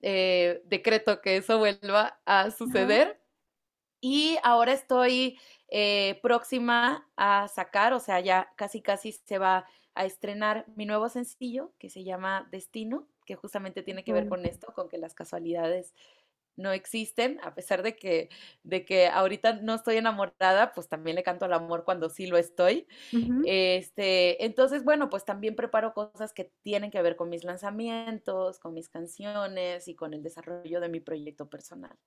eh, 0.01 0.61
decreto 0.65 1.21
que 1.21 1.37
eso 1.37 1.57
vuelva 1.57 2.19
a 2.25 2.51
suceder. 2.51 3.21
Y 3.99 4.37
ahora 4.43 4.73
estoy 4.73 5.39
eh, 5.69 6.19
próxima 6.21 7.09
a 7.15 7.47
sacar, 7.47 7.93
o 7.93 7.99
sea, 7.99 8.19
ya 8.19 8.51
casi 8.55 8.81
casi 8.81 9.11
se 9.11 9.37
va 9.39 9.65
a 9.99 10.05
estrenar 10.05 10.65
mi 10.75 10.85
nuevo 10.85 11.09
sencillo 11.09 11.73
que 11.79 11.89
se 11.89 12.03
llama 12.03 12.47
Destino, 12.51 13.07
que 13.25 13.35
justamente 13.35 13.83
tiene 13.83 14.03
que 14.03 14.13
ver 14.13 14.27
con 14.27 14.45
esto, 14.45 14.73
con 14.73 14.89
que 14.89 14.97
las 14.97 15.13
casualidades 15.13 15.93
no 16.55 16.71
existen, 16.71 17.39
a 17.43 17.53
pesar 17.53 17.83
de 17.83 17.95
que, 17.95 18.29
de 18.63 18.83
que 18.83 19.07
ahorita 19.07 19.61
no 19.61 19.75
estoy 19.75 19.97
enamorada, 19.97 20.71
pues 20.73 20.89
también 20.89 21.15
le 21.15 21.23
canto 21.23 21.45
al 21.45 21.53
amor 21.53 21.83
cuando 21.85 22.09
sí 22.09 22.27
lo 22.27 22.37
estoy. 22.37 22.87
este, 23.43 24.43
entonces, 24.45 24.83
bueno, 24.83 25.09
pues 25.09 25.23
también 25.25 25.55
preparo 25.55 25.93
cosas 25.93 26.33
que 26.33 26.51
tienen 26.63 26.91
que 26.91 27.01
ver 27.01 27.15
con 27.15 27.29
mis 27.29 27.43
lanzamientos, 27.43 28.59
con 28.59 28.73
mis 28.73 28.89
canciones 28.89 29.87
y 29.87 29.95
con 29.95 30.13
el 30.13 30.23
desarrollo 30.23 30.81
de 30.81 30.89
mi 30.89 30.99
proyecto 30.99 31.49
personal. 31.49 31.97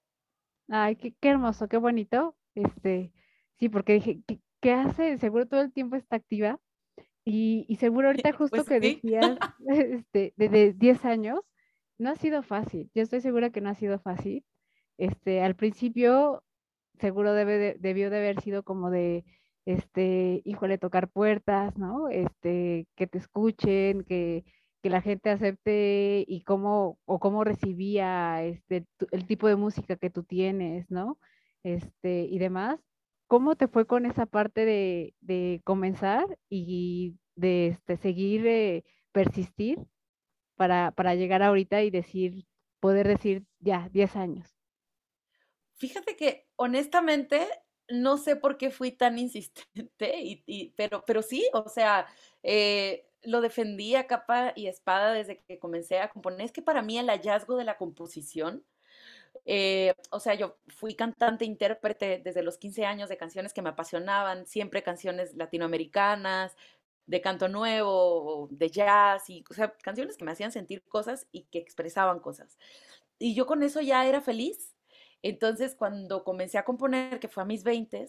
Ay, 0.69 0.97
qué, 0.97 1.15
qué 1.21 1.29
hermoso, 1.31 1.69
qué 1.69 1.77
bonito. 1.77 2.37
Este, 2.55 3.13
sí, 3.59 3.69
porque 3.69 3.95
dije, 3.95 4.23
¿qué, 4.27 4.41
qué 4.61 4.73
hace? 4.73 5.19
Seguro 5.19 5.47
todo 5.47 5.61
el 5.63 5.73
tiempo 5.73 5.97
está 5.97 6.17
activa. 6.17 6.61
Y, 7.33 7.77
seguro 7.77 8.09
ahorita 8.09 8.33
justo 8.33 8.65
pues 8.65 8.69
que 8.69 8.81
decías 8.81 9.39
este, 9.69 10.35
de, 10.37 10.73
10 10.73 11.05
años, 11.05 11.41
no 11.99 12.11
ha 12.11 12.17
sido 12.17 12.43
fácil. 12.43 12.91
Yo 12.95 13.03
estoy 13.03 13.21
segura 13.21 13.51
que 13.51 13.61
no 13.61 13.71
ha 13.71 13.75
sido 13.75 13.99
fácil. 13.99 14.45
Este, 14.99 15.43
al 15.43 15.55
principio, 15.55 16.43
seguro 16.99 17.33
debe 17.33 17.77
debió 17.79 18.11
de 18.11 18.19
haber 18.19 18.41
sido 18.41 18.63
como 18.65 18.91
de, 18.91 19.25
este, 19.65 20.43
híjole, 20.45 20.79
tocar 20.79 21.09
puertas, 21.09 21.77
¿no? 21.79 22.09
Este, 22.09 22.87
que 22.97 23.07
te 23.07 23.19
escuchen, 23.19 24.05
que, 24.05 24.45
que 24.83 24.91
la 24.91 25.03
gente 25.03 25.31
acepte 25.31 26.25
y 26.27 26.43
cómo, 26.43 26.99
o 27.05 27.21
cómo 27.21 27.45
recibía 27.45 28.43
este, 28.43 28.87
el 29.13 29.27
tipo 29.27 29.47
de 29.49 29.57
música 29.57 29.97
que 29.97 30.11
tú 30.11 30.25
tienes, 30.25 30.91
¿no? 30.91 31.19
Este, 31.63 32.25
y 32.25 32.39
demás. 32.39 32.81
¿Cómo 33.31 33.55
te 33.55 33.69
fue 33.69 33.87
con 33.87 34.07
esa 34.07 34.27
parte 34.27 34.65
de, 34.65 35.61
comenzar 35.65 36.27
y 36.49 37.17
de 37.41 37.69
este, 37.69 37.97
seguir, 37.97 38.47
eh, 38.47 38.85
persistir 39.13 39.79
para, 40.57 40.93
para 40.93 41.15
llegar 41.15 41.43
ahorita 41.43 41.83
y 41.83 41.91
decir, 41.91 42.47
poder 42.81 43.09
decir 43.09 43.45
ya, 43.59 43.89
10 43.93 44.17
años? 44.17 44.57
Fíjate 45.77 46.17
que 46.17 46.47
honestamente 46.57 47.49
no 47.89 48.19
sé 48.19 48.37
por 48.37 48.57
qué 48.57 48.71
fui 48.71 48.93
tan 48.93 49.19
insistente, 49.19 50.15
y, 50.47 50.75
pero, 50.77 51.05
pero 51.07 51.23
sí, 51.23 51.49
o 51.53 51.69
sea, 51.69 52.07
eh, 52.43 53.07
lo 53.23 53.41
defendí 53.41 53.95
a 53.97 54.07
capa 54.07 54.53
y 54.55 54.67
espada 54.67 55.13
desde 55.13 55.39
que 55.39 55.59
comencé 55.59 55.99
a 55.99 56.11
componer. 56.11 56.43
Es 56.43 56.53
que 56.53 56.63
para 56.63 56.83
mí 56.83 56.99
el 56.99 57.09
hallazgo 57.09 57.57
de 57.57 57.65
la 57.65 57.77
composición 57.77 58.65
eh, 59.45 59.95
o 60.11 60.21
sea, 60.21 60.35
yo 60.35 60.59
fui 60.69 60.95
cantante, 60.95 61.45
intérprete 61.45 62.21
desde 62.23 62.43
los 62.43 62.59
15 62.59 62.85
años 62.85 63.09
de 63.09 63.17
canciones 63.17 63.53
que 63.53 63.63
me 63.63 63.71
apasionaban, 63.71 64.47
siempre 64.47 64.83
canciones 64.83 65.35
latinoamericanas, 65.35 66.57
de 67.11 67.21
canto 67.21 67.49
nuevo, 67.49 68.47
de 68.53 68.71
jazz, 68.71 69.29
y, 69.29 69.45
o 69.51 69.55
sea, 69.55 69.73
canciones 69.83 70.17
que 70.17 70.25
me 70.25 70.31
hacían 70.31 70.53
sentir 70.53 70.85
cosas 70.85 71.27
y 71.33 71.43
que 71.45 71.59
expresaban 71.59 72.21
cosas. 72.21 72.57
Y 73.19 73.35
yo 73.35 73.47
con 73.47 73.65
eso 73.65 73.81
ya 73.81 74.07
era 74.07 74.21
feliz. 74.21 74.77
Entonces, 75.23 75.75
cuando 75.75 76.23
comencé 76.23 76.57
a 76.57 76.65
componer, 76.65 77.19
que 77.19 77.29
fue 77.29 77.43
a 77.43 77.47
mis 77.47 77.65
20, 77.65 78.09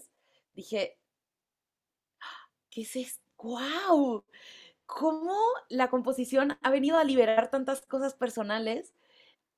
dije, 0.54 0.98
¿qué 2.70 2.82
es 2.82 2.94
esto? 2.94 3.22
¡Wow! 3.38 4.24
¿Cómo 4.86 5.36
la 5.68 5.90
composición 5.90 6.56
ha 6.62 6.70
venido 6.70 6.96
a 6.96 7.04
liberar 7.04 7.50
tantas 7.50 7.84
cosas 7.84 8.14
personales 8.14 8.94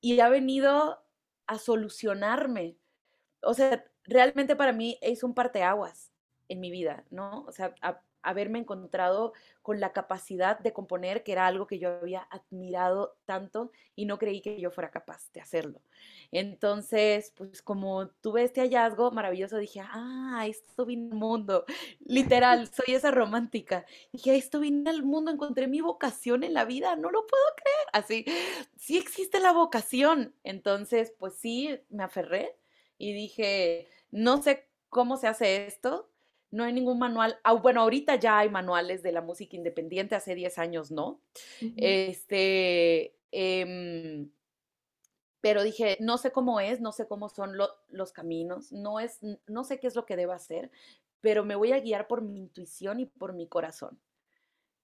y 0.01 0.21
ha 0.21 0.31
venido 0.31 1.05
a 1.47 1.59
solucionarme. 1.59 2.79
O 3.43 3.53
sea, 3.53 3.85
realmente 4.05 4.57
para 4.57 4.73
mí 4.73 4.99
es 5.03 5.23
un 5.23 5.35
parteaguas 5.35 6.13
en 6.49 6.61
mi 6.61 6.71
vida, 6.71 7.05
¿no? 7.11 7.45
O 7.47 7.53
sea, 7.53 7.75
haberme 8.25 8.59
encontrado 8.59 9.33
con 9.63 9.81
la 9.81 9.93
capacidad 9.93 10.59
de 10.59 10.73
componer, 10.73 11.23
que 11.23 11.33
era 11.33 11.47
algo 11.47 11.67
que 11.67 11.79
yo 11.79 11.91
había 11.91 12.29
admirado 12.31 13.17
tanto 13.25 13.71
y 13.95 14.05
no 14.07 14.19
creí 14.19 14.41
que 14.41 14.61
yo 14.61 14.71
fuera 14.71 14.91
capaz 14.91 15.31
de 15.33 15.41
hacerlo. 15.41 15.81
Entonces, 16.33 17.33
pues 17.37 17.63
como 17.63 18.09
tuve 18.09 18.43
este 18.43 18.61
hallazgo 18.61 19.11
maravilloso, 19.11 19.59
dije, 19.59 19.81
ah, 19.83 20.45
esto 20.47 20.85
vino 20.85 21.13
al 21.13 21.19
mundo. 21.19 21.65
Literal, 22.05 22.69
soy 22.69 22.95
esa 22.95 23.11
romántica. 23.11 23.87
Dije, 24.13 24.37
esto 24.37 24.61
vino 24.61 24.91
al 24.91 25.03
mundo, 25.03 25.31
encontré 25.31 25.69
mi 25.69 25.81
vocación 25.81 26.43
en 26.43 26.55
la 26.55 26.65
vida, 26.65 26.97
no 26.97 27.11
lo 27.11 27.27
puedo 27.27 27.45
creer. 27.57 27.89
Así, 27.93 28.25
sí 28.77 28.99
existe 28.99 29.41
la 29.41 29.53
vocación. 29.53 30.35
Entonces, 30.45 31.15
pues 31.19 31.35
sí, 31.35 31.79
me 31.89 32.03
aferré 32.05 32.57
y 32.99 33.13
dije, 33.13 33.89
no 34.11 34.43
sé 34.43 34.69
cómo 34.89 35.17
se 35.17 35.27
hace 35.27 35.67
esto, 35.67 36.11
no 36.55 36.65
hay 36.65 36.73
ningún 36.73 36.99
manual. 36.99 37.39
Ah, 37.43 37.53
bueno, 37.55 37.81
ahorita 37.83 38.15
ya 38.17 38.39
hay 38.39 38.49
manuales 38.49 39.03
de 39.03 39.13
la 39.13 39.21
música 39.21 39.57
independiente, 39.57 40.15
hace 40.15 40.35
10 40.35 40.57
años 40.59 40.91
no. 40.93 41.21
Este, 41.77 43.17
em, 43.33 44.31
pero 45.41 45.63
dije, 45.63 45.99
no 46.01 46.17
sé 46.17 46.31
cómo 46.31 46.61
es, 46.61 46.81
no 46.81 46.93
sé 46.93 47.07
cómo 47.09 47.29
son 47.29 47.59
los 47.89 48.13
caminos, 48.13 48.73
no, 48.73 49.01
es, 49.01 49.19
no 49.47 49.65
sé 49.65 49.81
qué 49.81 49.89
es 49.89 49.97
lo 49.97 50.07
que 50.07 50.17
debo 50.17 50.33
hacer, 50.33 50.71
pero 51.21 51.45
me 51.45 51.57
voy 51.57 51.73
a 51.73 51.81
guiar 51.81 52.07
por 52.07 52.23
mi 52.23 52.39
intuición 52.39 53.01
y 53.01 53.07
por 53.07 53.33
mi 53.35 53.49
corazón. 53.49 54.01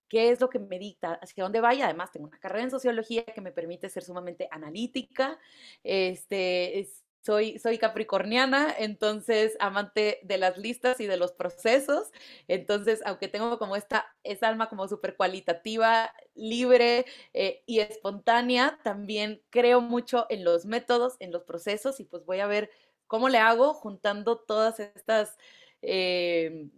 ¿Qué 0.08 0.30
es 0.30 0.40
lo 0.40 0.50
que 0.50 0.58
me 0.58 0.80
dicta 0.80 1.20
hacia 1.22 1.44
dónde 1.44 1.60
vaya? 1.60 1.84
Además, 1.84 2.10
tengo 2.10 2.26
una 2.26 2.40
carrera 2.40 2.64
en 2.64 2.70
sociología 2.72 3.24
que 3.24 3.40
me 3.40 3.52
permite 3.52 3.88
ser 3.88 4.02
sumamente 4.02 4.48
analítica. 4.50 5.38
Este, 5.84 6.80
es, 6.80 7.04
soy, 7.22 7.58
soy 7.58 7.78
capricorniana, 7.78 8.74
entonces 8.78 9.56
amante 9.60 10.20
de 10.22 10.38
las 10.38 10.56
listas 10.56 11.00
y 11.00 11.06
de 11.06 11.18
los 11.18 11.32
procesos. 11.32 12.10
Entonces, 12.48 13.02
aunque 13.04 13.28
tengo 13.28 13.58
como 13.58 13.76
esta, 13.76 14.06
esa 14.24 14.48
alma 14.48 14.68
como 14.68 14.88
súper 14.88 15.16
cualitativa, 15.16 16.12
libre 16.34 17.04
eh, 17.34 17.62
y 17.66 17.80
espontánea, 17.80 18.78
también 18.82 19.42
creo 19.50 19.80
mucho 19.82 20.26
en 20.30 20.44
los 20.44 20.64
métodos, 20.64 21.16
en 21.20 21.32
los 21.32 21.44
procesos 21.44 22.00
y 22.00 22.04
pues 22.04 22.24
voy 22.24 22.40
a 22.40 22.46
ver 22.46 22.70
cómo 23.06 23.28
le 23.28 23.38
hago 23.38 23.74
juntando 23.74 24.38
todas 24.38 24.80
estas 24.80 25.36
em, 25.82 26.70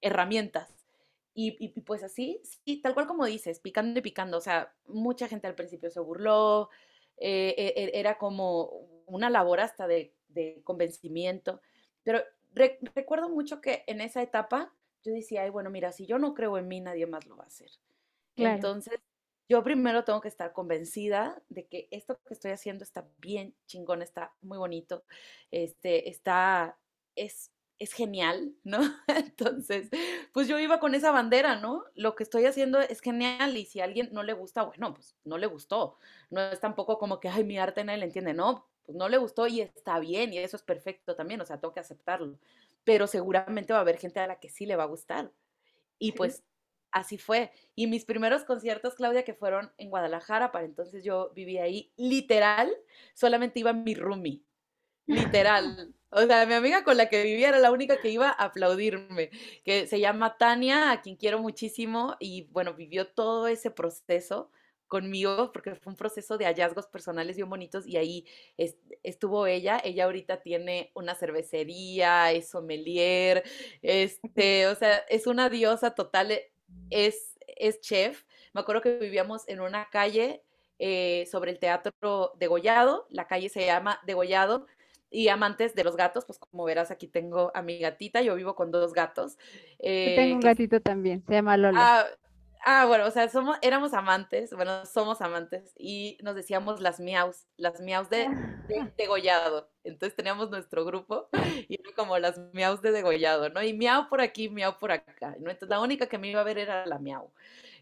herramientas. 0.00 0.68
Y, 1.34 1.56
y, 1.64 1.68
pues 1.80 2.02
así, 2.02 2.42
sí, 2.44 2.82
tal 2.82 2.92
cual 2.92 3.06
como 3.06 3.24
dices, 3.24 3.58
picando 3.60 3.98
y 3.98 4.02
picando. 4.02 4.36
O 4.36 4.40
sea, 4.42 4.74
mucha 4.86 5.28
gente 5.28 5.46
al 5.46 5.54
principio 5.54 5.90
se 5.90 6.00
burló, 6.00 6.68
eh, 7.16 7.54
e, 7.56 7.84
e, 7.84 7.98
era 8.00 8.18
como 8.18 8.91
una 9.14 9.30
labor 9.30 9.60
hasta 9.60 9.86
de, 9.86 10.14
convencimiento. 10.64 11.60
Pero 12.02 12.22
recuerdo 12.94 13.28
mucho 13.28 13.60
que 13.60 13.84
en 13.86 14.00
esa 14.00 14.22
etapa 14.22 14.72
yo 15.02 15.12
decía, 15.12 15.42
ay, 15.42 15.50
bueno, 15.50 15.70
mira, 15.70 15.92
si 15.92 16.06
yo 16.06 16.18
no 16.18 16.34
creo 16.34 16.58
en 16.58 16.68
mí, 16.68 16.80
nadie 16.80 17.06
más 17.06 17.26
lo 17.26 17.36
va 17.36 17.44
a 17.44 17.48
hacer. 17.48 17.70
Entonces, 18.36 18.98
yo 19.48 19.62
primero 19.62 20.04
tengo 20.04 20.20
que 20.20 20.28
estar 20.28 20.52
convencida 20.52 21.42
de 21.48 21.66
que 21.66 21.88
esto 21.90 22.18
que 22.26 22.34
estoy 22.34 22.52
haciendo 22.52 22.84
está 22.84 23.06
bien 23.18 23.54
chingón, 23.66 24.00
está 24.00 24.32
muy 24.40 24.56
bonito, 24.56 25.04
este, 25.50 26.08
está, 26.08 26.78
es, 27.16 27.52
es 27.78 27.92
genial, 27.92 28.54
¿no? 28.64 28.78
Entonces, 29.08 29.90
pues 30.32 30.48
yo 30.48 30.58
iba 30.58 30.80
con 30.80 30.94
esa 30.94 31.10
bandera, 31.10 31.56
¿no? 31.56 31.84
Lo 31.94 32.14
que 32.14 32.22
estoy 32.22 32.46
haciendo 32.46 32.80
es 32.80 33.00
genial 33.00 33.56
y 33.56 33.66
si 33.66 33.80
a 33.80 33.84
alguien 33.84 34.08
no 34.12 34.22
le 34.22 34.32
gusta, 34.32 34.62
bueno, 34.62 34.94
pues 34.94 35.16
no 35.24 35.36
le 35.36 35.46
gustó. 35.46 35.98
No 36.30 36.40
es 36.40 36.60
tampoco 36.60 36.98
como 36.98 37.20
que, 37.20 37.28
ay, 37.28 37.44
mi 37.44 37.58
arte 37.58 37.84
nadie 37.84 37.98
le 37.98 38.06
entiende, 38.06 38.32
no, 38.34 38.71
pues 38.84 38.96
no 38.96 39.08
le 39.08 39.18
gustó 39.18 39.46
y 39.46 39.60
está 39.60 39.98
bien 39.98 40.32
y 40.32 40.38
eso 40.38 40.56
es 40.56 40.62
perfecto 40.62 41.14
también, 41.16 41.40
o 41.40 41.46
sea, 41.46 41.60
tengo 41.60 41.74
que 41.74 41.80
aceptarlo. 41.80 42.38
Pero 42.84 43.06
seguramente 43.06 43.72
va 43.72 43.78
a 43.78 43.82
haber 43.82 43.98
gente 43.98 44.20
a 44.20 44.26
la 44.26 44.40
que 44.40 44.48
sí 44.48 44.66
le 44.66 44.76
va 44.76 44.84
a 44.84 44.86
gustar. 44.86 45.30
Y 45.98 46.12
pues 46.12 46.42
así 46.90 47.18
fue. 47.18 47.50
Y 47.74 47.86
mis 47.86 48.04
primeros 48.04 48.44
conciertos, 48.44 48.94
Claudia, 48.94 49.24
que 49.24 49.34
fueron 49.34 49.72
en 49.78 49.90
Guadalajara, 49.90 50.52
para 50.52 50.66
entonces 50.66 51.04
yo 51.04 51.30
vivía 51.34 51.64
ahí, 51.64 51.92
literal, 51.96 52.72
solamente 53.14 53.60
iba 53.60 53.72
mi 53.72 53.94
roomie, 53.94 54.42
literal. 55.06 55.94
O 56.14 56.20
sea, 56.26 56.44
mi 56.44 56.52
amiga 56.52 56.84
con 56.84 56.98
la 56.98 57.08
que 57.08 57.22
vivía 57.22 57.48
era 57.48 57.58
la 57.58 57.72
única 57.72 57.98
que 57.98 58.10
iba 58.10 58.28
a 58.28 58.32
aplaudirme, 58.32 59.30
que 59.64 59.86
se 59.86 59.98
llama 59.98 60.36
Tania, 60.36 60.90
a 60.92 61.00
quien 61.00 61.16
quiero 61.16 61.38
muchísimo, 61.38 62.16
y 62.20 62.48
bueno, 62.50 62.74
vivió 62.74 63.06
todo 63.06 63.46
ese 63.48 63.70
proceso 63.70 64.50
conmigo, 64.92 65.50
porque 65.52 65.74
fue 65.74 65.90
un 65.90 65.96
proceso 65.96 66.36
de 66.36 66.44
hallazgos 66.44 66.86
personales 66.86 67.36
bien 67.36 67.48
bonitos, 67.48 67.86
y 67.86 67.96
ahí 67.96 68.26
estuvo 69.02 69.46
ella. 69.46 69.80
Ella 69.82 70.04
ahorita 70.04 70.42
tiene 70.42 70.90
una 70.94 71.14
cervecería, 71.14 72.30
es 72.30 72.50
sommelier, 72.50 73.42
este, 73.80 74.66
o 74.66 74.74
sea, 74.74 74.98
es 75.08 75.26
una 75.26 75.48
diosa 75.48 75.94
total, 75.94 76.32
e, 76.32 76.52
es, 76.90 77.38
es 77.46 77.80
chef. 77.80 78.24
Me 78.52 78.60
acuerdo 78.60 78.82
que 78.82 78.98
vivíamos 78.98 79.48
en 79.48 79.60
una 79.60 79.88
calle 79.88 80.42
eh, 80.78 81.26
sobre 81.32 81.52
el 81.52 81.58
teatro 81.58 82.32
Degollado, 82.38 83.06
la 83.08 83.26
calle 83.26 83.48
se 83.48 83.64
llama 83.64 83.98
Degollado, 84.04 84.66
y 85.08 85.28
amantes 85.28 85.74
de 85.74 85.84
los 85.84 85.96
gatos, 85.96 86.26
pues 86.26 86.38
como 86.38 86.64
verás 86.64 86.90
aquí 86.90 87.06
tengo 87.06 87.50
a 87.54 87.62
mi 87.62 87.78
gatita, 87.78 88.20
yo 88.20 88.34
vivo 88.34 88.54
con 88.54 88.70
dos 88.70 88.92
gatos. 88.92 89.38
Eh, 89.78 90.16
tengo 90.16 90.34
un 90.34 90.40
gatito 90.40 90.80
también, 90.82 91.24
se 91.26 91.32
llama 91.32 91.56
Lola. 91.56 91.80
Ah, 91.80 92.06
ah, 92.64 92.86
bueno, 92.86 93.06
o 93.06 93.10
sea, 93.10 93.28
somos, 93.28 93.56
éramos 93.62 93.92
amantes, 93.94 94.52
bueno, 94.54 94.84
somos 94.86 95.20
amantes 95.20 95.72
y 95.78 96.18
nos 96.22 96.34
decíamos 96.34 96.80
las 96.80 97.00
miaus, 97.00 97.46
las 97.56 97.80
miaus 97.80 98.08
de, 98.10 98.28
de 98.68 98.92
degollado. 98.96 99.70
Entonces 99.84 100.16
teníamos 100.16 100.50
nuestro 100.50 100.84
grupo 100.84 101.28
y 101.68 101.74
era 101.80 101.94
como 101.96 102.18
las 102.18 102.38
miaus 102.52 102.82
de 102.82 102.92
degollado, 102.92 103.48
¿no? 103.50 103.62
Y 103.62 103.74
miau 103.74 104.08
por 104.08 104.20
aquí, 104.20 104.48
miau 104.48 104.78
por 104.78 104.92
acá, 104.92 105.36
¿no? 105.40 105.50
Entonces 105.50 105.68
la 105.68 105.80
única 105.80 106.06
que 106.06 106.18
me 106.18 106.28
iba 106.28 106.40
a 106.40 106.44
ver 106.44 106.58
era 106.58 106.86
la 106.86 106.98
miau. 106.98 107.32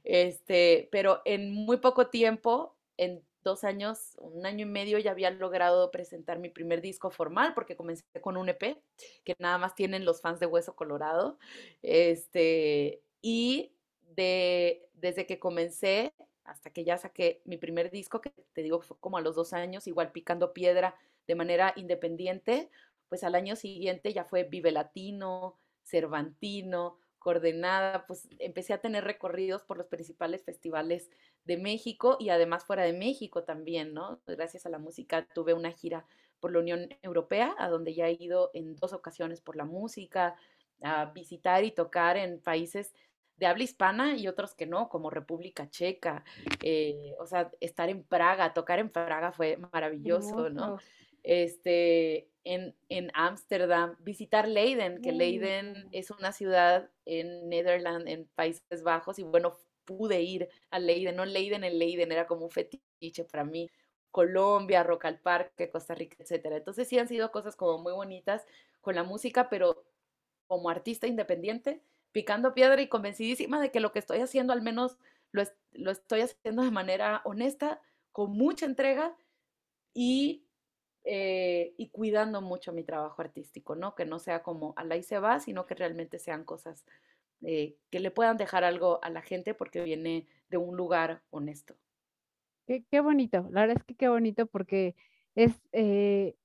Este, 0.05 0.89
pero 0.93 1.22
en 1.24 1.53
muy 1.53 1.78
poco 1.78 2.09
tiempo, 2.09 2.76
en 2.97 3.24
dos 3.43 3.64
años, 3.64 4.16
un 4.18 4.45
año 4.47 4.66
y 4.66 4.68
medio 4.68 4.99
ya 4.99 5.12
había 5.12 5.31
logrado 5.31 5.91
presentar 5.91 6.39
mi 6.39 6.49
primer 6.51 6.81
disco 6.81 7.11
formal 7.11 7.55
porque 7.55 7.76
comencé 7.76 8.05
con 8.20 8.37
un 8.37 8.49
EP 8.49 8.83
que 9.24 9.35
nada 9.39 9.59
más 9.59 9.74
tienen 9.74 10.05
los 10.05 10.20
fans 10.20 10.41
de 10.41 10.47
Hueso 10.47 10.74
Colorado. 10.76 11.39
Este, 11.83 13.03
y 13.22 13.74
de, 14.16 14.88
desde 14.94 15.26
que 15.26 15.38
comencé 15.38 16.12
hasta 16.44 16.70
que 16.70 16.84
ya 16.84 16.98
saqué 16.98 17.42
mi 17.44 17.56
primer 17.56 17.90
disco, 17.90 18.20
que 18.20 18.32
te 18.52 18.62
digo 18.62 18.80
fue 18.80 18.98
como 18.98 19.18
a 19.18 19.20
los 19.20 19.36
dos 19.36 19.52
años, 19.52 19.86
igual 19.86 20.12
picando 20.12 20.52
piedra 20.52 20.96
de 21.26 21.34
manera 21.34 21.72
independiente, 21.76 22.70
pues 23.08 23.24
al 23.24 23.34
año 23.34 23.56
siguiente 23.56 24.12
ya 24.12 24.24
fue 24.24 24.44
Vive 24.44 24.72
Latino, 24.72 25.56
Cervantino, 25.82 26.98
Coordenada, 27.18 28.06
pues 28.06 28.28
empecé 28.38 28.72
a 28.72 28.80
tener 28.80 29.04
recorridos 29.04 29.62
por 29.62 29.76
los 29.76 29.86
principales 29.86 30.42
festivales 30.42 31.11
de 31.44 31.58
México 31.58 32.16
y 32.18 32.30
además 32.30 32.64
fuera 32.64 32.82
de 32.82 32.94
México 32.94 33.44
también, 33.44 33.92
¿no? 33.92 34.20
Gracias 34.26 34.66
a 34.66 34.70
la 34.70 34.78
música 34.78 35.26
tuve 35.34 35.54
una 35.54 35.70
gira 35.72 36.06
por 36.40 36.52
la 36.52 36.61
Unión 36.61 36.88
Europea, 37.02 37.54
a 37.58 37.68
donde 37.68 37.94
ya 37.94 38.08
he 38.08 38.16
ido 38.18 38.50
en 38.54 38.74
dos 38.76 38.92
ocasiones 38.92 39.40
por 39.40 39.56
la 39.56 39.66
música, 39.66 40.34
a 40.82 41.06
visitar 41.06 41.64
y 41.64 41.72
tocar 41.72 42.16
en 42.16 42.40
países 42.40 42.94
de 43.41 43.47
habla 43.47 43.64
hispana 43.64 44.16
y 44.16 44.28
otros 44.28 44.55
que 44.55 44.66
no, 44.66 44.88
como 44.91 45.11
República 45.11 45.68
Checa, 45.70 46.24
eh, 46.62 47.14
o 47.18 47.26
sea, 47.26 47.51
estar 47.61 47.88
en 47.88 48.05
Praga, 48.05 48.53
tocar 48.53 48.78
en 48.78 48.91
Praga 48.91 49.32
fue 49.32 49.57
maravilloso, 49.72 50.51
¿no? 50.51 50.78
Este, 51.22 52.28
en 52.45 53.11
Ámsterdam, 53.14 53.97
visitar 54.01 54.47
Leiden, 54.47 55.01
que 55.03 55.12
Leiden 55.12 55.88
es 55.91 56.11
una 56.11 56.32
ciudad 56.32 56.91
en 57.07 57.49
Netherlands, 57.49 58.07
en 58.07 58.26
Países 58.34 58.82
Bajos, 58.82 59.18
y 59.18 59.22
bueno, 59.22 59.57
pude 59.86 60.20
ir 60.20 60.49
a 60.70 60.78
Leiden, 60.78 61.16
no 61.16 61.24
Leiden 61.24 61.64
en 61.64 61.78
Leiden, 61.78 62.12
era 62.12 62.26
como 62.26 62.45
un 62.45 62.51
fetiche 62.51 63.24
para 63.24 63.45
mí. 63.45 63.70
Colombia, 64.11 64.82
Rock 64.82 65.05
al 65.07 65.20
Parque, 65.20 65.70
Costa 65.70 65.95
Rica, 65.95 66.16
etcétera. 66.18 66.57
Entonces 66.57 66.88
sí 66.88 66.99
han 66.99 67.09
sido 67.09 67.30
cosas 67.30 67.57
como 67.57 67.78
muy 67.78 67.93
bonitas 67.93 68.45
con 68.80 68.97
la 68.97 69.05
música, 69.05 69.49
pero 69.49 69.84
como 70.47 70.68
artista 70.68 71.07
independiente, 71.07 71.80
picando 72.12 72.54
piedra 72.54 72.80
y 72.80 72.88
convencidísima 72.88 73.61
de 73.61 73.70
que 73.70 73.80
lo 73.80 73.92
que 73.92 73.98
estoy 73.98 74.18
haciendo 74.18 74.52
al 74.52 74.62
menos 74.62 74.98
lo, 75.32 75.42
lo 75.72 75.90
estoy 75.90 76.22
haciendo 76.22 76.62
de 76.62 76.70
manera 76.70 77.22
honesta, 77.24 77.80
con 78.12 78.32
mucha 78.32 78.66
entrega 78.66 79.16
y, 79.94 80.44
eh, 81.04 81.74
y 81.76 81.88
cuidando 81.90 82.40
mucho 82.40 82.72
mi 82.72 82.82
trabajo 82.82 83.22
artístico, 83.22 83.76
¿no? 83.76 83.94
Que 83.94 84.04
no 84.04 84.18
sea 84.18 84.42
como 84.42 84.74
a 84.76 84.84
la 84.84 84.96
y 84.96 85.02
se 85.02 85.18
va, 85.18 85.40
sino 85.40 85.66
que 85.66 85.74
realmente 85.74 86.18
sean 86.18 86.44
cosas 86.44 86.84
eh, 87.42 87.76
que 87.90 88.00
le 88.00 88.11
puedan 88.11 88.36
dejar 88.36 88.64
algo 88.64 89.02
a 89.02 89.11
la 89.11 89.22
gente 89.22 89.54
porque 89.54 89.82
viene 89.82 90.26
de 90.48 90.56
un 90.56 90.76
lugar 90.76 91.22
honesto. 91.30 91.76
Qué, 92.66 92.84
qué 92.90 93.00
bonito, 93.00 93.48
la 93.50 93.62
verdad 93.62 93.78
es 93.78 93.84
que 93.84 93.94
qué 93.94 94.08
bonito 94.08 94.46
porque 94.46 94.94
es, 95.34 95.52
eh, 95.72 96.36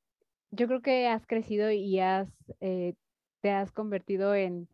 yo 0.52 0.68
creo 0.68 0.82
que 0.82 1.08
has 1.08 1.26
crecido 1.28 1.72
y 1.72 2.00
has, 2.00 2.30
te 2.60 3.52
has 3.52 3.72
convertido 3.72 4.34
en, 4.34 4.68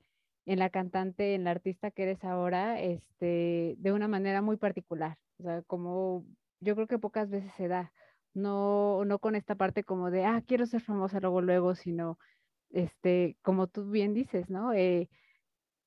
en 0.52 0.60
la 0.60 0.70
cantante, 0.70 1.34
en 1.34 1.46
la 1.46 1.52
artista 1.52 1.92
que 1.92 2.04
eres 2.04 2.24
ahora, 2.26 2.82
este, 2.82 3.76
de 3.78 3.92
una 3.94 4.10
manera 4.10 4.42
muy 4.42 4.58
particular. 4.58 5.18
O 5.40 5.44
sea, 5.44 5.62
como 5.64 6.26
yo 6.60 6.76
creo 6.76 6.88
que 6.88 7.00
pocas 7.00 7.30
veces 7.30 7.54
se 7.56 7.70
da. 7.70 7.94
No, 8.34 9.06
no 9.06 9.20
con 9.20 9.36
esta 9.36 9.56
parte 9.56 9.84
como 9.86 10.12
de, 10.12 10.26
ah, 10.26 10.44
quiero 10.46 10.66
ser 10.66 10.82
famosa 10.82 11.22
luego, 11.22 11.42
luego, 11.42 11.76
sino, 11.76 12.18
este, 12.70 13.38
como 13.42 13.68
tú 13.68 13.90
bien 13.90 14.14
dices, 14.14 14.50
¿no? 14.50 14.74
Eh, 14.74 15.10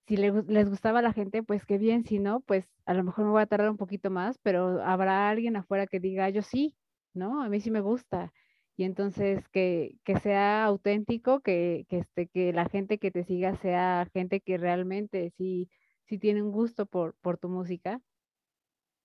si 0.06 0.16
les 0.16 0.70
gustaba 0.70 1.00
a 1.00 1.02
la 1.02 1.12
gente, 1.12 1.42
pues 1.42 1.66
qué 1.66 1.78
bien, 1.78 2.04
si 2.06 2.18
no, 2.18 2.40
pues 2.40 2.66
a 2.86 2.94
lo 2.94 3.04
mejor 3.04 3.26
me 3.26 3.32
voy 3.32 3.42
a 3.42 3.46
tardar 3.46 3.70
un 3.70 3.76
poquito 3.76 4.10
más, 4.10 4.38
pero 4.38 4.82
habrá 4.82 5.28
alguien 5.28 5.56
afuera 5.56 5.86
que 5.86 6.00
diga, 6.00 6.30
yo 6.30 6.42
sí, 6.42 6.74
¿no? 7.14 7.42
A 7.42 7.48
mí 7.50 7.60
sí 7.60 7.70
me 7.70 7.80
gusta. 7.82 8.32
Y 8.76 8.84
entonces 8.84 9.48
que, 9.50 9.98
que 10.04 10.18
sea 10.18 10.64
auténtico, 10.64 11.40
que, 11.40 11.86
que, 11.88 11.98
este, 11.98 12.28
que 12.28 12.52
la 12.52 12.66
gente 12.66 12.98
que 12.98 13.10
te 13.10 13.24
siga 13.24 13.56
sea 13.56 14.08
gente 14.12 14.40
que 14.40 14.58
realmente 14.58 15.32
sí, 15.36 15.70
sí 16.06 16.18
tiene 16.18 16.42
un 16.42 16.50
gusto 16.50 16.86
por, 16.86 17.14
por 17.20 17.38
tu 17.38 17.48
música. 17.48 18.00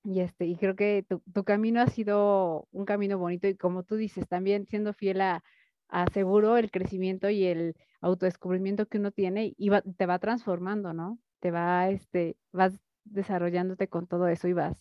Y, 0.04 0.22
este, 0.22 0.46
y 0.46 0.56
creo 0.56 0.76
que 0.76 1.06
tu, 1.08 1.22
tu 1.34 1.44
camino 1.44 1.82
ha 1.82 1.88
sido 1.88 2.68
un 2.72 2.86
camino 2.86 3.18
bonito 3.18 3.48
y 3.48 3.56
como 3.56 3.84
tú 3.84 3.96
dices, 3.96 4.28
también 4.28 4.66
siendo 4.66 4.94
fiel 4.94 5.22
a, 5.22 5.44
aseguro 5.90 6.58
el 6.58 6.72
crecimiento 6.72 7.30
y 7.30 7.46
el 7.46 7.76
autodescubrimiento 8.02 8.88
que 8.88 8.98
uno 8.98 9.12
tiene 9.12 9.54
y 9.58 9.70
te 9.98 10.06
va 10.06 10.20
transformando, 10.20 10.94
¿no? 10.94 11.20
Te 11.40 11.52
va, 11.52 11.90
este, 11.90 12.38
vas 12.52 12.80
desarrollándote 13.04 13.88
con 13.88 14.08
todo 14.08 14.28
eso 14.28 14.48
y 14.48 14.54
vas, 14.54 14.78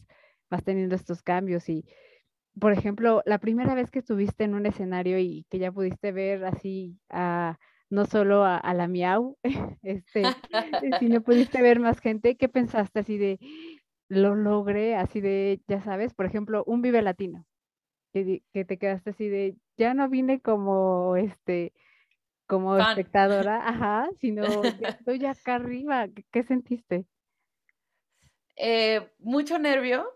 vas 0.50 0.62
teniendo 0.64 0.94
estos 0.94 1.22
cambios 1.22 1.68
y, 1.68 1.84
por 2.60 2.72
ejemplo, 2.72 3.22
la 3.26 3.38
primera 3.38 3.74
vez 3.74 3.90
que 3.90 3.98
estuviste 4.00 4.44
en 4.44 4.54
un 4.54 4.66
escenario 4.66 5.18
y 5.18 5.46
que 5.50 5.58
ya 5.58 5.72
pudiste 5.72 6.12
ver 6.12 6.44
así 6.44 6.98
a 7.10 7.58
no 7.90 8.04
solo 8.04 8.44
a, 8.44 8.74
la 8.74 8.86
miau, 8.86 9.38
este, 9.82 10.22
sino 11.00 11.22
pudiste 11.22 11.62
ver 11.62 11.80
más 11.80 12.00
gente, 12.00 12.36
¿qué 12.36 12.48
pensaste 12.48 13.00
así 13.00 13.16
de, 13.16 13.38
lo 14.08 14.34
logré, 14.34 14.96
así 14.96 15.20
de, 15.20 15.60
ya 15.68 15.80
sabes, 15.80 16.14
por 16.14 16.26
ejemplo, 16.26 16.64
un 16.66 16.82
Vive 16.82 17.00
Latino, 17.02 17.46
que, 18.12 18.42
que 18.52 18.64
te 18.64 18.78
quedaste 18.78 19.10
así 19.10 19.28
de, 19.28 19.56
ya 19.76 19.94
no 19.94 20.08
vine 20.08 20.40
como 20.40 21.16
este 21.16 21.72
como 22.48 22.76
espectadora, 22.78 23.68
ajá, 23.68 24.08
sino 24.20 24.64
estoy 24.64 25.24
acá 25.26 25.56
arriba. 25.56 26.08
¿Qué, 26.32 26.42
sentiste? 26.42 27.04
Eh, 28.56 29.08
mucho 29.18 29.58
nervio, 29.58 30.10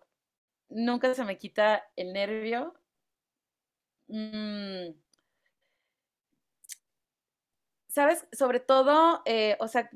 nunca 0.75 1.15
se 1.15 1.25
me 1.25 1.39
quita 1.39 1.85
el 1.97 2.13
nervio. 2.13 2.75
Mm. 4.09 4.95
Sabes, 7.89 8.27
sobre 8.33 8.61
todo, 8.61 9.23
eh, 9.27 9.57
o 9.61 9.69
sea, 9.69 9.91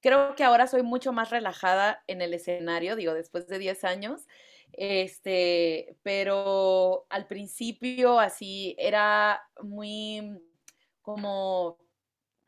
creo 0.00 0.34
que 0.34 0.44
ahora 0.44 0.66
soy 0.66 0.82
mucho 0.82 1.12
más 1.12 1.30
relajada 1.30 2.02
en 2.06 2.20
el 2.22 2.34
escenario, 2.34 2.96
digo, 2.96 3.14
después 3.14 3.46
de 3.48 3.58
10 3.58 3.84
años. 3.84 4.26
Este, 4.72 5.96
pero 6.02 7.06
al 7.08 7.26
principio 7.26 8.20
así 8.20 8.76
era 8.78 9.42
muy 9.62 10.38
como 11.02 11.78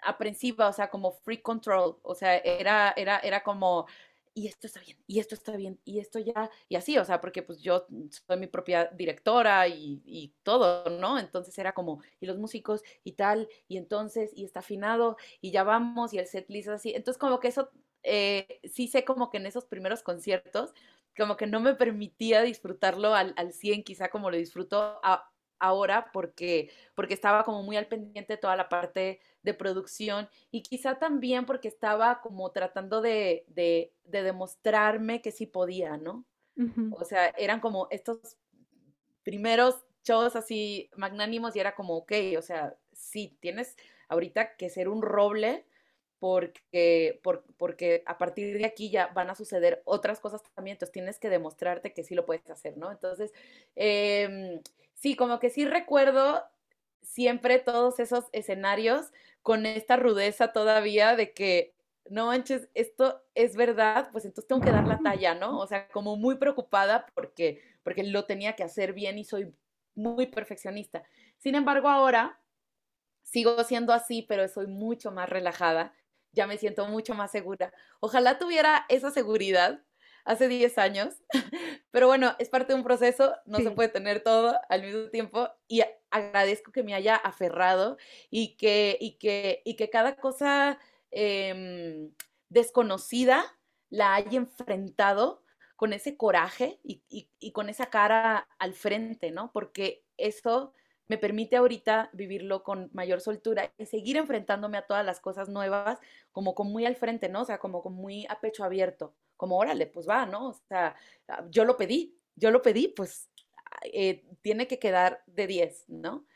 aprensiva, 0.03 0.68
o 0.68 0.72
sea, 0.72 0.91
como 0.91 1.12
free 1.12 1.43
control, 1.43 1.99
o 2.03 2.14
sea, 2.14 2.37
era, 2.39 2.93
era, 2.97 3.18
era 3.18 3.43
como 3.43 3.87
y 4.35 4.47
esto 4.47 4.66
está 4.66 4.81
bien, 4.81 4.97
y 5.07 5.18
esto 5.18 5.35
está 5.35 5.57
bien, 5.57 5.81
y 5.85 5.99
esto 5.99 6.18
ya, 6.18 6.51
y 6.68 6.76
así, 6.76 6.97
o 6.99 7.05
sea, 7.05 7.20
porque 7.20 7.43
pues 7.43 7.61
yo 7.61 7.87
soy 8.11 8.37
mi 8.39 8.47
propia 8.47 8.87
directora 8.87 9.66
y, 9.68 10.03
y, 10.05 10.35
todo, 10.43 10.89
¿no? 10.89 11.18
Entonces 11.18 11.57
era 11.59 11.72
como, 11.72 12.01
y 12.20 12.26
los 12.26 12.39
músicos 12.39 12.83
y 13.05 13.12
tal, 13.12 13.49
y 13.68 13.76
entonces, 13.76 14.31
y 14.35 14.45
está 14.45 14.61
afinado, 14.61 15.16
y 15.41 15.51
ya 15.51 15.64
vamos, 15.64 16.12
y 16.14 16.18
el 16.18 16.26
set 16.26 16.49
list 16.49 16.68
así. 16.68 16.93
Entonces 16.95 17.18
como 17.18 17.41
que 17.41 17.49
eso, 17.49 17.70
eh, 18.03 18.61
sí 18.64 18.89
sé 18.89 19.05
como 19.05 19.31
que 19.31 19.39
en 19.39 19.47
esos 19.47 19.66
primeros 19.66 20.03
conciertos, 20.03 20.74
como 21.16 21.37
que 21.37 21.47
no 21.47 21.61
me 21.61 21.74
permitía 21.74 22.43
disfrutarlo 22.43 23.14
al, 23.14 23.35
al 23.37 23.53
100, 23.53 23.83
quizá 23.85 24.11
como 24.11 24.31
lo 24.31 24.37
disfruto 24.37 25.01
a, 25.03 25.31
ahora 25.61 26.11
porque, 26.12 26.70
porque 26.95 27.14
estaba 27.14 27.45
como 27.45 27.62
muy 27.62 27.76
al 27.76 27.87
pendiente 27.87 28.37
toda 28.37 28.57
la 28.57 28.68
parte 28.68 29.20
de 29.43 29.55
producción 29.55 30.28
y 30.51 30.62
quizá 30.62 30.99
también 30.99 31.47
porque 31.47 31.68
estaba 31.68 32.20
como 32.20 32.51
tratando 32.51 33.01
de, 33.01 33.45
de, 33.49 33.93
demostrarme 34.05 35.22
que 35.22 35.32
sí 35.32 35.47
podía, 35.47 35.97
¿no? 35.97 36.24
O 36.93 37.05
sea, 37.07 37.28
eran 37.38 37.61
como 37.61 37.88
estos 37.91 38.36
primeros 39.22 39.82
shows 40.05 40.36
así 40.36 40.91
magnánimos 40.95 41.57
y 41.57 41.61
era 41.61 41.74
como, 41.74 41.97
ok, 41.97 42.12
o 42.36 42.43
sea, 42.43 42.76
sí, 42.93 43.38
tienes 43.41 43.76
ahorita 44.09 44.57
que 44.57 44.68
ser 44.68 44.88
un 44.88 45.01
roble 45.01 45.64
porque, 46.18 47.18
porque 47.57 48.03
a 48.05 48.18
partir 48.18 48.59
de 48.59 48.66
aquí 48.66 48.91
ya 48.91 49.07
van 49.09 49.30
a 49.30 49.34
suceder 49.34 49.80
otras 49.86 50.20
cosas 50.20 50.43
también, 50.55 50.74
entonces 50.74 50.93
tienes 50.93 51.18
que 51.18 51.30
demostrarte 51.30 51.95
que 51.95 52.05
sí 52.05 52.14
lo 52.14 52.26
puedes 52.26 52.49
hacer, 52.51 52.76
¿no? 52.76 52.93
Entonces, 52.93 53.32
eh, 53.74 54.61
sí, 54.93 55.16
como 55.16 55.41
que 55.41 55.49
sí 55.49 55.64
recuerdo 55.64 56.45
siempre 57.03 57.59
todos 57.59 57.99
esos 58.01 58.26
escenarios 58.32 59.12
con 59.43 59.66
esta 59.66 59.97
rudeza 59.97 60.53
todavía 60.53 61.16
de 61.16 61.32
que, 61.32 61.74
no 62.09 62.26
manches, 62.26 62.68
esto 62.74 63.22
es 63.34 63.57
verdad, 63.57 64.11
pues 64.12 64.24
entonces 64.24 64.49
tengo 64.49 64.62
que 64.62 64.72
dar 64.72 64.86
la 64.86 64.99
talla, 64.99 65.34
¿no? 65.34 65.59
O 65.59 65.66
sea, 65.66 65.88
como 65.88 66.16
muy 66.16 66.36
preocupada 66.36 67.07
porque, 67.14 67.62
porque 67.82 68.03
lo 68.05 68.24
tenía 68.26 68.57
que 68.57 68.64
hacer 68.64 68.93
bien 68.93 69.18
y 69.18 69.24
soy 69.24 69.55
muy 69.95 70.26
perfeccionista. 70.26 71.05
Sin 71.38 71.55
embargo, 71.55 71.88
ahora 71.88 72.41
sigo 73.22 73.62
siendo 73.64 73.93
así, 73.93 74.22
pero 74.22 74.49
soy 74.49 74.66
mucho 74.66 75.12
más 75.12 75.28
relajada, 75.28 75.95
ya 76.32 76.47
me 76.47 76.59
siento 76.59 76.86
mucho 76.88 77.14
más 77.14 77.30
segura. 77.30 77.72
Ojalá 78.01 78.38
tuviera 78.38 78.86
esa 78.88 79.11
seguridad 79.11 79.82
hace 80.24 80.48
10 80.48 80.78
años, 80.78 81.14
pero 81.90 82.06
bueno, 82.06 82.34
es 82.38 82.48
parte 82.48 82.72
de 82.72 82.78
un 82.78 82.84
proceso, 82.84 83.34
no 83.46 83.58
se 83.58 83.70
puede 83.70 83.88
tener 83.88 84.22
todo 84.22 84.58
al 84.68 84.82
mismo 84.82 85.08
tiempo 85.10 85.48
y 85.68 85.82
agradezco 86.10 86.72
que 86.72 86.82
me 86.82 86.94
haya 86.94 87.16
aferrado 87.16 87.96
y 88.30 88.56
que, 88.56 88.96
y 89.00 89.18
que, 89.18 89.62
y 89.64 89.76
que 89.76 89.90
cada 89.90 90.16
cosa 90.16 90.78
em, 91.10 92.12
desconocida 92.48 93.44
la 93.88 94.14
haya 94.14 94.38
enfrentado 94.38 95.42
con 95.76 95.92
ese 95.92 96.16
coraje 96.16 96.78
y, 96.84 97.02
y, 97.08 97.52
con 97.52 97.70
esa 97.70 97.86
cara 97.86 98.46
al 98.58 98.74
frente, 98.74 99.30
¿no? 99.30 99.50
Porque 99.50 100.04
eso 100.18 100.74
me 101.08 101.16
permite 101.16 101.56
ahorita 101.56 102.10
vivirlo 102.12 102.62
con 102.62 102.90
mayor 102.92 103.20
soltura 103.20 103.72
y 103.78 103.86
seguir 103.86 104.16
enfrentándome 104.18 104.76
a 104.76 104.86
todas 104.86 105.04
las 105.04 105.20
cosas 105.20 105.48
nuevas 105.48 105.98
como 106.32 106.54
con 106.54 106.70
muy 106.70 106.84
al 106.86 106.96
frente, 106.96 107.28
¿no? 107.28 107.40
O 107.40 107.44
sea, 107.44 107.58
como 107.58 107.82
con 107.82 107.94
muy 107.94 108.26
a 108.28 108.40
pecho 108.40 108.62
abierto 108.62 109.14
como 109.41 109.57
órale, 109.57 109.86
pues 109.86 110.07
va, 110.07 110.26
¿no? 110.26 110.51
O 110.51 110.53
sea, 110.68 110.95
ah, 111.28 111.47
yo 111.49 111.64
lo 111.64 111.78
pedí, 111.78 112.14
yo 112.36 112.51
lo 112.51 112.61
pedí, 112.61 112.88
pues 112.88 113.30
eh, 113.84 114.22
tiene 114.43 114.66
que 114.66 114.78
quedar 114.78 115.22
de 115.26 115.47
10, 115.47 115.84
¿no? 115.88 116.26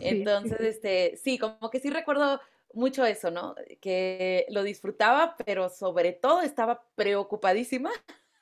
Entonces, 0.00 0.60
este, 0.60 1.18
sí, 1.22 1.36
como 1.36 1.68
que 1.70 1.78
sí 1.78 1.90
recuerdo 1.90 2.40
mucho 2.72 3.04
eso, 3.04 3.30
¿no? 3.30 3.54
Que 3.82 4.46
lo 4.48 4.62
disfrutaba, 4.62 5.36
pero 5.44 5.68
sobre 5.68 6.12
todo 6.12 6.40
estaba 6.40 6.86
preocupadísima 6.94 7.90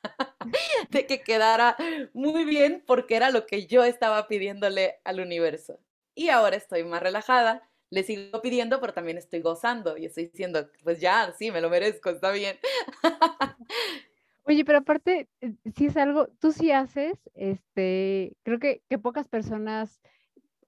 de 0.90 1.04
que 1.04 1.22
quedara 1.22 1.76
muy 2.14 2.44
bien 2.44 2.84
porque 2.86 3.16
era 3.16 3.30
lo 3.30 3.44
que 3.44 3.66
yo 3.66 3.82
estaba 3.82 4.28
pidiéndole 4.28 5.00
al 5.02 5.18
universo. 5.18 5.80
Y 6.14 6.28
ahora 6.28 6.54
estoy 6.54 6.84
más 6.84 7.02
relajada, 7.02 7.68
le 7.90 8.04
sigo 8.04 8.40
pidiendo, 8.40 8.80
pero 8.80 8.94
también 8.94 9.18
estoy 9.18 9.40
gozando 9.40 9.96
y 9.98 10.06
estoy 10.06 10.26
diciendo, 10.26 10.70
pues 10.84 11.00
ya, 11.00 11.34
sí, 11.36 11.50
me 11.50 11.60
lo 11.60 11.68
merezco, 11.68 12.10
está 12.10 12.30
bien. 12.30 12.56
Oye, 14.44 14.64
pero 14.64 14.78
aparte, 14.78 15.28
eh, 15.40 15.54
si 15.74 15.86
es 15.86 15.96
algo, 15.96 16.28
tú 16.40 16.52
sí 16.52 16.72
haces, 16.72 17.18
este, 17.34 18.36
creo 18.42 18.58
que, 18.58 18.82
que 18.88 18.98
pocas 18.98 19.28
personas 19.28 20.00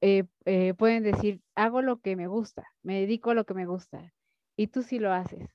eh, 0.01 0.25
eh, 0.45 0.75
pueden 0.75 1.03
decir, 1.03 1.41
hago 1.55 1.83
lo 1.83 2.01
que 2.01 2.14
me 2.16 2.27
gusta, 2.27 2.64
me 2.83 3.01
dedico 3.01 3.31
a 3.31 3.35
lo 3.35 3.45
que 3.45 3.55
me 3.55 3.66
gusta, 3.66 4.12
y 4.57 4.68
tú 4.68 4.83
sí 4.83 4.99
lo 4.99 5.12
haces, 5.12 5.49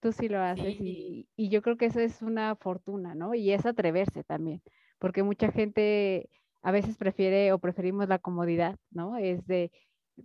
tú 0.00 0.12
sí 0.12 0.28
lo 0.28 0.40
haces, 0.40 0.76
y, 0.80 1.28
y, 1.36 1.48
yo 1.48 1.62
creo 1.62 1.76
que 1.76 1.86
eso 1.86 2.00
es 2.00 2.22
una 2.22 2.54
fortuna, 2.56 3.14
¿no? 3.14 3.34
Y 3.34 3.52
es 3.52 3.66
atreverse 3.66 4.22
también, 4.22 4.62
porque 4.98 5.22
mucha 5.22 5.50
gente 5.50 6.28
a 6.62 6.72
veces 6.72 6.96
prefiere 6.98 7.52
o 7.52 7.58
preferimos 7.58 8.08
la 8.08 8.18
comodidad, 8.18 8.76
¿no? 8.90 9.16
Es 9.16 9.46
de, 9.46 9.72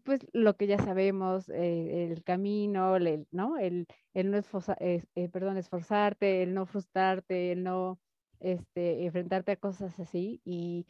pues 0.04 0.26
lo 0.34 0.56
que 0.56 0.68
ya 0.68 0.78
sabemos, 0.78 1.50
eh, 1.50 2.12
el 2.12 2.24
camino, 2.24 2.96
el, 2.96 3.28
¿no? 3.32 3.58
El, 3.58 3.88
el 4.14 4.32
no 4.32 4.40
eh, 4.80 5.30
perdón, 5.32 5.58
esforzarte, 5.58 6.44
el 6.44 6.54
no 6.54 6.66
frustrarte, 6.66 7.52
el 7.52 7.64
no 7.64 8.00
este, 8.40 9.06
enfrentarte 9.06 9.54
a 9.54 9.56
cosas 9.58 10.00
así. 10.00 10.42
Y 10.46 10.88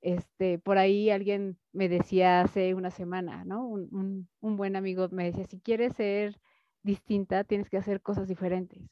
este, 0.00 0.58
por 0.58 0.78
ahí 0.78 1.10
alguien 1.10 1.58
me 1.72 1.88
decía 1.88 2.40
hace 2.40 2.74
una 2.74 2.90
semana, 2.90 3.44
¿no? 3.44 3.66
Un, 3.66 4.28
un, 4.40 4.56
buen 4.56 4.76
amigo 4.76 5.08
me 5.10 5.24
decía, 5.24 5.44
si 5.44 5.60
quieres 5.60 5.94
ser 5.94 6.40
distinta, 6.82 7.44
tienes 7.44 7.68
que 7.70 7.78
hacer 7.78 8.00
cosas 8.00 8.28
diferentes. 8.28 8.82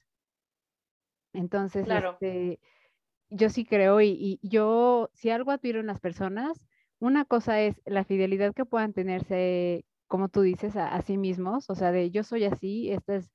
Entonces, 1.32 1.86
este, 1.88 2.60
yo 3.28 3.50
sí 3.50 3.64
creo 3.64 4.00
y, 4.00 4.38
y 4.40 4.48
yo, 4.48 5.10
si 5.14 5.30
algo 5.30 5.50
admiro 5.50 5.80
en 5.80 5.86
las 5.86 6.00
personas, 6.00 6.60
una 7.04 7.26
cosa 7.26 7.60
es 7.60 7.80
la 7.84 8.04
fidelidad 8.04 8.54
que 8.54 8.64
puedan 8.64 8.94
tenerse, 8.94 9.84
como 10.06 10.30
tú 10.30 10.40
dices, 10.40 10.74
a, 10.76 11.00
sí 11.02 11.18
mismos, 11.18 11.68
o 11.68 11.74
sea, 11.74 11.92
de 11.92 12.10
yo 12.10 12.24
soy 12.24 12.44
así, 12.44 12.90
esta 12.90 13.16
es, 13.16 13.30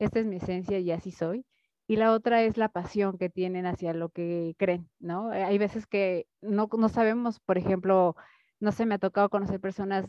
esta 0.00 0.18
es 0.18 0.26
mi 0.26 0.36
esencia 0.36 0.80
y 0.80 0.90
así 0.90 1.12
soy. 1.12 1.46
Y 1.86 1.96
la 1.96 2.12
otra 2.12 2.42
es 2.42 2.56
la 2.56 2.68
pasión 2.68 3.18
que 3.18 3.28
tienen 3.30 3.66
hacia 3.66 3.94
lo 3.94 4.08
que 4.08 4.54
creen, 4.58 4.90
¿no? 4.98 5.32
Eh, 5.32 5.44
hay 5.44 5.58
veces 5.58 5.86
que 5.86 6.26
no, 6.40 6.68
no 6.76 6.88
sabemos, 6.88 7.38
por 7.40 7.58
ejemplo, 7.58 8.16
no 8.60 8.72
se 8.72 8.86
me 8.86 8.96
ha 8.96 8.98
tocado 8.98 9.28
conocer 9.30 9.60
personas 9.60 10.06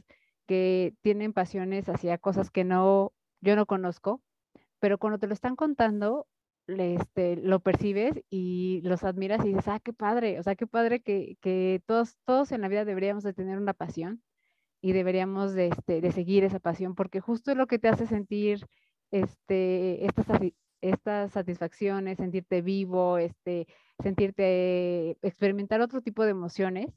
que 0.48 0.96
tienen 1.02 1.34
pasiones 1.34 1.90
hacia 1.90 2.18
cosas 2.18 2.50
que 2.50 2.64
no, 2.64 3.14
yo 3.42 3.56
no 3.56 3.68
conozco, 3.68 4.24
pero 4.80 4.98
cuando 4.98 5.20
te 5.20 5.28
lo 5.28 5.34
están 5.34 5.56
contando, 5.56 6.28
este, 6.68 7.36
lo 7.38 7.60
percibes 7.60 8.22
y 8.30 8.82
los 8.84 9.04
admiras 9.04 9.44
y 9.46 9.50
dices, 9.50 9.68
ah, 9.68 9.80
qué 9.80 9.94
padre, 9.94 10.40
o 10.40 10.44
sea, 10.44 10.56
qué 10.56 10.68
padre 10.68 11.02
que, 11.02 11.38
que 11.42 11.82
todos, 11.86 12.18
todos 12.26 12.52
en 12.52 12.62
la 12.62 12.68
vida 12.68 12.86
deberíamos 12.86 13.24
de 13.24 13.34
tener 13.34 13.58
una 13.58 13.74
pasión 13.74 14.24
y 14.82 14.92
deberíamos 14.92 15.54
de, 15.54 15.68
este, 15.68 16.02
de 16.02 16.12
seguir 16.12 16.44
esa 16.44 16.60
pasión, 16.60 16.96
porque 16.96 17.22
justo 17.22 17.52
es 17.52 17.58
lo 17.58 17.68
que 17.68 17.80
te 17.80 17.88
hace 17.88 18.06
sentir 18.06 18.66
este, 19.12 20.06
estas, 20.06 20.28
estas 20.82 21.32
satisfacciones, 21.32 22.18
sentirte 22.18 22.62
vivo, 22.62 23.18
este, 23.18 23.68
sentirte, 24.02 25.18
experimentar 25.22 25.82
otro 25.82 26.02
tipo 26.02 26.26
de 26.26 26.32
emociones 26.32 26.88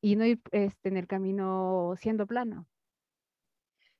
y 0.00 0.16
no 0.16 0.26
ir 0.26 0.40
este, 0.50 0.88
en 0.88 0.96
el 0.96 1.06
camino 1.06 1.94
siendo 1.98 2.26
plano. 2.26 2.66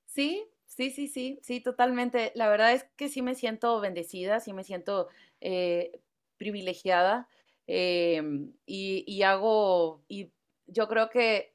Sí, 0.07 0.45
Sí, 0.77 0.91
sí, 0.91 1.07
sí, 1.09 1.39
sí, 1.43 1.61
totalmente. 1.61 2.33
La 2.35 2.49
verdad 2.49 2.72
es 2.72 2.85
que 2.97 3.09
sí 3.09 3.22
me 3.22 3.35
siento 3.37 3.81
bendecida, 3.81 4.41
sí 4.41 4.53
me 4.53 4.64
siento 4.64 5.09
eh, 5.41 6.01
privilegiada 6.37 7.29
em, 7.68 8.53
y, 8.66 9.22
hago, 9.22 10.03
y 10.09 10.33
yo 10.66 10.89
creo 10.89 11.11
que 11.11 11.55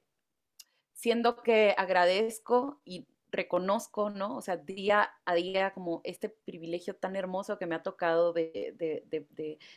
siendo 0.94 1.38
que 1.38 1.76
agradezco 1.78 2.82
y 2.86 3.08
reconozco, 3.32 4.10
¿no? 4.10 4.38
O 4.38 4.42
sea, 4.42 4.58
día 4.58 5.12
a 5.26 5.36
día 5.36 5.74
como 5.74 6.02
este 6.04 6.30
privilegio 6.30 6.96
tan 6.96 7.16
hermoso 7.16 7.58
que 7.60 7.68
me 7.68 7.76
ha 7.76 7.84
tocado 7.84 8.34
de, 8.34 8.76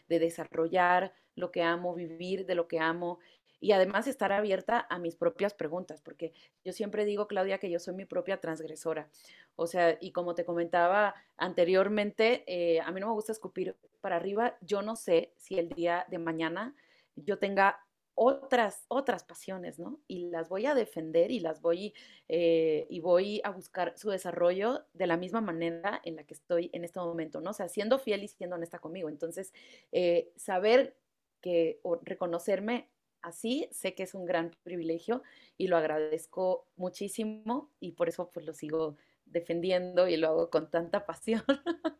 de 0.09 0.19
desarrollar 0.19 1.13
lo 1.35 1.51
que 1.53 1.63
amo, 1.63 1.95
vivir 1.95 2.47
de 2.47 2.55
lo 2.55 2.69
que 2.69 2.79
amo 2.81 3.19
y 3.63 3.71
además 3.71 4.09
estar 4.09 4.33
abierta 4.33 4.89
a 4.91 4.99
mis 4.99 5.15
propias 5.15 5.55
preguntas, 5.55 6.03
porque 6.03 6.33
yo 6.65 6.73
siempre 6.73 7.05
digo, 7.05 7.29
Claudia, 7.29 7.59
que 7.59 7.71
yo 7.71 7.79
soy 7.79 7.95
mi 7.95 8.05
propia 8.05 8.41
transgresora. 8.41 9.09
O 9.55 9.69
sea, 9.69 9.97
y 10.01 10.11
como 10.11 10.35
te 10.35 10.45
comentaba 10.45 11.15
anteriormente, 11.37 12.43
eh, 12.49 12.81
a 12.81 12.91
mí 12.91 13.01
no 13.01 13.07
me 13.07 13.13
gusta 13.13 13.31
escupir 13.31 13.77
para 14.01 14.17
arriba. 14.17 14.59
Yo 14.63 14.83
no 14.83 14.97
sé 14.97 15.33
si 15.37 15.61
el 15.61 15.69
día 15.69 16.07
de 16.11 16.19
mañana 16.19 16.75
yo 17.15 17.39
tenga 17.39 17.79
otras, 18.17 18.85
otras 18.89 19.23
pasiones, 19.23 19.79
¿no? 19.79 20.01
Y 20.09 20.29
las 20.29 20.49
voy 20.49 20.67
a 20.67 20.75
defender 20.75 21.31
y 21.31 21.39
las 21.39 21.61
voy, 21.61 21.95
eh, 22.29 22.89
y 22.91 22.99
voy 22.99 23.41
a 23.45 23.51
buscar 23.51 23.97
su 23.97 24.11
desarrollo 24.11 24.87
de 24.93 25.07
la 25.07 25.17
misma 25.17 25.41
manera 25.41 26.01
en 26.05 26.17
la 26.17 26.25
que 26.25 26.35
estoy 26.35 26.69
en 26.73 26.83
este 26.85 26.99
momento, 26.99 27.41
¿no? 27.41 27.51
O 27.51 27.55
sea, 27.55 27.69
siendo 27.69 28.01
fiel 28.01 28.25
y 28.25 28.29
siendo 28.29 28.57
honesta 28.57 28.81
conmigo. 28.81 29.09
Entonces, 29.09 29.53
eh, 29.93 30.33
saber 30.35 30.97
que, 31.41 31.79
o 31.85 32.01
reconocerme 32.03 32.89
así, 33.23 33.69
sé 33.73 33.95
que 33.95 34.03
es 34.03 34.15
un 34.15 34.25
gran 34.25 34.51
privilegio 34.63 35.23
y 35.57 35.69
lo 35.69 35.77
agradezco 35.77 36.67
muchísimo 36.77 37.71
y 37.81 37.93
por 37.93 38.09
eso 38.09 38.31
pues 38.33 38.47
lo 38.47 38.53
sigo 38.53 38.97
defendiendo 39.25 40.09
y 40.09 40.17
lo 40.17 40.29
hago 40.29 40.51
con 40.51 40.71
tanta 40.71 41.07
pasión. 41.07 41.43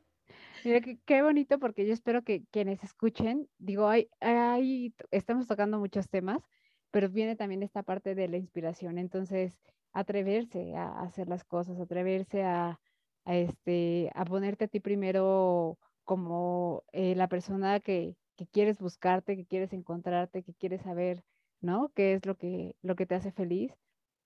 Mira, 0.65 0.81
qué, 0.81 1.23
bonito 1.23 1.59
porque 1.59 1.87
yo 1.87 1.93
espero 1.93 2.23
que 2.23 2.45
quienes 2.51 2.85
escuchen, 2.85 3.49
digo, 3.59 3.89
hay, 3.89 4.09
hay, 4.21 4.95
estamos 5.11 5.47
tocando 5.47 5.79
muchos 5.79 6.09
temas, 6.09 6.43
pero 6.91 7.09
viene 7.09 7.35
también 7.35 7.63
esta 7.63 7.83
parte 7.83 8.15
de 8.15 8.29
la 8.29 8.37
inspiración. 8.37 8.99
Entonces, 8.99 9.59
atreverse 9.93 10.75
a 10.77 11.01
hacer 11.03 11.29
las 11.29 11.45
cosas, 11.45 11.81
atreverse 11.81 12.45
a, 12.45 12.79
este, 13.27 14.11
a 14.15 14.25
ponerte 14.25 14.67
a 14.67 14.69
ti 14.69 14.79
primero 14.81 15.79
como 16.05 16.85
eh, 16.93 17.15
la 17.17 17.29
persona 17.29 17.81
que, 17.81 18.17
que, 18.45 18.51
quieres 18.51 18.79
buscarte, 18.79 19.37
que 19.37 19.47
quieres 19.47 19.73
encontrarte, 19.73 20.43
que 20.43 20.55
quieres 20.55 20.83
saber, 20.83 21.25
¿no? 21.61 21.93
¿Qué 21.95 22.15
es 22.15 22.27
lo 22.27 22.37
que, 22.37 22.77
lo 22.83 22.97
que 22.97 23.07
te 23.07 23.15
hace 23.15 23.33
feliz? 23.33 23.73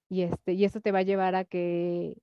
Y, 0.08 0.22
este, 0.22 0.52
y 0.54 0.64
esto 0.64 0.80
te 0.80 0.92
va 0.92 1.00
a 1.00 1.02
llevar 1.02 1.34
a 1.34 1.44
que 1.44 2.16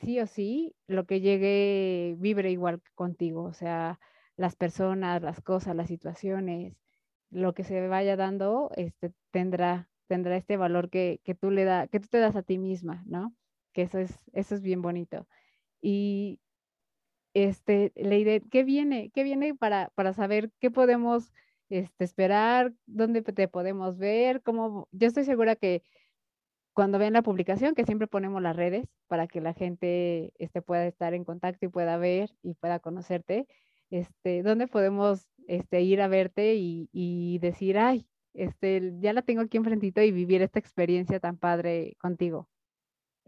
sí 0.00 0.20
o 0.20 0.26
sí 0.26 0.74
lo 0.86 1.06
que 1.06 1.20
llegue 1.20 2.16
vibre 2.18 2.50
igual 2.50 2.82
contigo, 2.94 3.44
o 3.44 3.52
sea, 3.52 4.00
las 4.36 4.56
personas, 4.56 5.22
las 5.22 5.40
cosas, 5.42 5.76
las 5.76 5.88
situaciones, 5.88 6.76
lo 7.30 7.54
que 7.54 7.64
se 7.64 7.86
vaya 7.88 8.16
dando, 8.16 8.70
este, 8.76 9.12
tendrá, 9.30 9.88
tendrá 10.08 10.36
este 10.36 10.56
valor 10.56 10.90
que, 10.90 11.20
que 11.24 11.34
tú 11.34 11.50
le 11.50 11.64
da, 11.64 11.88
que 11.88 12.00
tú 12.00 12.08
te 12.08 12.18
das 12.18 12.36
a 12.36 12.42
ti 12.42 12.58
misma, 12.58 13.02
¿no? 13.06 13.34
Que 13.72 13.82
eso 13.82 13.98
es, 13.98 14.12
eso 14.32 14.54
es 14.54 14.62
bien 14.62 14.82
bonito. 14.82 15.26
Y 15.82 16.40
este, 17.34 17.92
Leide, 17.96 18.42
¿qué 18.50 18.64
viene? 18.64 19.10
¿Qué 19.14 19.22
viene 19.22 19.54
para, 19.54 19.90
para 19.94 20.12
saber 20.12 20.50
qué 20.60 20.70
podemos 20.70 21.32
este, 21.68 22.04
esperar? 22.04 22.72
¿Dónde 22.86 23.22
te 23.22 23.48
podemos 23.48 23.98
ver? 23.98 24.42
¿Cómo? 24.42 24.88
Yo 24.92 25.08
estoy 25.08 25.24
segura 25.24 25.56
que 25.56 25.82
cuando 26.72 26.98
vean 26.98 27.12
la 27.12 27.22
publicación, 27.22 27.74
que 27.74 27.84
siempre 27.84 28.06
ponemos 28.06 28.42
las 28.42 28.56
redes 28.56 28.86
para 29.08 29.26
que 29.26 29.40
la 29.40 29.54
gente 29.54 30.32
este, 30.38 30.62
pueda 30.62 30.86
estar 30.86 31.14
en 31.14 31.24
contacto 31.24 31.66
y 31.66 31.68
pueda 31.68 31.96
ver 31.98 32.30
y 32.42 32.54
pueda 32.54 32.78
conocerte, 32.80 33.46
este, 33.90 34.42
¿dónde 34.42 34.68
podemos 34.68 35.28
este, 35.46 35.82
ir 35.82 36.00
a 36.00 36.08
verte 36.08 36.54
y, 36.54 36.88
y 36.92 37.38
decir, 37.40 37.78
ay, 37.78 38.06
este, 38.34 38.94
ya 39.00 39.12
la 39.12 39.22
tengo 39.22 39.42
aquí 39.42 39.56
enfrentito 39.56 40.00
y 40.02 40.12
vivir 40.12 40.42
esta 40.42 40.58
experiencia 40.58 41.20
tan 41.20 41.36
padre 41.38 41.96
contigo? 42.00 42.48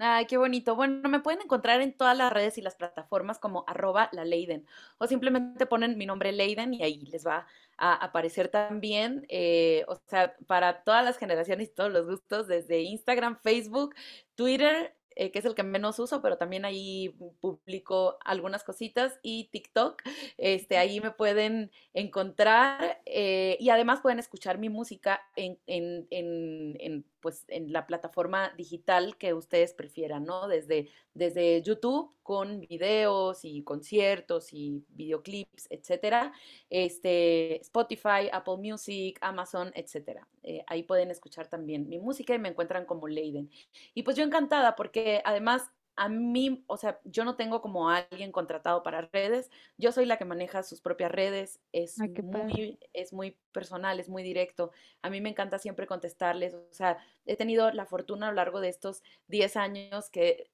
Ay, 0.04 0.26
qué 0.26 0.36
bonito. 0.36 0.74
Bueno, 0.74 1.08
me 1.08 1.20
pueden 1.20 1.42
encontrar 1.42 1.80
en 1.80 1.96
todas 1.96 2.16
las 2.16 2.32
redes 2.32 2.58
y 2.58 2.60
las 2.62 2.74
plataformas 2.74 3.38
como 3.38 3.64
arroba 3.68 4.08
la 4.12 4.24
Leiden. 4.24 4.66
O 4.98 5.06
simplemente 5.06 5.64
ponen 5.66 5.96
mi 5.96 6.06
nombre 6.06 6.32
Leiden 6.32 6.74
y 6.74 6.82
ahí 6.82 7.06
les 7.06 7.24
va 7.24 7.46
a 7.76 7.94
aparecer 7.94 8.48
también. 8.48 9.24
Eh, 9.28 9.84
o 9.86 9.94
sea, 10.08 10.34
para 10.48 10.82
todas 10.82 11.04
las 11.04 11.18
generaciones 11.18 11.68
y 11.68 11.74
todos 11.74 11.92
los 11.92 12.04
gustos, 12.06 12.48
desde 12.48 12.80
Instagram, 12.80 13.38
Facebook, 13.44 13.94
Twitter, 14.34 14.96
eh, 15.16 15.30
que 15.30 15.38
es 15.38 15.44
el 15.44 15.54
que 15.54 15.62
menos 15.62 15.98
uso, 15.98 16.22
pero 16.22 16.38
también 16.38 16.64
ahí 16.64 17.14
publico 17.40 18.18
algunas 18.24 18.64
cositas 18.64 19.18
y 19.22 19.44
TikTok, 19.52 20.02
este, 20.38 20.76
ahí 20.78 21.00
me 21.00 21.10
pueden 21.10 21.70
encontrar 21.94 23.00
eh, 23.06 23.56
y 23.60 23.70
además 23.70 24.00
pueden 24.00 24.18
escuchar 24.18 24.58
mi 24.58 24.68
música 24.68 25.20
en, 25.36 25.58
en, 25.66 26.06
en, 26.10 27.04
pues, 27.20 27.44
en 27.48 27.72
la 27.72 27.86
plataforma 27.86 28.52
digital 28.56 29.16
que 29.16 29.34
ustedes 29.34 29.74
prefieran, 29.74 30.24
¿no? 30.24 30.48
Desde, 30.48 30.88
desde 31.14 31.62
YouTube 31.62 32.14
con 32.22 32.60
videos 32.60 33.44
y 33.44 33.62
conciertos 33.62 34.52
y 34.52 34.84
videoclips, 34.90 35.66
etcétera, 35.70 36.32
este, 36.70 37.60
Spotify, 37.60 38.28
Apple 38.32 38.56
Music, 38.58 39.18
Amazon, 39.20 39.72
etcétera. 39.74 40.28
Eh, 40.44 40.64
ahí 40.66 40.82
pueden 40.82 41.10
escuchar 41.10 41.48
también 41.48 41.88
mi 41.88 41.98
música 41.98 42.34
y 42.34 42.38
me 42.38 42.48
encuentran 42.48 42.84
como 42.84 43.08
Leiden. 43.08 43.50
Y 43.94 44.02
pues 44.02 44.16
yo 44.16 44.24
encantada 44.24 44.74
porque 44.76 45.11
además 45.24 45.70
a 45.96 46.08
mí, 46.08 46.64
o 46.68 46.76
sea, 46.76 46.98
yo 47.04 47.24
no 47.24 47.36
tengo 47.36 47.60
como 47.60 47.90
alguien 47.90 48.32
contratado 48.32 48.82
para 48.82 49.02
redes, 49.12 49.50
yo 49.76 49.92
soy 49.92 50.06
la 50.06 50.16
que 50.16 50.24
maneja 50.24 50.62
sus 50.62 50.80
propias 50.80 51.12
redes, 51.12 51.60
es, 51.72 51.98
muy, 51.98 52.78
es 52.94 53.12
muy 53.12 53.36
personal, 53.52 54.00
es 54.00 54.08
muy 54.08 54.22
directo, 54.22 54.70
a 55.02 55.10
mí 55.10 55.20
me 55.20 55.28
encanta 55.28 55.58
siempre 55.58 55.86
contestarles, 55.86 56.54
o 56.54 56.72
sea, 56.72 56.96
he 57.26 57.36
tenido 57.36 57.70
la 57.72 57.84
fortuna 57.84 58.28
a 58.28 58.30
lo 58.30 58.36
largo 58.36 58.60
de 58.60 58.70
estos 58.70 59.02
10 59.28 59.56
años 59.56 60.08
que 60.08 60.50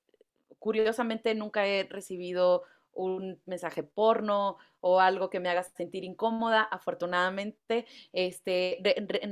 curiosamente 0.58 1.34
nunca 1.34 1.66
he 1.66 1.84
recibido 1.84 2.64
un 2.92 3.40
mensaje 3.46 3.84
porno 3.84 4.56
o 4.80 4.98
algo 4.98 5.30
que 5.30 5.38
me 5.38 5.48
haga 5.48 5.62
sentir 5.62 6.02
incómoda. 6.02 6.62
Afortunadamente, 6.62 7.86
este, 8.12 8.82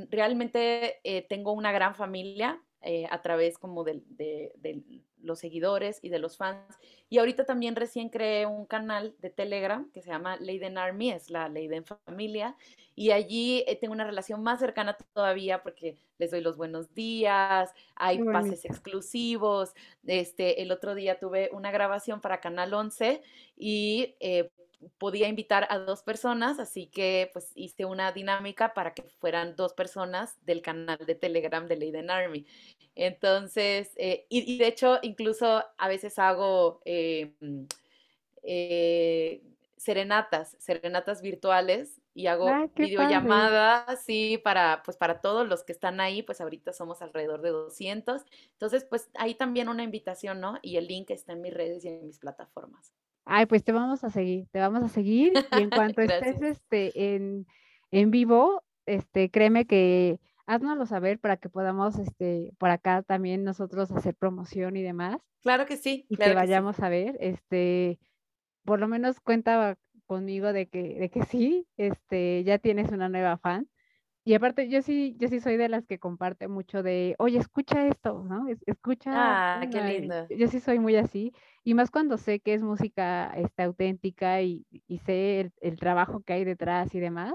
realmente 0.09 1.01
eh, 1.03 1.23
tengo 1.23 1.51
una 1.51 1.73
gran 1.73 1.97
familia 1.97 2.63
eh, 2.81 3.07
a 3.11 3.21
través 3.23 3.59
como 3.59 3.83
de, 3.83 4.05
los 5.27 5.41
seguidores 5.41 5.99
y 6.03 6.09
de 6.09 6.19
los 6.19 6.37
fans. 6.37 6.79
Y 7.09 7.19
ahorita 7.19 7.45
también 7.45 7.77
recién 7.77 8.09
creé 8.09 8.47
un 8.47 8.67
canal 8.67 9.15
de 9.21 9.31
Telegram 9.31 9.91
que 9.93 10.03
se 10.03 10.11
llama 10.11 10.37
Leiden 10.37 10.79
Army, 10.79 11.11
es 11.11 11.31
la 11.31 11.49
Leiden 11.49 11.85
Familia. 11.85 12.57
Y 12.95 13.11
allí 13.11 13.63
eh, 13.67 13.77
tengo 13.77 13.93
una 13.93 14.07
relación 14.07 14.43
más 14.43 14.61
cercana 14.61 14.97
todavía 15.13 15.63
porque 15.63 15.99
les 16.19 16.31
doy 16.31 16.41
los 16.41 16.57
buenos 16.57 16.95
días, 16.95 17.73
hay 17.95 18.23
pases 18.25 18.65
exclusivos. 18.65 19.75
Este, 20.07 20.63
el 20.63 20.73
otro 20.73 20.95
día 20.95 21.19
tuve 21.19 21.51
una 21.53 21.71
grabación 21.71 22.21
para 22.21 22.41
Canal 22.41 22.73
11 22.73 23.23
y 23.57 24.17
eh, 24.21 24.51
podía 24.99 25.29
invitar 25.29 25.67
a 25.71 25.79
dos 25.79 26.03
personas, 26.03 26.59
así 26.59 26.87
que 26.87 27.31
pues 27.33 27.53
hice 27.55 27.85
una 27.85 28.13
dinámica 28.13 28.75
para 28.75 28.95
que 28.95 29.03
fueran 29.03 29.57
dos 29.57 29.73
personas 29.75 30.37
del 30.45 30.63
canal 30.63 30.99
de 30.99 31.15
Telegram 31.15 31.67
de 31.67 31.77
Leiden 31.77 32.11
Army. 32.11 32.47
Entonces, 32.95 33.93
eh, 33.97 34.27
y, 34.29 34.59
de 34.59 34.67
hecho, 34.67 34.99
incluso 35.03 35.65
a 35.77 35.89
veces 35.89 36.19
hago 36.19 36.81
eh, 36.85 37.35
eh, 38.43 39.43
serenatas, 39.77 40.57
serenatas 40.59 41.21
virtuales 41.21 42.01
y 42.15 42.29
hago 42.29 42.49
ah, 42.49 42.67
videollamadas, 42.75 44.03
sí, 44.03 44.39
para, 44.39 44.83
pues 44.83 44.97
para 44.97 45.21
todos 45.21 45.47
los 45.47 45.63
que 45.65 45.73
están 45.73 46.01
ahí, 46.01 46.23
pues 46.23 46.41
ahorita 46.41 46.73
somos 46.73 47.03
alrededor 47.03 47.43
de 47.43 47.51
200. 47.51 48.23
Entonces, 48.53 48.85
pues 48.85 49.11
ahí 49.15 49.35
también 49.35 49.69
una 49.69 49.83
invitación, 49.83 50.41
¿no? 50.41 50.59
Y 50.63 50.79
el 50.79 50.87
link 50.87 51.11
está 51.11 51.35
en 51.35 51.43
mis 51.43 51.53
redes 51.53 51.85
y 51.85 51.89
en 51.89 52.07
mis 52.07 52.19
plataformas. 52.19 52.95
Ay, 53.27 53.47
pues 53.47 53.65
te 53.65 53.73
vamos 53.73 54.05
a 54.05 54.11
seguir, 54.11 54.47
te 54.53 54.61
vamos 54.61 54.85
a 54.85 54.89
seguir 54.89 55.33
y 55.59 55.63
en 55.63 55.71
cuanto 55.95 56.01
estés 56.01 56.41
este, 56.43 57.15
en, 57.15 57.47
en, 57.91 58.11
vivo, 58.13 58.63
este, 58.87 59.31
créeme 59.31 59.67
que 59.67 60.21
haznoslo 60.47 60.87
saber 60.87 61.19
para 61.19 61.37
que 61.37 61.49
podamos 61.49 61.99
este, 61.99 62.53
por 62.59 62.71
acá 62.71 63.03
también 63.03 63.43
nosotros 63.43 63.91
hacer 63.91 64.15
promoción 64.15 64.77
y 64.77 64.83
demás. 64.83 65.21
Claro 65.43 65.67
que 65.67 65.77
sí. 65.77 66.07
Y 66.09 66.17
que 66.17 66.35
vayamos 66.35 66.79
a 66.81 66.89
ver, 66.89 67.17
este, 67.21 67.99
por 68.65 68.79
lo 68.79 68.87
menos 68.87 69.19
cuenta 69.21 69.77
conmigo 70.07 70.53
de 70.53 70.69
que, 70.69 70.99
de 70.99 71.11
que 71.11 71.25
sí, 71.25 71.67
este, 71.77 72.45
ya 72.45 72.59
tienes 72.59 72.91
una 72.93 73.09
nueva 73.09 73.39
fan. 73.39 73.69
Y 74.27 74.35
aparte, 74.35 74.69
yo 74.69 74.83
sí, 74.83 75.15
yo 75.21 75.29
sí 75.29 75.39
soy 75.39 75.57
de 75.57 75.69
las 75.69 75.87
que 75.87 76.01
comparte 76.01 76.49
mucho 76.49 76.83
de, 76.83 77.15
oye, 77.21 77.39
escucha 77.39 77.87
esto, 77.87 78.25
¿no? 78.25 78.49
Escucha. 78.67 79.13
Ah, 79.15 79.69
qué 79.71 79.81
lindo. 79.81 80.27
Yo 80.31 80.49
sí 80.49 80.59
soy 80.59 80.81
muy 80.81 80.97
así. 80.97 81.33
Y 81.63 81.75
más 81.75 81.93
cuando 81.93 82.19
sé 82.19 82.41
que 82.41 82.53
es 82.55 82.61
música 82.61 83.33
este, 83.37 83.63
auténtica 83.63 84.43
y, 84.43 84.67
y 84.89 84.99
sé 84.99 85.53
el, 85.61 85.77
trabajo 85.77 86.25
que 86.25 86.33
hay 86.33 86.45
detrás 86.45 86.93
y 86.97 86.99
demás. 86.99 87.35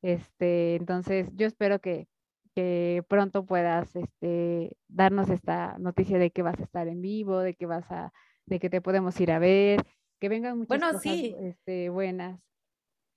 Este, 0.00 0.76
entonces, 0.76 1.28
yo 1.34 1.44
espero 1.48 1.80
que, 1.80 2.06
que 2.54 3.02
pronto 3.08 3.44
puedas 3.44 3.96
este, 3.96 4.76
darnos 4.86 5.28
esta 5.28 5.76
noticia 5.80 6.20
de 6.20 6.30
que 6.30 6.42
vas 6.42 6.60
a 6.60 6.62
estar 6.62 6.86
en 6.86 7.02
vivo, 7.02 7.40
de 7.40 7.54
que 7.54 7.66
vas 7.66 7.90
a, 7.90 8.12
de 8.46 8.60
que 8.60 8.70
te 8.70 8.80
podemos 8.80 9.20
ir 9.20 9.32
a 9.32 9.40
ver, 9.40 9.84
que 10.20 10.28
vengan 10.28 10.56
muchas 10.56 10.68
bueno, 10.68 10.92
cosas 10.92 11.16
este, 11.16 11.88
buenas. 11.88 12.40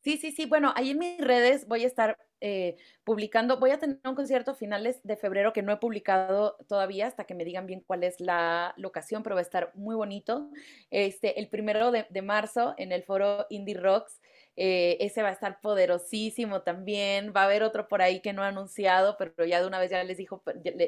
Sí, 0.01 0.17
sí, 0.17 0.31
sí. 0.31 0.47
Bueno, 0.47 0.73
ahí 0.75 0.89
en 0.89 0.99
mis 0.99 1.19
redes 1.19 1.67
voy 1.67 1.83
a 1.83 1.87
estar 1.87 2.17
eh, 2.47 2.77
publicando, 3.03 3.57
voy 3.57 3.71
a 3.71 3.79
tener 3.79 3.97
un 4.05 4.13
concierto 4.13 4.53
finales 4.53 4.99
de 5.01 5.15
febrero 5.15 5.51
que 5.51 5.63
no 5.63 5.73
he 5.73 5.77
publicado 5.77 6.57
todavía 6.67 7.07
hasta 7.07 7.23
que 7.23 7.33
me 7.33 7.43
digan 7.43 7.65
bien 7.65 7.79
cuál 7.79 8.03
es 8.03 8.19
la 8.19 8.75
locación, 8.77 9.23
pero 9.23 9.33
va 9.33 9.39
a 9.39 9.41
estar 9.41 9.71
muy 9.73 9.95
bonito. 9.95 10.51
Este, 10.91 11.39
el 11.39 11.49
primero 11.49 11.91
de 11.91 12.21
marzo 12.21 12.75
en 12.77 12.91
el 12.91 13.01
foro 13.01 13.47
Indie 13.49 13.73
Rocks 13.73 14.21
eh, 14.57 14.97
ese 14.99 15.21
va 15.21 15.29
a 15.29 15.33
estar 15.33 15.59
poderosísimo 15.61 16.61
también. 16.61 17.33
Va 17.35 17.41
a 17.41 17.45
haber 17.45 17.63
otro 17.63 17.87
por 17.87 18.01
ahí 18.01 18.21
que 18.21 18.33
no 18.33 18.43
ha 18.43 18.47
anunciado, 18.47 19.17
pero 19.17 19.45
ya 19.45 19.59
de 19.61 19.67
una 19.67 19.79
vez 19.79 19.91
ya 19.91 20.03
les, 20.03 20.17
dijo, 20.17 20.43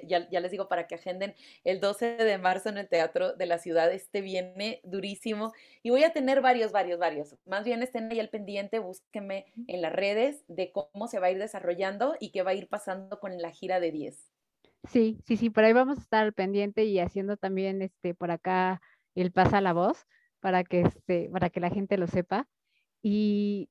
ya, 0.05 0.19
les 0.29 0.51
digo 0.51 0.67
para 0.67 0.87
que 0.87 0.95
agenden 0.95 1.35
el 1.63 1.79
12 1.79 2.17
de 2.17 2.37
marzo 2.37 2.69
en 2.69 2.77
el 2.77 2.87
Teatro 2.87 3.33
de 3.33 3.45
la 3.45 3.57
Ciudad. 3.57 3.91
Este 3.91 4.21
viene 4.21 4.81
durísimo. 4.83 5.53
Y 5.83 5.89
voy 5.89 6.03
a 6.03 6.13
tener 6.13 6.41
varios, 6.41 6.71
varios, 6.71 6.99
varios. 6.99 7.35
Más 7.45 7.63
bien 7.63 7.83
estén 7.83 8.11
ahí 8.11 8.19
al 8.19 8.29
pendiente, 8.29 8.79
búsquenme 8.79 9.45
en 9.67 9.81
las 9.81 9.93
redes 9.93 10.43
de 10.47 10.71
cómo 10.71 11.07
se 11.07 11.19
va 11.19 11.27
a 11.27 11.31
ir 11.31 11.39
desarrollando 11.39 12.15
y 12.19 12.31
qué 12.31 12.43
va 12.43 12.51
a 12.51 12.55
ir 12.55 12.67
pasando 12.67 13.19
con 13.19 13.37
la 13.41 13.51
gira 13.51 13.79
de 13.79 13.91
10. 13.91 14.31
Sí, 14.89 15.17
sí, 15.25 15.35
sí, 15.35 15.49
por 15.49 15.65
ahí 15.65 15.73
vamos 15.73 15.97
a 15.97 16.01
estar 16.01 16.23
al 16.23 16.33
pendiente 16.33 16.85
y 16.85 16.99
haciendo 16.99 17.35
también 17.35 17.81
este 17.81 18.13
por 18.13 18.31
acá 18.31 18.81
el 19.15 19.31
pasa 19.31 19.59
la 19.59 19.73
voz 19.73 20.05
para 20.39 20.63
que 20.63 20.81
este, 20.81 21.29
para 21.29 21.49
que 21.49 21.59
la 21.59 21.69
gente 21.69 21.97
lo 21.97 22.07
sepa. 22.07 22.47
Y 23.09 23.69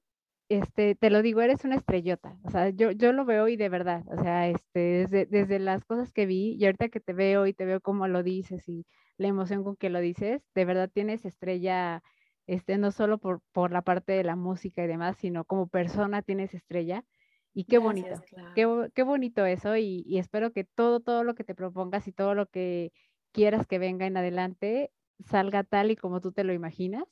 este, 0.48 0.94
te 0.94 1.10
lo 1.10 1.20
digo, 1.20 1.42
eres 1.42 1.62
una 1.64 1.76
estrellota. 1.76 2.38
O 2.42 2.50
sea, 2.50 2.70
yo, 2.70 2.90
yo 2.92 3.12
lo 3.12 3.26
veo 3.26 3.48
y 3.48 3.56
de 3.56 3.68
verdad, 3.68 4.02
o 4.08 4.22
sea, 4.22 4.48
este, 4.48 4.80
desde, 4.80 5.26
desde 5.26 5.58
las 5.58 5.84
cosas 5.84 6.10
que 6.10 6.24
vi 6.24 6.56
y 6.58 6.64
ahorita 6.64 6.88
que 6.88 7.00
te 7.00 7.12
veo 7.12 7.46
y 7.46 7.52
te 7.52 7.66
veo 7.66 7.82
cómo 7.82 8.08
lo 8.08 8.22
dices 8.22 8.66
y 8.66 8.86
la 9.18 9.28
emoción 9.28 9.62
con 9.62 9.76
que 9.76 9.90
lo 9.90 10.00
dices, 10.00 10.42
de 10.54 10.64
verdad 10.64 10.90
tienes 10.90 11.26
estrella 11.26 12.02
este, 12.46 12.78
no 12.78 12.92
solo 12.92 13.18
por, 13.18 13.42
por 13.52 13.72
la 13.72 13.82
parte 13.82 14.14
de 14.14 14.24
la 14.24 14.36
música 14.36 14.82
y 14.82 14.86
demás, 14.86 15.18
sino 15.18 15.44
como 15.44 15.68
persona 15.68 16.22
tienes 16.22 16.54
estrella. 16.54 17.04
Y 17.52 17.64
qué 17.64 17.76
bonito, 17.76 18.22
qué, 18.54 18.88
qué, 18.94 19.02
bonito 19.02 19.44
eso 19.44 19.76
y, 19.76 20.02
y, 20.06 20.16
espero 20.16 20.52
que 20.52 20.64
todo, 20.64 21.00
todo 21.00 21.24
lo 21.24 21.34
que 21.34 21.44
te 21.44 21.54
propongas 21.54 22.08
y 22.08 22.12
todo 22.12 22.34
lo 22.34 22.46
que 22.46 22.90
quieras 23.32 23.66
que 23.66 23.78
venga 23.78 24.06
en 24.06 24.16
adelante 24.16 24.92
salga 25.26 25.62
tal 25.62 25.90
y 25.90 25.96
como 25.96 26.22
tú 26.22 26.32
te 26.32 26.44
lo 26.44 26.54
imaginas, 26.54 27.04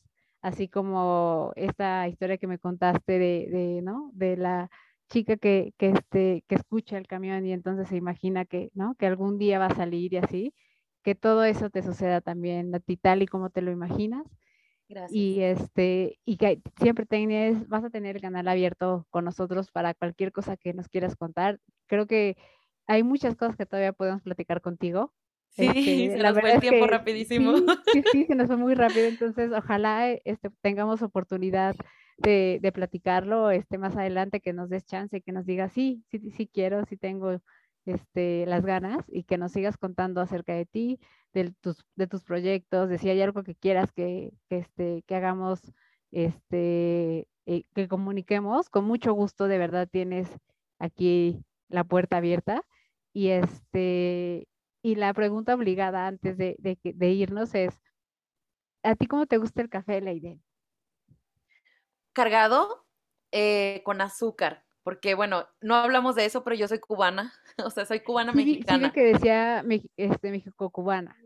así 0.44 0.68
como 0.68 1.52
esta 1.56 2.08
historia 2.08 2.38
que 2.38 2.46
me 2.48 2.58
contaste 2.60 3.18
de, 3.18 3.48
de 3.50 3.82
¿no? 3.82 4.10
De 4.14 4.36
la 4.36 4.70
chica 5.10 5.36
que, 5.38 5.74
que, 5.78 5.90
este, 5.90 6.44
que 6.48 6.56
escucha 6.56 6.98
el 6.98 7.06
camión 7.08 7.46
y 7.46 7.52
entonces 7.52 7.88
se 7.88 7.96
imagina 7.96 8.44
que, 8.46 8.70
¿no? 8.74 8.94
Que 8.96 9.06
algún 9.06 9.38
día 9.38 9.58
va 9.58 9.66
a 9.68 9.76
salir 9.76 10.14
y 10.14 10.18
así, 10.18 10.54
que 11.04 11.14
todo 11.16 11.44
eso 11.44 11.70
te 11.70 11.82
suceda 11.82 12.20
también 12.22 12.74
a 12.74 12.80
ti 12.80 12.96
tal 12.98 13.22
y 13.22 13.26
como 13.26 13.50
te 13.50 13.62
lo 13.62 13.72
imaginas. 13.72 14.26
Gracias. 14.88 15.26
Y, 15.26 15.40
este, 15.42 16.18
y 16.24 16.36
que 16.38 16.62
siempre 16.80 17.06
tienes, 17.06 17.68
vas 17.68 17.84
a 17.84 17.90
tener 17.90 18.16
el 18.16 18.22
canal 18.22 18.48
abierto 18.48 19.06
con 19.10 19.24
nosotros 19.24 19.70
para 19.70 19.94
cualquier 19.94 20.32
cosa 20.32 20.56
que 20.56 20.74
nos 20.74 20.88
quieras 20.88 21.16
contar. 21.16 21.60
Creo 21.86 22.06
que 22.06 22.36
hay 22.86 23.02
muchas 23.02 23.36
cosas 23.36 23.56
que 23.56 23.66
todavía 23.66 23.92
podemos 23.92 24.22
platicar 24.22 24.60
contigo. 24.62 25.12
Sí, 25.54 25.66
este, 25.66 26.16
se 26.16 26.22
nos 26.22 26.40
fue 26.40 26.52
el 26.52 26.60
tiempo 26.60 26.86
rapidísimo. 26.86 27.52
Sí, 27.92 28.02
sí, 28.10 28.24
se 28.26 28.34
nos 28.34 28.48
fue 28.48 28.56
muy 28.56 28.74
rápido. 28.74 29.06
Entonces, 29.06 29.52
ojalá 29.52 30.10
este, 30.10 30.50
tengamos 30.60 31.02
oportunidad 31.02 31.76
de, 32.18 32.58
de, 32.60 32.72
platicarlo 32.72 33.50
este, 33.50 33.78
más 33.78 33.96
adelante, 33.96 34.40
que 34.40 34.52
nos 34.52 34.68
des 34.68 34.84
chance, 34.84 35.20
que 35.20 35.32
nos 35.32 35.46
digas, 35.46 35.72
sí, 35.72 36.02
sí, 36.10 36.30
sí 36.30 36.48
quiero, 36.52 36.84
sí 36.86 36.96
tengo 36.96 37.40
este, 37.86 38.46
las 38.46 38.64
ganas 38.64 39.04
y 39.08 39.24
que 39.24 39.38
nos 39.38 39.52
sigas 39.52 39.76
contando 39.76 40.20
acerca 40.20 40.54
de 40.54 40.66
ti, 40.66 40.98
de 41.32 41.52
tus, 41.60 41.84
de 41.94 42.06
tus 42.08 42.24
proyectos, 42.24 42.88
de 42.88 42.98
si 42.98 43.08
hay 43.10 43.22
algo 43.22 43.44
que 43.44 43.54
quieras 43.54 43.92
que, 43.92 44.32
que, 44.48 44.58
este, 44.58 45.04
que 45.06 45.14
hagamos, 45.14 45.60
este, 46.10 47.28
eh, 47.46 47.64
que 47.74 47.88
comuniquemos. 47.88 48.70
Con 48.70 48.86
mucho 48.86 49.12
gusto, 49.12 49.46
de 49.46 49.58
verdad, 49.58 49.88
tienes 49.90 50.28
aquí 50.78 51.44
la 51.68 51.84
puerta 51.84 52.16
abierta. 52.16 52.62
Y, 53.12 53.28
este, 53.28 54.48
y 54.84 54.96
la 54.96 55.14
pregunta 55.14 55.54
obligada 55.54 56.06
antes 56.06 56.36
de, 56.36 56.56
de, 56.58 56.78
de 56.82 57.08
irnos 57.08 57.54
es, 57.54 57.80
¿a 58.82 58.94
ti 58.94 59.06
cómo 59.06 59.24
te 59.26 59.38
gusta 59.38 59.62
el 59.62 59.70
café, 59.70 60.02
Leiden? 60.02 60.44
Cargado 62.12 62.86
eh, 63.32 63.80
con 63.84 64.02
azúcar 64.02 64.64
porque 64.84 65.14
bueno, 65.14 65.48
no 65.62 65.76
hablamos 65.76 66.14
de 66.14 66.26
eso, 66.26 66.44
pero 66.44 66.54
yo 66.54 66.68
soy 66.68 66.78
cubana, 66.78 67.32
o 67.64 67.70
sea, 67.70 67.86
soy 67.86 68.00
cubana 68.00 68.32
mexicana. 68.32 68.88
Sí, 68.88 68.92
que 68.92 69.04
decía 69.04 69.64
este, 69.96 70.30
México 70.30 70.70
cubana. 70.70 71.16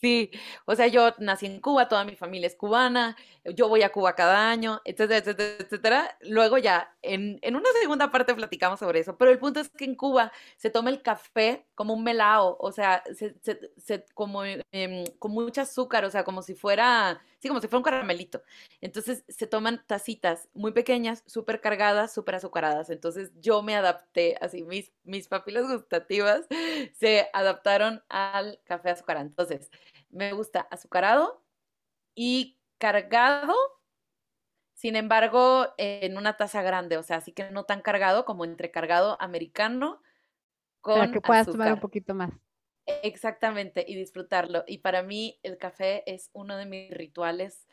Sí, 0.00 0.30
o 0.66 0.74
sea, 0.76 0.88
yo 0.88 1.14
nací 1.18 1.46
en 1.46 1.60
Cuba, 1.60 1.88
toda 1.88 2.04
mi 2.04 2.16
familia 2.16 2.46
es 2.46 2.54
cubana, 2.54 3.16
yo 3.54 3.68
voy 3.68 3.82
a 3.82 3.90
Cuba 3.90 4.14
cada 4.14 4.50
año, 4.50 4.82
etcétera, 4.84 5.18
etcétera, 5.18 5.56
etcétera. 5.58 6.18
Luego 6.20 6.58
ya, 6.58 6.94
en, 7.00 7.38
en, 7.40 7.56
una 7.56 7.70
segunda 7.80 8.10
parte 8.10 8.34
platicamos 8.34 8.78
sobre 8.78 9.00
eso, 9.00 9.16
pero 9.16 9.30
el 9.30 9.38
punto 9.38 9.58
es 9.60 9.70
que 9.70 9.86
en 9.86 9.94
Cuba 9.94 10.32
se 10.58 10.68
toma 10.68 10.90
el 10.90 11.00
café 11.00 11.66
como 11.74 11.94
un 11.94 12.04
melao, 12.04 12.56
o 12.60 12.72
sea, 12.72 13.02
se, 13.14 13.36
se, 13.42 14.04
como 14.12 14.44
em, 14.44 15.04
con 15.18 15.32
mucho 15.32 15.62
azúcar, 15.62 16.04
o 16.04 16.10
sea, 16.10 16.24
como 16.24 16.42
si 16.42 16.54
fuera, 16.54 17.20
sí, 17.46 17.48
como 17.48 17.60
si 17.60 17.68
fuera 17.68 17.78
un 17.78 17.84
caramelito. 17.84 18.42
Entonces 18.80 19.24
se 19.28 19.46
toman 19.46 19.84
tacitas 19.86 20.48
muy 20.54 20.72
pequeñas, 20.72 21.22
súper 21.26 21.60
cargadas, 21.60 22.12
súper 22.12 22.36
azucaradas. 22.36 22.90
Entonces 22.90 23.30
yo 23.40 23.62
me 23.62 23.76
adapté, 23.76 24.36
así 24.40 24.64
mis, 24.64 24.92
mis 25.04 25.28
papilas 25.28 25.68
gustativas 25.68 26.46
se 26.98 27.28
adaptaron 27.32 28.02
al 28.08 28.60
café 28.64 28.90
azucarado. 28.90 29.26
Entonces, 29.26 29.70
me 30.10 30.32
gusta 30.32 30.60
azucarado 30.70 31.42
y 32.14 32.58
cargado, 32.78 33.54
sin 34.74 34.96
embargo, 34.96 35.68
en 35.78 36.18
una 36.18 36.36
taza 36.36 36.62
grande, 36.62 36.96
o 36.98 37.02
sea, 37.02 37.18
así 37.18 37.32
que 37.32 37.50
no 37.50 37.64
tan 37.64 37.80
cargado 37.80 38.24
como 38.24 38.44
entre 38.44 38.70
cargado 38.70 39.16
americano 39.20 40.02
con 40.80 40.98
Para 40.98 41.12
que 41.12 41.20
puedas 41.20 41.46
tomar 41.46 41.72
un 41.72 41.80
poquito 41.80 42.14
más. 42.14 42.30
Exactamente, 42.86 43.84
y 43.86 43.96
disfrutarlo. 43.96 44.64
Y 44.66 44.78
para 44.78 45.02
mí 45.02 45.38
el 45.42 45.58
café 45.58 46.02
es 46.06 46.30
uno 46.32 46.56
de 46.56 46.66
mis 46.66 46.90
rituales 46.90 47.66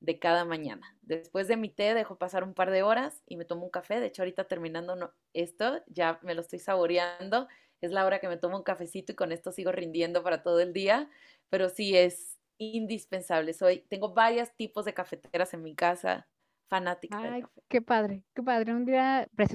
de 0.00 0.18
cada 0.18 0.44
mañana. 0.44 0.96
Después 1.02 1.48
de 1.48 1.56
mi 1.56 1.68
té 1.68 1.94
dejo 1.94 2.16
pasar 2.16 2.44
un 2.44 2.54
par 2.54 2.70
de 2.70 2.82
horas 2.82 3.22
y 3.26 3.36
me 3.36 3.44
tomo 3.44 3.64
un 3.64 3.70
café. 3.70 4.00
De 4.00 4.06
hecho, 4.06 4.22
ahorita 4.22 4.44
terminando 4.44 5.12
esto, 5.32 5.82
ya 5.86 6.18
me 6.22 6.34
lo 6.34 6.40
estoy 6.40 6.58
saboreando. 6.58 7.48
Es 7.80 7.90
la 7.90 8.06
hora 8.06 8.20
que 8.20 8.28
me 8.28 8.36
tomo 8.36 8.56
un 8.56 8.62
cafecito 8.62 9.12
y 9.12 9.14
con 9.14 9.32
esto 9.32 9.52
sigo 9.52 9.72
rindiendo 9.72 10.22
para 10.22 10.42
todo 10.42 10.60
el 10.60 10.72
día. 10.72 11.10
Pero 11.50 11.68
sí 11.68 11.96
es 11.96 12.38
indispensable. 12.58 13.52
Soy, 13.52 13.84
tengo 13.88 14.14
varios 14.14 14.54
tipos 14.56 14.84
de 14.84 14.94
cafeteras 14.94 15.52
en 15.54 15.62
mi 15.62 15.74
casa, 15.74 16.26
fanática 16.68 17.18
Ay, 17.18 17.30
del 17.30 17.42
café. 17.42 17.62
Qué 17.68 17.82
padre, 17.82 18.24
qué 18.34 18.42
padre. 18.42 18.74
Un 18.74 18.84
día 18.84 19.28
las 19.36 19.54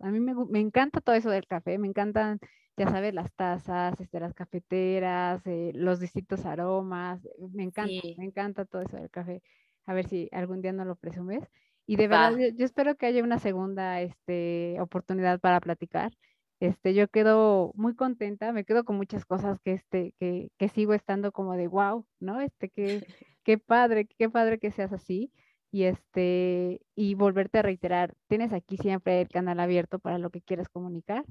A 0.00 0.10
mí 0.10 0.20
me, 0.20 0.34
me, 0.34 0.60
encanta 0.60 1.00
todo 1.00 1.14
eso 1.14 1.30
del 1.30 1.46
café, 1.46 1.78
me 1.78 1.88
encantan, 1.88 2.40
ya 2.76 2.88
sabes, 2.88 3.14
las 3.14 3.32
tazas, 3.32 3.98
este, 4.00 4.20
las 4.20 4.34
cafeteras, 4.34 5.46
eh, 5.46 5.72
los 5.74 6.00
distintos 6.00 6.44
aromas. 6.44 7.20
Me 7.52 7.62
encanta, 7.62 8.08
me 8.18 8.24
encanta 8.24 8.64
todo 8.64 8.82
eso 8.82 8.96
del 8.96 9.10
café. 9.10 9.42
A 9.86 9.94
ver 9.94 10.08
si 10.08 10.28
algún 10.32 10.60
día 10.60 10.72
no 10.72 10.84
lo 10.84 10.96
presumes. 10.96 11.44
Y 11.86 11.96
de 11.96 12.08
verdad, 12.08 12.32
yo, 12.32 12.48
yo, 12.56 12.64
espero 12.64 12.96
que 12.96 13.06
haya 13.06 13.22
una 13.22 13.38
segunda 13.38 14.00
este, 14.00 14.76
oportunidad 14.80 15.38
para 15.40 15.60
platicar. 15.60 16.12
Este, 16.60 16.94
yo 16.94 17.08
quedo 17.08 17.72
muy 17.74 17.94
contenta, 17.94 18.52
me 18.52 18.64
quedo 18.64 18.84
con 18.84 18.96
muchas 18.96 19.24
cosas 19.26 19.60
que, 19.60 19.72
este, 19.72 20.14
que, 20.18 20.50
que 20.56 20.68
sigo 20.68 20.94
estando 20.94 21.30
como 21.32 21.54
de 21.56 21.68
wow, 21.68 22.06
¿no? 22.20 22.40
Este, 22.40 22.70
que, 22.70 23.06
qué 23.44 23.58
padre, 23.58 24.06
qué 24.18 24.30
padre 24.30 24.58
que 24.58 24.70
seas 24.70 24.92
así. 24.92 25.30
Y 25.70 25.84
este, 25.84 26.80
y 26.94 27.14
volverte 27.14 27.58
a 27.58 27.62
reiterar, 27.62 28.14
tienes 28.28 28.52
aquí 28.52 28.76
siempre 28.76 29.20
el 29.20 29.28
canal 29.28 29.58
abierto 29.60 29.98
para 29.98 30.18
lo 30.18 30.30
que 30.30 30.40
quieras 30.40 30.68
comunicar. 30.68 31.24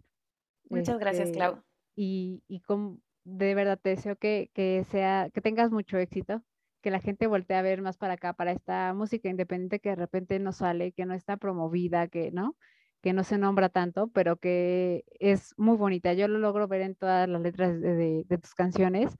Muchas 0.80 1.00
gracias, 1.00 1.28
este, 1.28 1.38
Clau. 1.38 1.64
Y, 1.96 2.44
y 2.48 2.62
con, 2.62 3.02
de 3.24 3.56
verdad 3.56 3.80
te 3.82 3.92
deseo 3.92 4.16
que, 4.16 4.50
que 4.54 4.86
sea, 4.90 5.30
que 5.34 5.42
tengas 5.42 5.72
mucho 5.72 5.98
éxito, 5.98 6.44
que 6.82 6.92
la 6.92 7.00
gente 7.00 7.28
voltee 7.28 7.58
a 7.58 7.62
ver 7.62 7.82
más 7.82 7.98
para 7.98 8.14
acá, 8.14 8.34
para 8.34 8.52
esta 8.52 8.94
música 8.94 9.30
independiente 9.30 9.80
que 9.80 9.90
de 9.90 9.96
repente 9.96 10.40
no 10.40 10.52
sale, 10.52 10.92
que 10.92 11.06
no 11.06 11.14
está 11.14 11.38
promovida, 11.38 12.08
que, 12.08 12.32
¿no? 12.32 12.56
que 13.04 13.12
no 13.12 13.26
se 13.26 13.38
nombra 13.38 13.68
tanto, 13.68 14.08
pero 14.08 14.38
que 14.38 15.04
es 15.20 15.54
muy 15.58 15.76
bonita. 15.76 16.14
Yo 16.14 16.30
lo 16.30 16.40
logro 16.40 16.70
ver 16.70 16.82
en 16.82 16.96
todas 16.96 17.28
las 17.28 17.42
letras 17.42 17.80
de, 17.82 18.26
tus 18.42 18.56
canciones. 18.56 19.18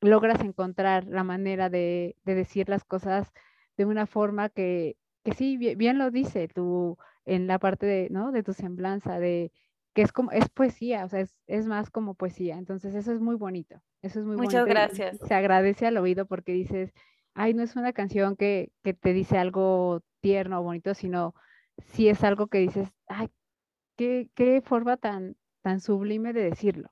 Logras 0.00 0.40
encontrar 0.40 1.04
la 1.06 1.22
manera 1.22 1.68
de, 1.68 2.16
decir 2.24 2.70
las 2.70 2.84
cosas 2.84 3.30
de 3.76 3.84
una 3.84 4.06
forma 4.06 4.48
que, 4.48 4.96
que 5.24 5.32
sí, 5.34 5.58
bien, 5.58 5.98
lo 5.98 6.10
dice 6.10 6.48
tú 6.48 6.96
en 7.26 7.46
la 7.46 7.58
parte 7.58 7.84
de, 7.84 8.08
¿no? 8.10 8.32
de 8.32 8.42
tu 8.42 8.54
semblanza, 8.54 9.18
de 9.18 9.52
que 9.94 10.02
es 10.02 10.12
como, 10.12 10.30
es 10.32 10.48
poesía, 10.48 11.04
o 11.04 11.08
sea, 11.08 11.24
es, 11.46 11.66
más 11.66 11.90
como 11.90 12.14
poesía. 12.14 12.56
Entonces, 12.56 12.94
eso 12.94 13.12
es 13.12 13.20
muy 13.20 13.36
bonito. 13.36 13.82
Eso 14.00 14.20
es 14.20 14.26
muy 14.26 14.36
Muchas 14.36 14.66
gracias. 14.66 15.18
Se 15.18 15.34
agradece 15.34 15.86
al 15.86 15.98
oído 15.98 16.26
porque 16.26 16.52
dices, 16.52 16.92
ay, 17.34 17.54
no 17.54 17.62
es 17.62 17.76
una 17.76 17.92
canción 17.92 18.36
que, 18.36 18.72
que 18.82 18.94
te 18.94 19.12
dice 19.12 19.38
algo 19.38 20.02
tierno 20.20 20.60
o 20.60 20.62
bonito, 20.62 20.94
sino 20.94 21.34
si 21.78 22.08
es 22.08 22.24
algo 22.24 22.46
que 22.46 22.58
dices, 22.58 22.88
ay, 23.06 23.28
qué, 23.96 24.30
qué 24.34 24.62
forma 24.62 24.96
tan, 24.96 25.36
tan 25.62 25.80
sublime 25.80 26.32
de 26.32 26.44
decirlo. 26.44 26.90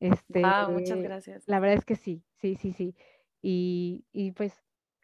Este, 0.00 0.42
muchas 0.70 1.02
gracias. 1.02 1.44
La 1.46 1.60
verdad 1.60 1.76
es 1.76 1.84
que 1.84 1.96
sí, 1.96 2.24
sí, 2.40 2.56
sí, 2.56 2.72
sí. 2.72 2.96
Y, 3.42 4.06
y 4.12 4.32
pues, 4.32 4.54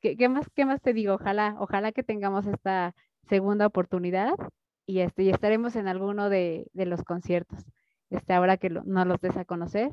¿qué, 0.00 0.16
¿qué, 0.16 0.28
más, 0.28 0.48
¿qué 0.54 0.64
más 0.64 0.80
te 0.80 0.94
digo? 0.94 1.14
Ojalá, 1.14 1.56
ojalá 1.58 1.92
que 1.92 2.02
tengamos 2.02 2.46
esta 2.46 2.94
segunda 3.28 3.66
oportunidad 3.66 4.34
y, 4.86 5.00
este, 5.00 5.24
y 5.24 5.30
estaremos 5.30 5.76
en 5.76 5.88
alguno 5.88 6.30
de, 6.30 6.68
de 6.72 6.86
los 6.86 7.02
conciertos. 7.02 7.64
Este, 8.10 8.32
ahora 8.32 8.56
que 8.56 8.70
lo, 8.70 8.82
nos 8.84 9.06
los 9.06 9.20
des 9.20 9.36
a 9.36 9.44
conocer, 9.44 9.92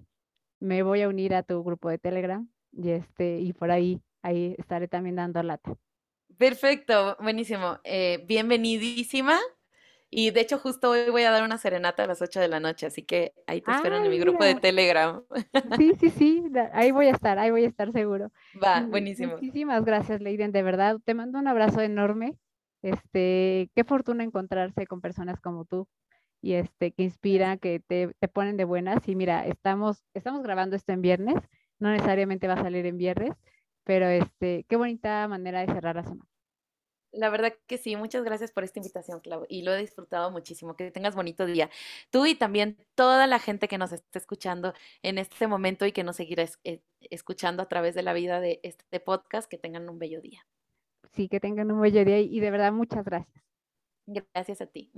me 0.59 0.83
voy 0.83 1.01
a 1.01 1.09
unir 1.09 1.35
a 1.35 1.43
tu 1.43 1.63
grupo 1.63 1.89
de 1.89 1.97
Telegram 1.97 2.47
y, 2.71 2.91
este, 2.91 3.39
y 3.39 3.53
por 3.53 3.71
ahí, 3.71 4.01
ahí 4.21 4.55
estaré 4.57 4.87
también 4.87 5.15
dando 5.15 5.41
lata. 5.43 5.75
Perfecto, 6.37 7.17
buenísimo. 7.19 7.79
Eh, 7.83 8.23
bienvenidísima. 8.25 9.39
Y 10.15 10.29
de 10.29 10.41
hecho, 10.41 10.59
justo 10.59 10.91
hoy 10.91 11.09
voy 11.09 11.23
a 11.23 11.31
dar 11.31 11.41
una 11.41 11.57
serenata 11.57 12.03
a 12.03 12.07
las 12.07 12.21
8 12.21 12.39
de 12.39 12.47
la 12.47 12.59
noche, 12.59 12.85
así 12.85 13.01
que 13.01 13.33
ahí 13.47 13.61
te 13.61 13.71
espero 13.71 13.97
en 13.97 14.11
mi 14.11 14.19
grupo 14.19 14.43
de 14.43 14.53
Telegram. 14.53 15.23
Sí, 15.75 15.93
sí, 15.99 16.09
sí, 16.17 16.43
ahí 16.71 16.91
voy 16.91 17.07
a 17.07 17.11
estar, 17.11 17.39
ahí 17.39 17.49
voy 17.49 17.63
a 17.63 17.67
estar 17.67 17.91
seguro. 17.91 18.31
Va, 18.63 18.81
buenísimo. 18.81 19.33
Muchísimas 19.33 19.83
gracias, 19.83 20.21
Leiden, 20.21 20.51
de 20.51 20.61
verdad. 20.61 20.99
Te 21.03 21.15
mando 21.15 21.39
un 21.39 21.47
abrazo 21.47 21.81
enorme. 21.81 22.37
Este, 22.83 23.71
qué 23.75 23.83
fortuna 23.83 24.23
encontrarse 24.23 24.85
con 24.85 25.01
personas 25.01 25.39
como 25.41 25.65
tú 25.65 25.87
y 26.41 26.53
este, 26.53 26.91
que 26.91 27.03
inspiran, 27.03 27.57
que 27.57 27.79
te, 27.79 28.13
te 28.19 28.27
ponen 28.27 28.57
de 28.57 28.65
buenas. 28.65 29.07
Y 29.07 29.15
mira, 29.15 29.47
estamos, 29.47 30.03
estamos 30.13 30.43
grabando 30.43 30.75
esto 30.75 30.91
en 30.91 31.01
viernes, 31.01 31.35
no 31.79 31.89
necesariamente 31.89 32.47
va 32.47 32.55
a 32.55 32.63
salir 32.63 32.85
en 32.85 32.97
viernes, 32.97 33.31
pero 33.85 34.07
este, 34.07 34.65
qué 34.67 34.75
bonita 34.75 35.27
manera 35.27 35.61
de 35.61 35.73
cerrar 35.73 35.95
la 35.95 36.03
semana. 36.03 36.29
La 37.13 37.29
verdad 37.29 37.53
que 37.67 37.77
sí, 37.77 37.95
muchas 37.95 38.23
gracias 38.23 38.51
por 38.51 38.63
esta 38.63 38.79
invitación, 38.79 39.19
Clau, 39.19 39.45
y 39.47 39.61
lo 39.61 39.71
he 39.73 39.77
disfrutado 39.77 40.31
muchísimo. 40.31 40.75
Que 40.75 40.89
tengas 40.89 41.15
bonito 41.15 41.45
día. 41.45 41.69
Tú 42.09 42.25
y 42.25 42.33
también 42.33 42.75
toda 42.95 43.27
la 43.27 43.37
gente 43.37 43.67
que 43.67 43.77
nos 43.77 43.91
está 43.93 44.17
escuchando 44.17 44.73
en 45.03 45.19
este 45.19 45.45
momento 45.45 45.85
y 45.85 45.91
que 45.91 46.03
nos 46.03 46.15
seguirá 46.15 46.43
eh, 46.63 46.81
escuchando 47.01 47.61
a 47.61 47.69
través 47.69 47.93
de 47.93 48.01
la 48.01 48.13
vida 48.13 48.39
de 48.39 48.59
este 48.63 48.99
podcast, 48.99 49.47
que 49.47 49.59
tengan 49.59 49.87
un 49.89 49.99
bello 49.99 50.21
día. 50.21 50.45
Sí, 51.13 51.27
que 51.29 51.39
tengan 51.39 51.71
un 51.71 51.79
buen 51.79 51.93
día 51.93 52.19
y 52.19 52.39
de 52.39 52.51
verdad 52.51 52.71
muchas 52.71 53.05
gracias. 53.05 53.43
Gracias 54.05 54.61
a 54.61 54.65
ti. 54.65 54.91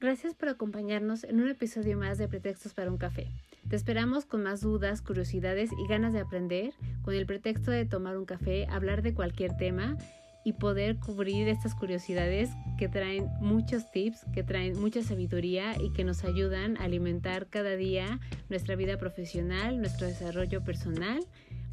Gracias 0.00 0.34
por 0.34 0.48
acompañarnos 0.48 1.24
en 1.24 1.40
un 1.40 1.48
episodio 1.48 1.98
más 1.98 2.18
de 2.18 2.28
Pretextos 2.28 2.72
para 2.72 2.90
un 2.90 2.98
café. 2.98 3.32
Te 3.68 3.76
esperamos 3.76 4.24
con 4.24 4.42
más 4.44 4.60
dudas, 4.60 5.02
curiosidades 5.02 5.70
y 5.72 5.88
ganas 5.88 6.12
de 6.12 6.20
aprender, 6.20 6.72
con 7.02 7.14
el 7.14 7.26
pretexto 7.26 7.70
de 7.70 7.84
tomar 7.84 8.16
un 8.16 8.24
café, 8.24 8.66
hablar 8.70 9.02
de 9.02 9.12
cualquier 9.12 9.56
tema 9.56 9.98
y 10.44 10.54
poder 10.54 10.98
cubrir 10.98 11.48
estas 11.48 11.74
curiosidades 11.74 12.48
que 12.78 12.88
traen 12.88 13.28
muchos 13.40 13.90
tips, 13.90 14.24
que 14.32 14.42
traen 14.42 14.80
mucha 14.80 15.02
sabiduría 15.02 15.74
y 15.78 15.92
que 15.92 16.04
nos 16.04 16.24
ayudan 16.24 16.78
a 16.78 16.84
alimentar 16.84 17.48
cada 17.48 17.76
día 17.76 18.20
nuestra 18.48 18.76
vida 18.76 18.96
profesional, 18.96 19.78
nuestro 19.80 20.06
desarrollo 20.06 20.64
personal 20.64 21.20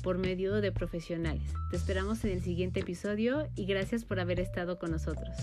por 0.06 0.20
medio 0.20 0.62
de 0.62 0.72
profesionales. 0.72 1.52
Te 1.72 1.78
esperamos 1.78 2.24
en 2.26 2.30
el 2.30 2.44
siguiente 2.44 2.82
episodio 2.82 3.50
y 3.56 3.66
gracias 3.66 4.06
por 4.06 4.20
haber 4.20 4.40
estado 4.40 4.78
con 4.78 4.92
nosotros. 4.92 5.36